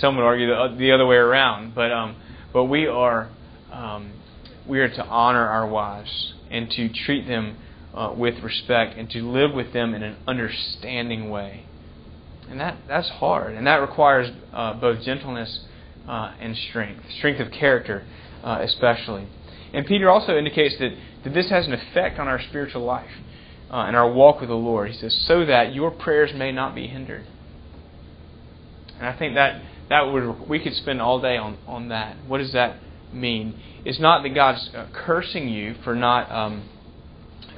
some 0.00 0.16
would 0.16 0.24
argue 0.24 0.48
the, 0.48 0.74
the 0.76 0.90
other 0.90 1.06
way 1.06 1.16
around. 1.16 1.76
But 1.76 1.92
um, 1.92 2.16
but 2.52 2.64
we 2.64 2.88
are 2.88 3.30
um, 3.70 4.12
we 4.66 4.80
are 4.80 4.88
to 4.88 5.04
honor 5.04 5.46
our 5.46 5.68
wives 5.68 6.34
and 6.50 6.68
to 6.72 6.88
treat 6.88 7.28
them 7.28 7.56
uh, 7.94 8.12
with 8.16 8.42
respect 8.42 8.98
and 8.98 9.08
to 9.10 9.30
live 9.30 9.54
with 9.54 9.72
them 9.72 9.94
in 9.94 10.02
an 10.02 10.16
understanding 10.26 11.30
way. 11.30 11.65
And 12.48 12.60
that, 12.60 12.76
that's 12.86 13.08
hard. 13.08 13.54
And 13.54 13.66
that 13.66 13.76
requires 13.76 14.30
uh, 14.52 14.74
both 14.74 15.02
gentleness 15.02 15.60
uh, 16.08 16.34
and 16.40 16.56
strength, 16.56 17.02
strength 17.18 17.40
of 17.40 17.50
character, 17.50 18.04
uh, 18.44 18.58
especially. 18.62 19.26
And 19.72 19.84
Peter 19.86 20.08
also 20.08 20.36
indicates 20.36 20.76
that, 20.78 20.96
that 21.24 21.34
this 21.34 21.50
has 21.50 21.66
an 21.66 21.72
effect 21.72 22.18
on 22.18 22.28
our 22.28 22.40
spiritual 22.40 22.84
life 22.84 23.10
uh, 23.70 23.78
and 23.78 23.96
our 23.96 24.10
walk 24.10 24.40
with 24.40 24.48
the 24.48 24.54
Lord. 24.54 24.90
He 24.90 24.96
says, 24.96 25.14
so 25.26 25.44
that 25.44 25.74
your 25.74 25.90
prayers 25.90 26.32
may 26.34 26.52
not 26.52 26.74
be 26.74 26.86
hindered. 26.86 27.26
And 28.98 29.06
I 29.06 29.18
think 29.18 29.34
that, 29.34 29.62
that 29.88 30.02
would, 30.02 30.48
we 30.48 30.60
could 30.60 30.74
spend 30.74 31.02
all 31.02 31.20
day 31.20 31.36
on, 31.36 31.58
on 31.66 31.88
that. 31.88 32.16
What 32.26 32.38
does 32.38 32.52
that 32.52 32.78
mean? 33.12 33.58
It's 33.84 34.00
not 34.00 34.22
that 34.22 34.30
God's 34.30 34.70
uh, 34.74 34.86
cursing 34.92 35.48
you 35.48 35.74
for 35.84 35.94
not, 35.94 36.30
um, 36.30 36.68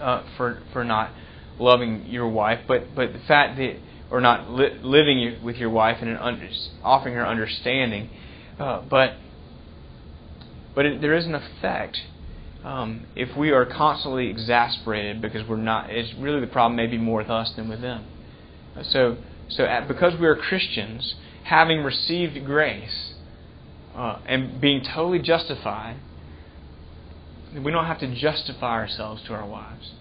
uh, 0.01 0.22
for, 0.37 0.62
for 0.72 0.83
not 0.83 1.11
loving 1.59 2.07
your 2.07 2.29
wife, 2.29 2.61
but, 2.66 2.94
but 2.94 3.12
the 3.12 3.20
fact 3.20 3.59
that 3.59 3.77
or 4.11 4.21
not 4.21 4.51
li- 4.51 4.79
living 4.83 5.42
with 5.42 5.57
your 5.57 5.71
wife 5.71 5.99
and 6.01 6.16
under, 6.18 6.49
offering 6.83 7.14
her 7.14 7.27
understanding, 7.27 8.11
uh, 8.59 8.81
but 8.88 9.14
but 10.75 10.87
it, 10.87 11.01
there 11.01 11.14
is 11.14 11.27
an 11.27 11.35
effect 11.35 11.99
um, 12.64 13.07
if 13.16 13.37
we 13.37 13.51
are 13.51 13.66
constantly 13.66 14.29
exasperated 14.29 15.21
because 15.21 15.47
we're 15.49 15.57
not. 15.57 15.90
It's 15.90 16.14
really 16.14 16.40
the 16.40 16.47
problem 16.47 16.77
maybe 16.77 16.99
more 16.99 17.18
with 17.18 17.31
us 17.31 17.53
than 17.55 17.68
with 17.68 17.81
them. 17.81 18.05
So 18.83 19.18
so 19.49 19.64
at, 19.64 19.88
because 19.88 20.18
we 20.18 20.27
are 20.27 20.37
Christians, 20.37 21.14
having 21.44 21.83
received 21.83 22.44
grace 22.44 23.14
uh, 23.94 24.18
and 24.27 24.61
being 24.61 24.83
totally 24.83 25.18
justified, 25.18 25.97
we 27.55 27.73
don't 27.73 27.87
have 27.87 27.99
to 28.01 28.14
justify 28.14 28.75
ourselves 28.75 29.23
to 29.25 29.35
our 29.35 29.47
wives 29.47 29.92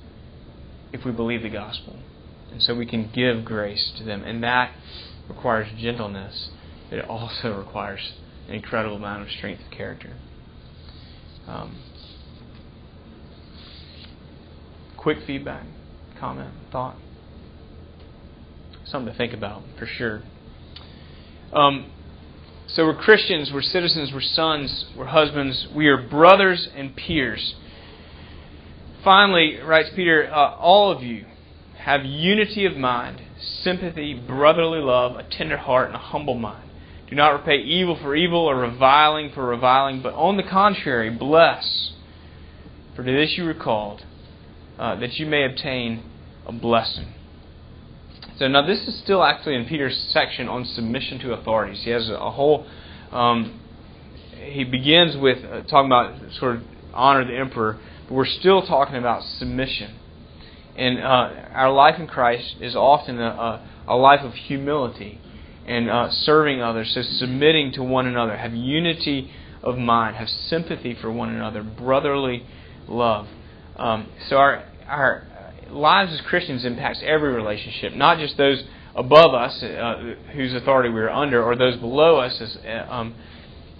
if 0.91 1.05
we 1.05 1.11
believe 1.11 1.43
the 1.43 1.49
gospel. 1.49 1.97
And 2.51 2.61
so 2.61 2.75
we 2.75 2.85
can 2.85 3.11
give 3.13 3.45
grace 3.45 3.91
to 3.97 4.03
them. 4.03 4.23
And 4.23 4.43
that 4.43 4.71
requires 5.29 5.67
gentleness. 5.77 6.49
It 6.91 7.03
also 7.05 7.57
requires 7.57 8.13
an 8.47 8.55
incredible 8.55 8.95
amount 8.95 9.23
of 9.23 9.29
strength 9.29 9.63
of 9.65 9.71
character. 9.71 10.13
Um, 11.47 11.81
quick 14.97 15.19
feedback, 15.25 15.65
comment, 16.19 16.53
thought? 16.71 16.97
Something 18.85 19.11
to 19.11 19.17
think 19.17 19.33
about, 19.33 19.63
for 19.77 19.85
sure. 19.85 20.23
Um, 21.53 21.91
so 22.67 22.85
we're 22.85 22.95
Christians, 22.95 23.51
we're 23.53 23.61
citizens, 23.61 24.11
we're 24.13 24.21
sons, 24.21 24.87
we're 24.97 25.05
husbands, 25.05 25.67
we 25.73 25.87
are 25.87 26.01
brothers 26.01 26.67
and 26.75 26.95
peers. 26.95 27.55
Finally, 29.03 29.59
writes 29.61 29.89
Peter, 29.95 30.29
uh, 30.29 30.55
all 30.55 30.91
of 30.91 31.01
you 31.01 31.25
have 31.79 32.05
unity 32.05 32.65
of 32.65 32.75
mind, 32.75 33.21
sympathy, 33.39 34.13
brotherly 34.13 34.79
love, 34.79 35.15
a 35.15 35.23
tender 35.23 35.57
heart, 35.57 35.87
and 35.87 35.95
a 35.95 35.99
humble 35.99 36.35
mind. 36.35 36.69
Do 37.09 37.15
not 37.15 37.29
repay 37.29 37.57
evil 37.57 37.95
for 37.95 38.15
evil 38.15 38.39
or 38.39 38.57
reviling 38.57 39.31
for 39.31 39.45
reviling, 39.45 40.01
but 40.01 40.13
on 40.13 40.37
the 40.37 40.43
contrary, 40.43 41.09
bless. 41.09 41.91
For 42.95 43.03
to 43.03 43.11
this 43.11 43.37
you 43.37 43.45
were 43.45 43.53
called, 43.53 44.05
uh, 44.77 44.95
that 44.97 45.17
you 45.17 45.25
may 45.25 45.45
obtain 45.45 46.03
a 46.45 46.51
blessing. 46.51 47.13
So 48.37 48.47
now 48.47 48.65
this 48.65 48.87
is 48.87 48.99
still 48.99 49.23
actually 49.23 49.55
in 49.55 49.65
Peter's 49.65 49.97
section 50.11 50.47
on 50.47 50.65
submission 50.65 51.19
to 51.19 51.33
authorities. 51.33 51.83
He 51.83 51.89
has 51.91 52.09
a 52.09 52.31
whole. 52.31 52.67
Um, 53.11 53.61
he 54.35 54.63
begins 54.63 55.17
with 55.17 55.43
uh, 55.43 55.61
talking 55.63 55.87
about 55.87 56.33
sort 56.33 56.57
of 56.57 56.63
honor 56.93 57.25
the 57.25 57.35
emperor, 57.35 57.79
but 58.07 58.13
we're 58.13 58.25
still 58.25 58.65
talking 58.65 58.95
about 58.95 59.23
submission. 59.23 59.95
And 60.77 60.99
uh, 60.99 61.29
our 61.53 61.71
life 61.71 61.99
in 61.99 62.07
Christ 62.07 62.57
is 62.61 62.75
often 62.75 63.19
a, 63.19 63.67
a, 63.87 63.95
life 63.95 64.21
of 64.21 64.33
humility 64.33 65.19
and 65.65 65.89
uh, 65.89 66.11
serving 66.11 66.61
others, 66.61 66.91
so 66.93 67.01
submitting 67.01 67.71
to 67.73 67.83
one 67.83 68.05
another, 68.05 68.37
have 68.37 68.53
unity 68.53 69.31
of 69.63 69.77
mind, 69.77 70.15
have 70.17 70.29
sympathy 70.29 70.95
for 70.99 71.11
one 71.11 71.29
another, 71.29 71.63
brotherly 71.63 72.45
love. 72.87 73.27
Um, 73.75 74.07
so 74.29 74.37
our 74.37 74.63
our 74.87 75.27
lives 75.69 76.13
as 76.13 76.21
Christians 76.21 76.63
impacts 76.63 77.01
every 77.03 77.33
relationship, 77.33 77.93
not 77.93 78.19
just 78.19 78.37
those 78.37 78.63
above 78.95 79.33
us, 79.33 79.61
uh, 79.61 80.15
whose 80.33 80.53
authority 80.53 80.89
we 80.89 81.01
are 81.01 81.09
under, 81.09 81.43
or 81.43 81.55
those 81.55 81.75
below 81.77 82.17
us, 82.17 82.39
as, 82.39 82.57
uh, 82.65 82.93
um, 82.93 83.15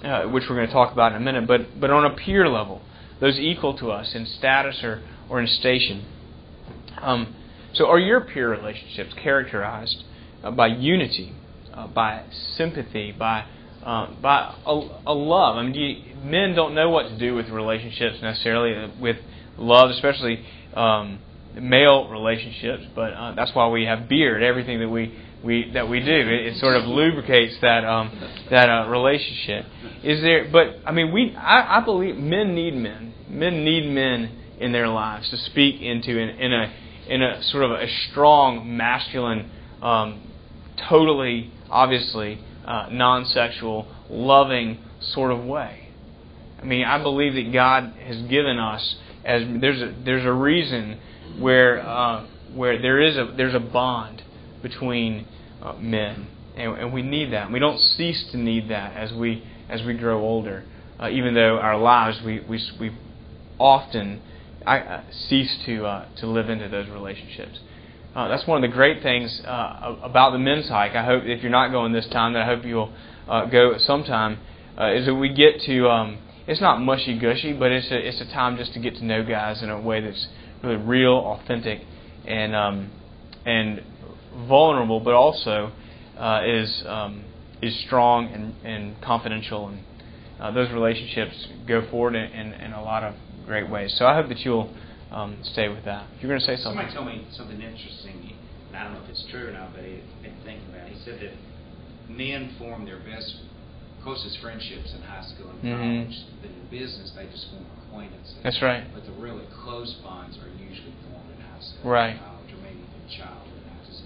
uh, 0.03 0.23
which 0.23 0.43
we're 0.49 0.55
going 0.55 0.67
to 0.67 0.73
talk 0.73 0.91
about 0.91 1.13
in 1.13 1.21
a 1.21 1.23
minute, 1.23 1.47
but 1.47 1.79
but 1.79 1.89
on 1.89 2.05
a 2.05 2.15
peer 2.15 2.49
level, 2.49 2.81
those 3.19 3.37
equal 3.39 3.77
to 3.77 3.91
us 3.91 4.13
in 4.15 4.25
status 4.25 4.83
or 4.83 5.01
or 5.29 5.39
in 5.39 5.47
station. 5.47 6.05
Um, 7.01 7.35
so, 7.73 7.87
are 7.87 7.99
your 7.99 8.21
peer 8.21 8.49
relationships 8.49 9.13
characterized 9.21 10.03
uh, 10.43 10.51
by 10.51 10.67
unity, 10.67 11.33
uh, 11.73 11.87
by 11.87 12.23
sympathy, 12.55 13.11
by 13.11 13.45
uh, 13.83 14.13
by 14.21 14.55
a, 14.65 14.71
a, 15.05 15.13
love? 15.13 15.57
I 15.57 15.63
mean, 15.63 15.73
do 15.73 15.79
you, 15.79 16.15
men 16.23 16.55
don't 16.55 16.73
know 16.73 16.89
what 16.89 17.03
to 17.09 17.17
do 17.17 17.35
with 17.35 17.49
relationships 17.49 18.17
necessarily, 18.21 18.75
uh, 18.75 18.89
with 18.99 19.17
love, 19.57 19.91
especially 19.91 20.45
um, 20.73 21.19
male 21.55 22.09
relationships. 22.09 22.83
But 22.95 23.13
uh, 23.13 23.33
that's 23.35 23.53
why 23.53 23.67
we 23.69 23.85
have 23.85 24.07
beard. 24.09 24.43
Everything 24.43 24.79
that 24.79 24.89
we 24.89 25.17
we 25.43 25.71
that 25.73 25.87
we 25.89 25.99
do, 25.99 26.11
it, 26.11 26.47
it 26.47 26.57
sort 26.57 26.75
of 26.75 26.85
lubricates 26.85 27.55
that 27.61 27.85
um, 27.85 28.11
that 28.49 28.69
uh, 28.69 28.87
relationship. 28.89 29.65
Is 30.03 30.21
there? 30.21 30.49
But 30.51 30.77
I 30.85 30.91
mean, 30.91 31.11
we 31.11 31.35
I, 31.35 31.79
I 31.79 31.85
believe 31.85 32.15
men 32.15 32.55
need 32.55 32.75
men. 32.75 33.13
Men 33.29 33.63
need 33.63 33.89
men 33.89 34.36
in 34.59 34.71
their 34.71 34.87
lives, 34.87 35.29
to 35.29 35.37
speak 35.37 35.81
into 35.81 36.17
in, 36.17 36.29
in 36.29 36.53
a 36.53 36.73
in 37.07 37.21
a 37.21 37.41
sort 37.43 37.63
of 37.63 37.71
a 37.71 37.87
strong 38.09 38.75
masculine, 38.75 39.49
um, 39.81 40.21
totally 40.89 41.51
obviously 41.69 42.39
uh, 42.65 42.87
non-sexual, 42.91 43.87
loving 44.09 44.77
sort 44.99 45.31
of 45.31 45.43
way. 45.43 45.89
I 46.61 46.65
mean, 46.65 46.85
I 46.85 47.01
believe 47.01 47.33
that 47.33 47.53
God 47.53 47.93
has 48.05 48.21
given 48.23 48.57
us 48.57 48.95
as 49.23 49.43
there's 49.61 49.81
a 49.81 49.93
there's 50.03 50.25
a 50.25 50.31
reason 50.31 50.99
where 51.39 51.85
uh, 51.85 52.25
where 52.53 52.81
there 52.81 53.01
is 53.01 53.15
a 53.17 53.33
there's 53.35 53.53
a 53.53 53.59
bond 53.59 54.23
between 54.61 55.27
uh, 55.61 55.73
men, 55.73 56.27
and, 56.55 56.77
and, 56.77 56.93
we 56.93 57.01
need 57.01 57.31
that. 57.31 57.51
We 57.51 57.59
don't 57.59 57.79
cease 57.79 58.31
to 58.31 58.37
need 58.37 58.69
that 58.69 58.95
as 58.95 59.13
we 59.13 59.43
as 59.69 59.83
we 59.83 59.93
grow 59.93 60.19
older, 60.19 60.63
uh, 60.99 61.09
even 61.09 61.35
though 61.35 61.57
our 61.57 61.77
lives 61.77 62.19
we 62.25 62.39
we, 62.39 62.59
we 62.79 62.91
often 63.59 64.21
uh, 64.67 65.03
cease 65.11 65.57
to 65.65 65.85
uh, 65.85 66.05
to 66.17 66.27
live 66.27 66.49
into 66.49 66.67
those 66.69 66.89
relationships. 66.89 67.59
Uh, 68.15 68.27
that's 68.27 68.47
one 68.47 68.63
of 68.63 68.69
the 68.69 68.73
great 68.73 69.03
things 69.03 69.41
about 69.45 70.31
the 70.31 70.39
men's 70.39 70.69
hike. 70.69 70.95
I 70.95 71.05
hope 71.05 71.23
if 71.25 71.43
you're 71.43 71.51
not 71.51 71.71
going 71.71 71.93
this 71.93 72.07
time, 72.07 72.33
that 72.33 72.43
I 72.43 72.45
hope 72.45 72.65
you'll 72.65 72.91
go 73.27 73.77
sometime. 73.77 74.39
is 74.79 75.05
that 75.05 75.13
we 75.13 75.29
get 75.29 75.61
to 75.61 75.87
um, 75.87 76.17
it's 76.47 76.61
not 76.61 76.81
mushy 76.81 77.19
gushy, 77.19 77.53
but 77.53 77.71
it's 77.71 77.91
a 77.91 78.07
it's 78.07 78.21
a 78.21 78.25
time 78.25 78.57
just 78.57 78.73
to 78.73 78.79
get 78.79 78.95
to 78.95 79.05
know 79.05 79.23
guys 79.23 79.61
in 79.61 79.69
a 79.69 79.79
way 79.79 80.01
that's 80.01 80.27
really 80.63 80.77
real, 80.77 81.13
authentic, 81.13 81.81
and 82.25 82.55
um, 82.55 82.89
and 83.45 83.83
vulnerable, 84.47 85.01
but 85.01 85.13
also 85.13 85.71
uh, 86.17 86.41
is 86.45 86.83
um, 86.87 87.25
is 87.61 87.77
strong 87.85 88.27
and, 88.27 88.55
and 88.63 89.01
confidential, 89.01 89.67
and 89.67 89.79
uh, 90.39 90.51
those 90.51 90.71
relationships 90.71 91.47
go 91.67 91.87
forward 91.89 92.15
in, 92.15 92.31
in, 92.31 92.53
in, 92.53 92.71
a 92.71 92.81
lot 92.81 93.03
of 93.03 93.15
great 93.47 93.69
ways. 93.69 93.95
So 93.97 94.05
I 94.05 94.13
hope 94.13 94.27
that 94.27 94.39
you'll 94.39 94.69
um, 95.11 95.39
stay 95.41 95.69
with 95.69 95.85
that. 95.85 96.05
You're 96.19 96.29
going 96.29 96.39
to 96.39 96.45
say 96.45 96.57
something, 96.57 96.85
somebody 96.93 96.93
told 96.93 97.07
me 97.07 97.27
something 97.31 97.61
interesting. 97.61 98.35
I 98.75 98.83
don't 98.83 98.93
know 98.93 99.01
if 99.01 99.09
it's 99.09 99.25
true 99.31 99.47
or 99.47 99.53
not, 99.53 99.73
but 99.73 99.81
I've 99.81 100.21
been 100.21 100.37
thinking 100.43 100.67
about 100.69 100.87
it. 100.87 100.93
He 100.93 100.99
said 101.03 101.19
that 101.21 101.33
men 102.11 102.53
form 102.59 102.85
their 102.85 102.99
best 102.99 103.35
closest 104.03 104.39
friendships 104.39 104.93
in 104.93 105.01
high 105.01 105.25
school 105.33 105.49
and 105.49 105.59
mm-hmm. 105.59 105.75
college. 105.75 106.15
Mm-hmm. 106.15 106.41
But 106.41 106.51
in 106.51 106.63
business, 106.69 107.11
they 107.15 107.25
just 107.31 107.49
form 107.49 107.65
acquaintances. 107.87 108.35
That's 108.43 108.61
right. 108.61 108.83
But 108.93 109.05
the 109.05 109.13
really 109.13 109.47
close 109.63 109.95
bonds 110.03 110.37
are 110.37 110.51
usually 110.61 110.93
formed 111.09 111.31
in 111.31 111.41
high 111.41 111.59
school, 111.59 111.91
right. 111.91 112.19
college, 112.19 112.51
or 112.53 112.61
maybe 112.61 112.83
even 112.83 113.17
childhood. 113.17 113.63
I 113.65 113.85
just, 113.87 114.03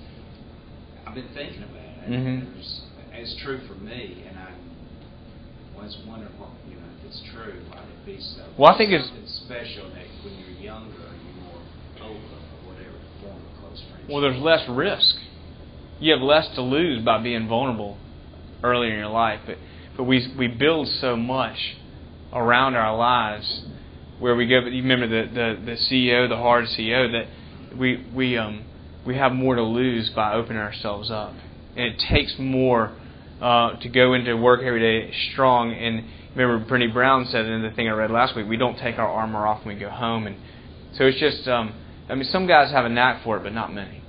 I've 1.06 1.16
been 1.16 1.30
thinking 1.34 1.64
about 1.64 1.76
it. 1.76 2.10
Mm-hmm. 2.10 3.14
it's 3.14 3.36
true 3.44 3.62
for 3.68 3.76
me, 3.76 4.26
and 4.28 4.38
I 4.40 4.50
was 5.78 5.98
wondering 6.08 6.34
what 6.40 6.50
you 6.70 6.76
know 6.78 6.81
it's 7.12 7.22
true, 7.34 7.62
why 7.70 7.84
it 7.84 8.06
be 8.06 8.20
so. 8.22 8.46
Well, 8.58 8.74
I 8.74 8.78
think 8.78 8.92
it's, 8.92 9.10
it's 9.22 9.34
special 9.46 9.90
that 9.90 10.06
when 10.24 10.34
you're 10.40 10.62
younger, 10.62 10.96
you're 10.96 11.44
more 11.44 11.62
open 12.00 12.16
or 12.16 12.72
whatever 12.72 12.92
to 12.92 13.22
form 13.22 13.36
a 13.36 13.60
close 13.60 13.84
friendship. 13.90 14.10
Well, 14.10 14.22
there's 14.22 14.42
less 14.42 14.68
risk. 14.70 15.16
You 16.00 16.14
have 16.14 16.22
less 16.22 16.48
to 16.56 16.62
lose 16.62 17.04
by 17.04 17.22
being 17.22 17.50
vulnerable 17.50 17.98
earlier 18.64 18.94
in 18.94 19.00
your 19.00 19.10
life, 19.10 19.42
but 19.46 19.58
but 19.98 20.06
we 20.06 20.34
we 20.38 20.48
build 20.48 20.88
so 20.88 21.18
much 21.18 21.76
around 22.32 22.76
our 22.76 22.96
lives 22.96 23.66
where 24.20 24.36
we 24.36 24.48
go. 24.48 24.62
But 24.62 24.72
you 24.72 24.82
remember 24.82 25.08
the 25.08 25.30
the, 25.30 25.66
the 25.66 25.72
CEO, 25.74 26.30
the 26.30 26.38
hard 26.38 26.66
CEO, 26.66 27.12
that 27.12 27.78
we 27.78 28.08
we 28.16 28.38
um 28.38 28.64
we 29.06 29.18
have 29.18 29.34
more 29.34 29.56
to 29.56 29.64
lose 29.64 30.10
by 30.12 30.34
opening 30.34 30.62
ourselves 30.62 31.12
up, 31.12 31.34
and 31.76 31.94
it 31.94 32.00
takes 32.00 32.36
more 32.40 32.96
uh, 33.42 33.76
to 33.80 33.90
go 33.90 34.14
into 34.14 34.38
work 34.38 34.62
every 34.64 34.80
day 34.80 35.14
strong. 35.34 35.74
And 35.74 36.06
remember, 36.36 36.66
Brené 36.66 36.92
Brown 36.92 37.26
said 37.26 37.46
in 37.46 37.62
the 37.62 37.72
thing 37.72 37.88
I 37.88 37.92
read 37.92 38.12
last 38.12 38.36
week, 38.36 38.48
we 38.48 38.58
don't 38.58 38.78
take 38.78 38.98
our 38.98 39.08
armor 39.08 39.46
off 39.46 39.66
when 39.66 39.76
we 39.76 39.80
go 39.80 39.90
home, 39.90 40.28
and 40.28 40.36
so 40.94 41.06
it's 41.06 41.20
just. 41.20 41.48
Um, 41.48 41.74
I 42.10 42.16
mean, 42.16 42.26
some 42.26 42.46
guys 42.46 42.72
have 42.72 42.84
a 42.84 42.90
knack 42.90 43.24
for 43.24 43.38
it, 43.38 43.44
but 43.44 43.54
not 43.54 43.74
many, 43.74 44.02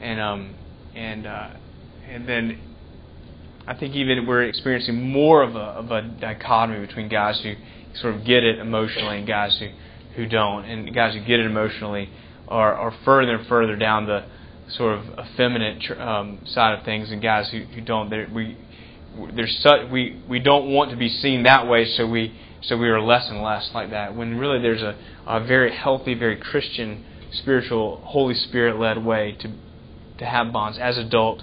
and 0.00 0.20
um 0.20 0.54
and 0.94 1.26
uh, 1.26 1.50
and 2.08 2.28
then 2.28 2.58
I 3.68 3.74
think 3.74 3.94
even 3.94 4.26
we're 4.26 4.44
experiencing 4.44 5.10
more 5.12 5.42
of 5.42 5.54
a, 5.54 5.58
of 5.58 5.90
a 5.90 6.02
dichotomy 6.02 6.86
between 6.86 7.08
guys 7.08 7.38
who 7.42 7.54
sort 8.00 8.14
of 8.14 8.24
get 8.24 8.42
it 8.42 8.58
emotionally 8.58 9.18
and 9.18 9.26
guys 9.26 9.58
who, 9.58 9.68
who 10.16 10.26
don't. 10.26 10.64
And 10.64 10.94
guys 10.94 11.14
who 11.14 11.20
get 11.20 11.38
it 11.38 11.44
emotionally 11.44 12.08
are, 12.48 12.74
are 12.74 12.94
further 13.04 13.34
and 13.34 13.46
further 13.46 13.76
down 13.76 14.06
the 14.06 14.24
sort 14.68 14.98
of 14.98 15.04
effeminate 15.18 15.98
um, 16.00 16.40
side 16.46 16.78
of 16.78 16.84
things, 16.86 17.10
and 17.10 17.20
guys 17.20 17.50
who, 17.50 17.60
who 17.60 17.82
don't. 17.82 18.10
We 18.32 18.56
there's 19.34 19.58
such, 19.62 19.90
we 19.90 20.20
we 20.28 20.38
don't 20.38 20.70
want 20.70 20.90
to 20.90 20.96
be 20.96 21.08
seen 21.08 21.42
that 21.44 21.66
way, 21.66 21.84
so 21.84 22.06
we 22.06 22.38
so 22.62 22.76
we 22.76 22.88
are 22.88 23.00
less 23.00 23.28
and 23.28 23.42
less 23.42 23.70
like 23.74 23.90
that. 23.90 24.14
When 24.14 24.38
really 24.38 24.60
there's 24.60 24.82
a, 24.82 24.96
a 25.26 25.44
very 25.44 25.74
healthy, 25.74 26.14
very 26.14 26.36
Christian, 26.36 27.04
spiritual, 27.32 28.00
Holy 28.04 28.34
Spirit 28.34 28.78
led 28.78 29.04
way 29.04 29.36
to 29.40 29.52
to 30.18 30.24
have 30.24 30.52
bonds 30.52 30.78
as 30.78 30.98
adult 30.98 31.42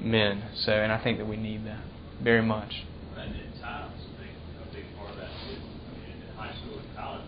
men. 0.00 0.42
So, 0.56 0.72
and 0.72 0.92
I 0.92 1.02
think 1.02 1.18
that 1.18 1.26
we 1.26 1.36
need 1.36 1.66
that 1.66 1.80
very 2.22 2.42
much. 2.42 2.84
And 3.16 3.34
at 3.34 3.60
times, 3.60 3.92
a 4.04 4.20
big, 4.20 4.30
a 4.62 4.74
big 4.74 4.96
part 4.96 5.10
of 5.10 5.16
that 5.16 5.30
too. 5.46 5.56
I 5.56 5.98
mean, 5.98 6.22
in 6.28 6.36
high 6.36 6.54
school 6.54 6.78
and 6.78 6.96
college, 6.96 7.22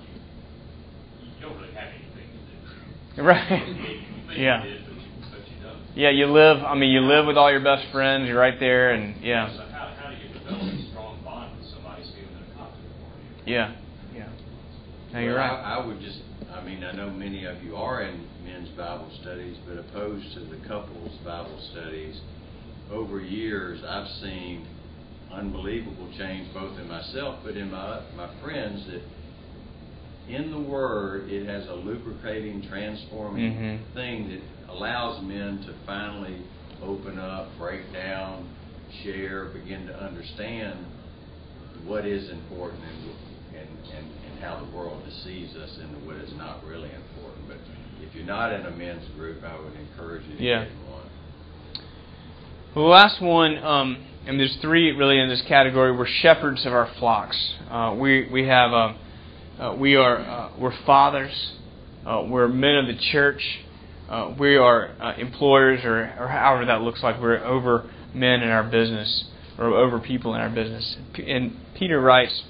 you, 1.21 1.29
you 1.35 1.41
don't 1.41 1.57
really 1.61 1.75
have 1.75 1.89
anything 1.89 2.29
to 3.17 3.17
do. 3.17 3.23
Right. 3.23 4.39
yeah. 4.39 4.63
Did, 4.63 4.85
but, 4.87 4.95
you, 4.95 5.01
but 5.31 5.49
you 5.49 5.57
don't. 5.63 5.97
Yeah, 5.97 6.11
you 6.11 6.27
live. 6.27 6.63
I 6.63 6.75
mean, 6.75 6.91
you 6.91 7.01
live 7.01 7.27
with 7.27 7.37
all 7.37 7.51
your 7.51 7.65
best 7.65 7.91
friends. 7.91 8.29
You're 8.29 8.39
right 8.39 8.59
there, 8.61 8.91
and 8.91 9.23
yeah. 9.23 9.49
So 9.57 9.63
how, 9.73 9.93
how 9.99 10.11
do 10.11 10.17
you 10.17 10.29
develop 10.33 10.63
a 10.63 10.91
strong 10.91 11.19
bond 11.25 11.59
with 11.59 11.69
somebody 11.71 12.03
who's 12.03 12.13
feeling 12.13 12.45
confident 12.57 12.93
for 13.01 13.19
you? 13.19 13.36
Yeah. 13.47 13.75
Yeah. 14.15 14.29
No, 15.13 15.21
you're 15.21 15.35
well, 15.35 15.43
right. 15.43 15.51
I, 15.51 15.77
I 15.77 15.87
would 15.87 16.01
just. 16.01 16.19
I 16.53 16.65
mean, 16.65 16.83
I 16.85 16.93
know 16.93 17.11
many 17.11 17.45
of 17.45 17.63
you 17.63 17.77
are 17.77 18.03
in 18.03 18.27
men's 18.45 18.69
Bible 18.71 19.11
studies, 19.21 19.57
but 19.67 19.79
opposed 19.79 20.35
to 20.35 20.41
the 20.41 20.57
couples 20.67 21.13
Bible 21.25 21.61
studies 21.73 22.21
over 22.91 23.21
years, 23.21 23.83
I've 23.87 24.09
seen 24.21 24.67
unbelievable 25.33 26.09
change 26.17 26.53
both 26.55 26.79
in 26.79 26.87
myself 26.87 27.41
but 27.45 27.57
in 27.57 27.69
my 27.71 28.01
my 28.17 28.31
friends 28.43 28.87
that 28.87 29.03
in 30.29 30.51
the 30.51 30.61
Word 30.61 31.29
it 31.29 31.47
has 31.47 31.67
a 31.69 31.75
lubricating, 31.75 32.67
transforming 32.69 33.53
mm-hmm. 33.53 33.95
thing 33.95 34.29
that 34.29 34.73
allows 34.73 35.23
men 35.23 35.59
to 35.67 35.75
finally 35.85 36.43
open 36.83 37.19
up, 37.19 37.49
break 37.59 37.93
down, 37.93 38.49
share, 39.03 39.47
begin 39.47 39.87
to 39.87 39.95
understand 39.95 40.79
what 41.85 42.05
is 42.07 42.31
important 42.31 42.83
and 42.83 43.11
and, 43.95 44.07
and, 44.07 44.39
how 44.41 44.63
the 44.65 44.77
world 44.77 45.03
deceives 45.05 45.57
us 45.57 45.79
into 45.83 45.99
what 46.07 46.17
is 46.17 46.33
not 46.35 46.65
really 46.65 46.91
important. 46.91 47.49
But 47.49 47.59
if 48.01 48.15
you're 48.15 48.25
not 48.25 48.53
in 48.53 48.67
a 48.67 48.71
men's 48.71 49.09
group, 49.17 49.43
I 49.43 49.59
would 49.59 49.75
encourage 49.75 50.25
you 50.27 50.37
to 50.37 50.43
yeah. 50.43 50.65
get 50.65 50.73
in 50.73 50.91
one. 50.91 51.01
Well, 52.75 52.85
the 52.85 52.91
last 52.91 53.23
one, 53.23 53.59
um, 53.59 54.05
and 54.27 54.39
there's 54.39 54.57
three 54.61 54.93
really 54.93 55.19
in 55.19 55.29
this 55.29 55.43
category. 55.49 55.97
We're 55.97 56.07
shepherds 56.07 56.67
of 56.67 56.73
our 56.73 56.91
flocks. 56.99 57.55
Uh, 57.71 57.97
we 57.99 58.29
we 58.31 58.47
have 58.47 58.73
uh, 58.73 58.93
uh, 59.59 59.75
we 59.77 59.97
are 59.97 60.19
uh, 60.19 60.51
we're 60.59 60.77
fathers. 60.85 61.55
Uh, 62.05 62.25
we're 62.29 62.49
men 62.49 62.77
of 62.77 62.87
the 62.87 62.99
church. 63.13 63.43
Uh, 64.09 64.35
we 64.39 64.57
are 64.57 65.15
employers, 65.19 65.81
or, 65.85 66.03
or 66.21 66.29
however 66.29 66.67
that 66.67 66.83
looks 66.83 67.03
like. 67.03 67.21
We're 67.21 67.43
over 67.43 67.91
men 68.15 68.43
in 68.43 68.49
our 68.51 68.63
business, 68.63 69.25
or 69.59 69.67
over 69.67 69.99
people 69.99 70.35
in 70.35 70.41
our 70.41 70.51
business. 70.51 70.97
And 71.27 71.57
Peter 71.77 72.01
writes, 72.01 72.45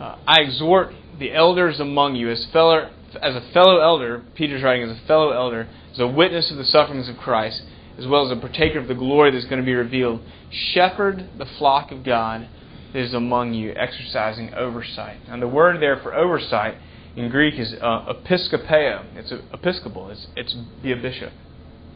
"I 0.00 0.40
exhort 0.40 0.92
the 1.18 1.32
elders 1.32 1.80
among 1.80 2.16
you 2.16 2.30
as 2.30 2.44
fellow 2.46 2.90
as 3.22 3.34
a 3.34 3.40
fellow 3.52 3.80
elder." 3.80 4.22
Peter's 4.34 4.62
writing 4.62 4.88
as 4.88 4.96
a 4.96 5.06
fellow 5.06 5.30
elder, 5.30 5.68
as 5.92 5.98
a 5.98 6.06
witness 6.06 6.50
of 6.50 6.56
the 6.56 6.64
sufferings 6.64 7.08
of 7.08 7.16
Christ 7.16 7.62
as 7.98 8.06
well 8.06 8.24
as 8.24 8.36
a 8.36 8.40
partaker 8.40 8.78
of 8.78 8.88
the 8.88 8.94
glory 8.94 9.30
that's 9.30 9.46
going 9.46 9.60
to 9.60 9.64
be 9.64 9.74
revealed. 9.74 10.20
Shepherd 10.50 11.28
the 11.38 11.46
flock 11.46 11.90
of 11.90 12.04
God 12.04 12.48
that 12.92 12.98
is 12.98 13.14
among 13.14 13.54
you, 13.54 13.72
exercising 13.74 14.54
oversight. 14.54 15.18
And 15.28 15.40
the 15.40 15.48
word 15.48 15.80
there 15.80 15.98
for 15.98 16.14
oversight 16.14 16.76
in 17.14 17.30
Greek 17.30 17.58
is 17.58 17.74
uh, 17.80 18.12
episkopeo. 18.12 19.04
It's 19.16 19.32
episcopal. 19.52 20.10
It's 20.10 20.26
it's 20.36 20.54
be 20.82 20.92
a 20.92 20.96
bishop. 20.96 21.32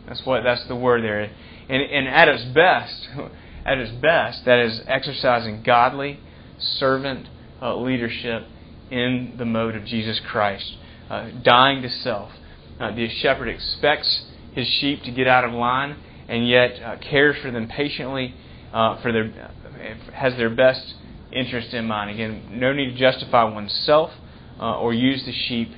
That's 0.06 0.24
what 0.24 0.42
that's 0.42 0.66
the 0.66 0.76
word 0.76 1.04
there. 1.04 1.20
And 1.20 1.32
and 1.68 2.08
at 2.08 2.28
its 2.28 2.44
best, 2.44 3.08
at 3.66 3.78
its 3.78 3.92
best, 3.92 4.44
that 4.46 4.58
is 4.58 4.80
exercising 4.86 5.62
godly 5.62 6.20
servant 6.58 7.28
uh, 7.62 7.76
leadership 7.76 8.46
in 8.90 9.34
the 9.38 9.44
mode 9.44 9.76
of 9.76 9.84
Jesus 9.84 10.20
Christ, 10.30 10.76
uh, 11.08 11.30
dying 11.42 11.82
to 11.82 11.88
self. 11.88 12.30
Uh, 12.78 12.94
the 12.94 13.08
shepherd 13.08 13.48
expects 13.48 14.24
his 14.52 14.66
sheep 14.66 15.02
to 15.04 15.10
get 15.10 15.26
out 15.26 15.44
of 15.44 15.52
line, 15.52 15.96
and 16.28 16.48
yet 16.48 16.80
uh, 16.82 16.96
cares 16.98 17.36
for 17.42 17.50
them 17.50 17.68
patiently, 17.68 18.34
uh, 18.72 19.00
for 19.02 19.12
their 19.12 19.24
uh, 19.24 20.12
has 20.12 20.36
their 20.36 20.50
best 20.50 20.94
interest 21.32 21.72
in 21.72 21.86
mind. 21.86 22.10
Again, 22.10 22.58
no 22.58 22.72
need 22.72 22.92
to 22.92 22.96
justify 22.96 23.44
oneself 23.44 24.10
or 24.58 24.92
use 24.92 25.24
the 25.24 25.32
sheep 25.32 25.70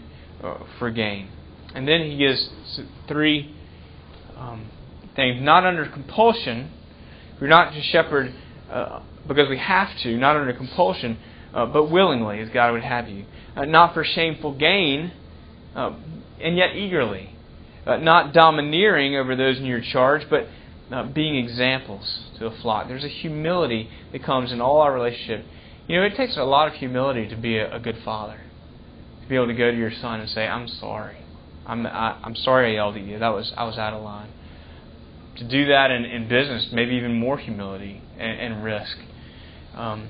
for 0.78 0.90
gain. 0.90 1.28
And 1.74 1.86
then 1.86 2.02
he 2.02 2.16
gives 2.16 2.50
three 3.08 3.54
um, 4.36 4.70
things: 5.14 5.40
not 5.40 5.64
under 5.64 5.86
compulsion. 5.86 6.70
We're 7.40 7.48
not 7.48 7.72
to 7.72 7.82
shepherd 7.82 8.32
uh, 8.70 9.02
because 9.26 9.48
we 9.48 9.58
have 9.58 9.88
to, 10.02 10.16
not 10.16 10.36
under 10.36 10.52
compulsion, 10.52 11.18
uh, 11.54 11.66
but 11.66 11.90
willingly, 11.90 12.40
as 12.40 12.48
God 12.50 12.72
would 12.72 12.82
have 12.82 13.08
you. 13.08 13.24
Uh, 13.56 13.64
not 13.64 13.94
for 13.94 14.04
shameful 14.04 14.56
gain, 14.56 15.12
uh, 15.74 15.94
and 16.40 16.56
yet 16.56 16.74
eagerly. 16.74 17.34
Uh, 17.86 17.96
not 17.96 18.32
domineering 18.32 19.16
over 19.16 19.34
those 19.34 19.58
in 19.58 19.64
your 19.64 19.80
charge, 19.80 20.22
but 20.30 20.46
uh, 20.90 21.04
being 21.04 21.36
examples 21.36 22.20
to 22.38 22.48
the 22.48 22.56
flock. 22.62 22.88
There's 22.88 23.04
a 23.04 23.08
humility 23.08 23.90
that 24.12 24.22
comes 24.22 24.52
in 24.52 24.60
all 24.60 24.80
our 24.80 24.92
relationship. 24.92 25.44
You 25.88 25.96
know, 25.96 26.06
it 26.06 26.16
takes 26.16 26.36
a 26.36 26.44
lot 26.44 26.68
of 26.68 26.74
humility 26.74 27.28
to 27.28 27.36
be 27.36 27.58
a, 27.58 27.74
a 27.74 27.80
good 27.80 27.98
father. 28.04 28.40
To 29.22 29.28
be 29.28 29.34
able 29.34 29.48
to 29.48 29.54
go 29.54 29.70
to 29.70 29.76
your 29.76 29.92
son 29.92 30.20
and 30.20 30.28
say, 30.28 30.46
I'm 30.46 30.68
sorry. 30.68 31.18
I'm, 31.66 31.86
I, 31.86 32.20
I'm 32.22 32.36
sorry 32.36 32.72
I 32.72 32.74
yelled 32.74 32.96
at 32.96 33.02
you. 33.02 33.18
That 33.18 33.30
was 33.32 33.52
I 33.56 33.64
was 33.64 33.78
out 33.78 33.92
of 33.92 34.02
line. 34.02 34.30
To 35.36 35.44
do 35.48 35.66
that 35.66 35.90
in, 35.90 36.04
in 36.04 36.28
business, 36.28 36.68
maybe 36.72 36.94
even 36.96 37.18
more 37.18 37.38
humility 37.38 38.02
and, 38.18 38.40
and 38.40 38.64
risk. 38.64 38.96
Um, 39.74 40.08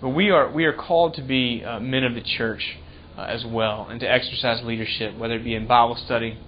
but 0.00 0.10
we 0.10 0.30
are 0.30 0.50
we 0.50 0.64
are 0.64 0.72
called 0.72 1.14
to 1.14 1.22
be 1.22 1.64
uh, 1.64 1.80
men 1.80 2.04
of 2.04 2.14
the 2.14 2.22
church 2.22 2.76
uh, 3.16 3.22
as 3.22 3.44
well, 3.44 3.86
and 3.88 4.00
to 4.00 4.10
exercise 4.10 4.62
leadership, 4.64 5.16
whether 5.16 5.34
it 5.34 5.44
be 5.44 5.54
in 5.54 5.66
Bible 5.66 5.96
study, 5.96 6.38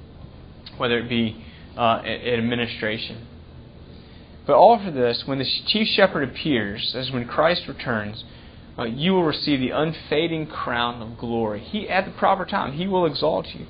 whether 0.77 0.99
it 0.99 1.09
be 1.09 1.45
uh, 1.77 2.03
in 2.05 2.35
administration. 2.35 3.27
But 4.47 4.57
all 4.57 4.83
for 4.83 4.91
this, 4.91 5.25
when 5.27 5.39
the 5.39 5.47
chief 5.67 5.89
shepherd 5.89 6.29
appears, 6.29 6.95
as 6.97 7.11
when 7.11 7.27
Christ 7.27 7.69
returns, 7.69 8.25
uh, 8.79 8.85
you 8.85 9.13
will 9.13 9.25
receive 9.25 9.61
the 9.61 9.71
unfading 9.71 10.47
crown 10.47 11.03
of 11.03 11.19
glory. 11.19 11.61
He, 11.61 11.89
at 11.89 12.07
the 12.07 12.13
proper 12.13 12.47
time, 12.47 12.73
He 12.73 12.87
will 12.87 13.05
exalt 13.05 13.49
you. 13.49 13.67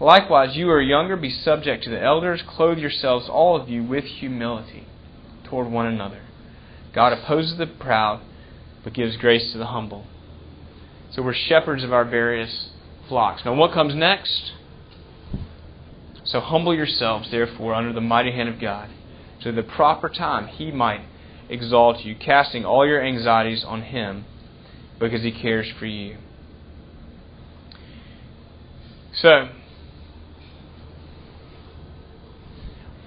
Likewise, 0.00 0.54
you 0.54 0.66
who 0.66 0.70
are 0.70 0.82
younger, 0.82 1.16
be 1.16 1.30
subject 1.30 1.84
to 1.84 1.90
the 1.90 2.02
elders. 2.02 2.42
Clothe 2.46 2.78
yourselves, 2.78 3.28
all 3.28 3.60
of 3.60 3.68
you, 3.68 3.82
with 3.82 4.04
humility 4.04 4.86
toward 5.44 5.70
one 5.70 5.86
another. 5.86 6.20
God 6.94 7.12
opposes 7.12 7.56
the 7.58 7.66
proud, 7.66 8.20
but 8.84 8.92
gives 8.92 9.16
grace 9.16 9.52
to 9.52 9.58
the 9.58 9.66
humble. 9.66 10.06
So 11.10 11.22
we're 11.22 11.34
shepherds 11.34 11.84
of 11.84 11.92
our 11.92 12.04
various 12.04 12.70
flocks. 13.08 13.42
Now, 13.44 13.54
what 13.54 13.72
comes 13.72 13.94
next? 13.94 14.52
So 16.24 16.40
humble 16.40 16.74
yourselves, 16.74 17.30
therefore, 17.30 17.74
under 17.74 17.92
the 17.92 18.02
mighty 18.02 18.32
hand 18.32 18.48
of 18.48 18.60
God, 18.60 18.90
so 19.40 19.50
the 19.50 19.62
proper 19.62 20.08
time 20.08 20.46
He 20.46 20.70
might 20.70 21.00
exalt 21.48 22.04
you, 22.04 22.14
casting 22.14 22.64
all 22.64 22.86
your 22.86 23.02
anxieties 23.02 23.64
on 23.64 23.82
Him 23.82 24.26
because 24.98 25.22
He 25.22 25.32
cares 25.32 25.66
for 25.78 25.86
you. 25.86 26.18
So, 29.14 29.48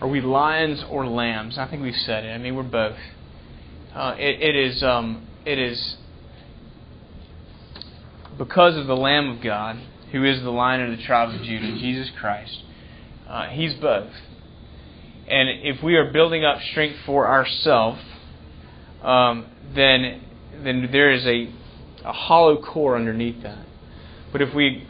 are 0.02 0.08
we 0.08 0.20
lions 0.20 0.84
or 0.90 1.06
lambs? 1.06 1.58
I 1.60 1.68
think 1.68 1.84
we've 1.84 1.94
said 1.94 2.26
it. 2.26 2.30
I 2.30 2.40
mean, 2.40 2.56
we're 2.56 2.64
both. 2.64 2.98
Uh, 3.94 4.16
it, 4.18 4.42
it 4.42 4.56
is. 4.56 4.82
Um, 4.82 5.28
it 5.46 5.58
is 5.58 5.98
because 8.38 8.76
of 8.76 8.88
the 8.88 8.96
Lamb 8.96 9.30
of 9.30 9.44
God, 9.44 9.80
who 10.12 10.24
is 10.24 10.42
the 10.42 10.50
Lion 10.50 10.82
of 10.82 10.98
the 10.98 11.04
tribe 11.04 11.34
of 11.34 11.42
Judah, 11.42 11.78
Jesus 11.80 12.10
Christ. 12.20 12.64
Uh, 13.28 13.48
he's 13.48 13.74
both. 13.76 14.12
And 15.28 15.50
if 15.64 15.82
we 15.84 15.96
are 15.96 16.12
building 16.12 16.44
up 16.44 16.62
strength 16.72 16.98
for 17.06 17.28
ourselves, 17.28 18.02
um, 19.02 19.46
then 19.74 20.22
then 20.64 20.90
there 20.92 21.12
is 21.12 21.26
a 21.26 21.54
a 22.04 22.12
hollow 22.12 22.62
core 22.62 22.96
underneath 22.96 23.42
that. 23.44 23.66
But 24.32 24.42
if 24.42 24.54
we 24.54 24.88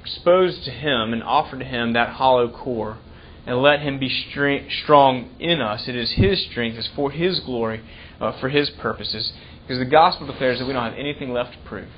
expose 0.00 0.64
to 0.64 0.70
Him 0.70 1.12
and 1.12 1.22
offer 1.22 1.58
to 1.58 1.64
Him 1.64 1.92
that 1.92 2.10
hollow 2.10 2.50
core 2.50 2.98
and 3.46 3.60
let 3.60 3.80
Him 3.80 3.98
be 3.98 4.08
strong 4.82 5.34
in 5.38 5.60
us, 5.60 5.88
it 5.88 5.96
is 5.96 6.12
His 6.12 6.44
strength, 6.50 6.76
it's 6.76 6.88
for 6.94 7.10
His 7.10 7.40
glory, 7.40 7.82
uh, 8.20 8.38
for 8.40 8.48
His 8.48 8.70
purposes. 8.70 9.32
Because 9.62 9.78
the 9.78 9.90
gospel 9.90 10.26
declares 10.26 10.58
that 10.58 10.66
we 10.66 10.72
don't 10.72 10.84
have 10.84 10.98
anything 10.98 11.32
left 11.32 11.52
to 11.52 11.58
prove. 11.68 11.88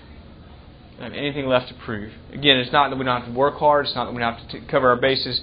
We 0.92 1.00
don't 1.00 1.12
have 1.12 1.18
anything 1.18 1.46
left 1.46 1.68
to 1.68 1.74
prove. 1.74 2.12
Again, 2.32 2.58
it's 2.58 2.72
not 2.72 2.90
that 2.90 2.96
we 2.96 3.04
don't 3.04 3.22
have 3.22 3.30
to 3.30 3.36
work 3.36 3.56
hard, 3.58 3.86
it's 3.86 3.94
not 3.94 4.06
that 4.06 4.12
we 4.12 4.20
don't 4.20 4.34
have 4.34 4.48
to 4.48 4.60
t- 4.60 4.66
cover 4.66 4.88
our 4.88 4.96
bases, 4.96 5.42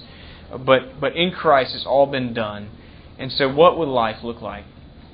but, 0.64 1.00
but 1.00 1.14
in 1.14 1.30
Christ 1.30 1.74
it's 1.74 1.86
all 1.86 2.06
been 2.06 2.34
done. 2.34 2.70
And 3.18 3.30
so, 3.30 3.52
what 3.52 3.78
would 3.78 3.88
life 3.88 4.24
look 4.24 4.40
like 4.40 4.64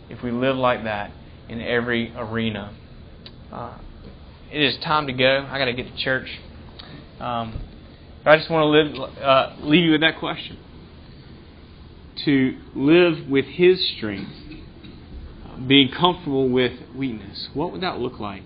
if 0.08 0.22
we 0.22 0.30
live 0.30 0.56
like 0.56 0.84
that 0.84 1.10
in 1.48 1.60
every 1.60 2.14
arena? 2.16 2.74
Uh, 3.52 3.78
it 4.50 4.62
is 4.62 4.78
time 4.82 5.06
to 5.08 5.12
go. 5.12 5.46
I 5.50 5.58
got 5.58 5.66
to 5.66 5.74
get 5.74 5.86
to 5.86 5.96
church. 5.96 6.28
Um, 7.20 7.60
I 8.24 8.36
just 8.36 8.50
want 8.50 8.62
to 8.62 9.00
live, 9.00 9.18
uh, 9.22 9.56
leave 9.60 9.84
you 9.84 9.92
with 9.92 10.00
that 10.02 10.18
question. 10.18 10.58
To 12.28 12.58
live 12.74 13.26
with 13.30 13.46
His 13.46 13.88
strength, 13.96 14.30
being 15.66 15.90
comfortable 15.90 16.46
with 16.46 16.72
weakness, 16.94 17.48
what 17.54 17.72
would 17.72 17.80
that 17.80 18.00
look 18.00 18.20
like 18.20 18.42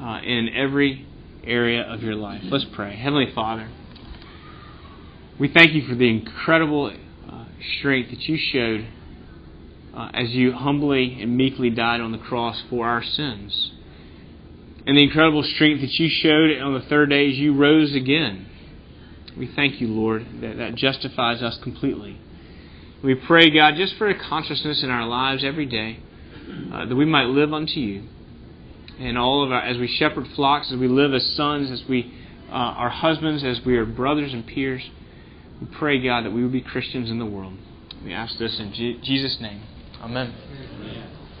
uh, 0.00 0.18
in 0.24 0.48
every 0.48 1.06
area 1.44 1.82
of 1.82 2.02
your 2.02 2.16
life? 2.16 2.42
Let's 2.46 2.66
pray. 2.74 2.96
Heavenly 2.96 3.30
Father, 3.32 3.70
we 5.38 5.46
thank 5.46 5.74
you 5.74 5.86
for 5.86 5.94
the 5.94 6.08
incredible 6.08 6.92
uh, 7.30 7.44
strength 7.78 8.10
that 8.10 8.22
you 8.22 8.36
showed 8.36 8.88
uh, 9.96 10.10
as 10.12 10.30
you 10.30 10.50
humbly 10.50 11.22
and 11.22 11.36
meekly 11.36 11.70
died 11.70 12.00
on 12.00 12.10
the 12.10 12.18
cross 12.18 12.64
for 12.68 12.84
our 12.84 13.04
sins 13.04 13.70
and 14.88 14.98
the 14.98 15.04
incredible 15.04 15.44
strength 15.44 15.82
that 15.82 16.00
you 16.00 16.08
showed 16.08 16.60
on 16.60 16.74
the 16.74 16.84
third 16.88 17.10
day 17.10 17.30
as 17.30 17.36
you 17.36 17.54
rose 17.54 17.94
again. 17.94 18.48
We 19.38 19.46
thank 19.54 19.80
you, 19.80 19.86
Lord, 19.86 20.26
that 20.40 20.56
that 20.56 20.74
justifies 20.74 21.42
us 21.42 21.60
completely. 21.62 22.18
We 23.02 23.14
pray, 23.14 23.50
God, 23.50 23.74
just 23.76 23.96
for 23.96 24.08
a 24.08 24.18
consciousness 24.18 24.82
in 24.82 24.90
our 24.90 25.06
lives 25.06 25.42
every 25.44 25.66
day, 25.66 25.98
uh, 26.72 26.86
that 26.86 26.94
we 26.94 27.04
might 27.04 27.26
live 27.26 27.52
unto 27.52 27.80
you. 27.80 28.04
And 28.98 29.18
all 29.18 29.44
of 29.44 29.50
our, 29.50 29.60
as 29.60 29.78
we 29.78 29.88
shepherd 29.88 30.28
flocks, 30.36 30.70
as 30.70 30.78
we 30.78 30.86
live 30.86 31.12
as 31.12 31.26
sons, 31.34 31.70
as 31.70 31.88
we 31.88 32.14
uh, 32.48 32.52
are 32.52 32.90
husbands, 32.90 33.42
as 33.42 33.60
we 33.64 33.76
are 33.76 33.84
brothers 33.84 34.32
and 34.32 34.46
peers, 34.46 34.88
we 35.60 35.66
pray, 35.66 36.00
God, 36.00 36.24
that 36.24 36.30
we 36.32 36.42
would 36.42 36.52
be 36.52 36.60
Christians 36.60 37.10
in 37.10 37.18
the 37.18 37.26
world. 37.26 37.54
We 38.04 38.12
ask 38.12 38.38
this 38.38 38.58
in 38.60 38.72
Je- 38.72 39.00
Jesus' 39.02 39.38
name. 39.40 39.62
Amen. 40.00 40.34
Amen. 40.80 41.21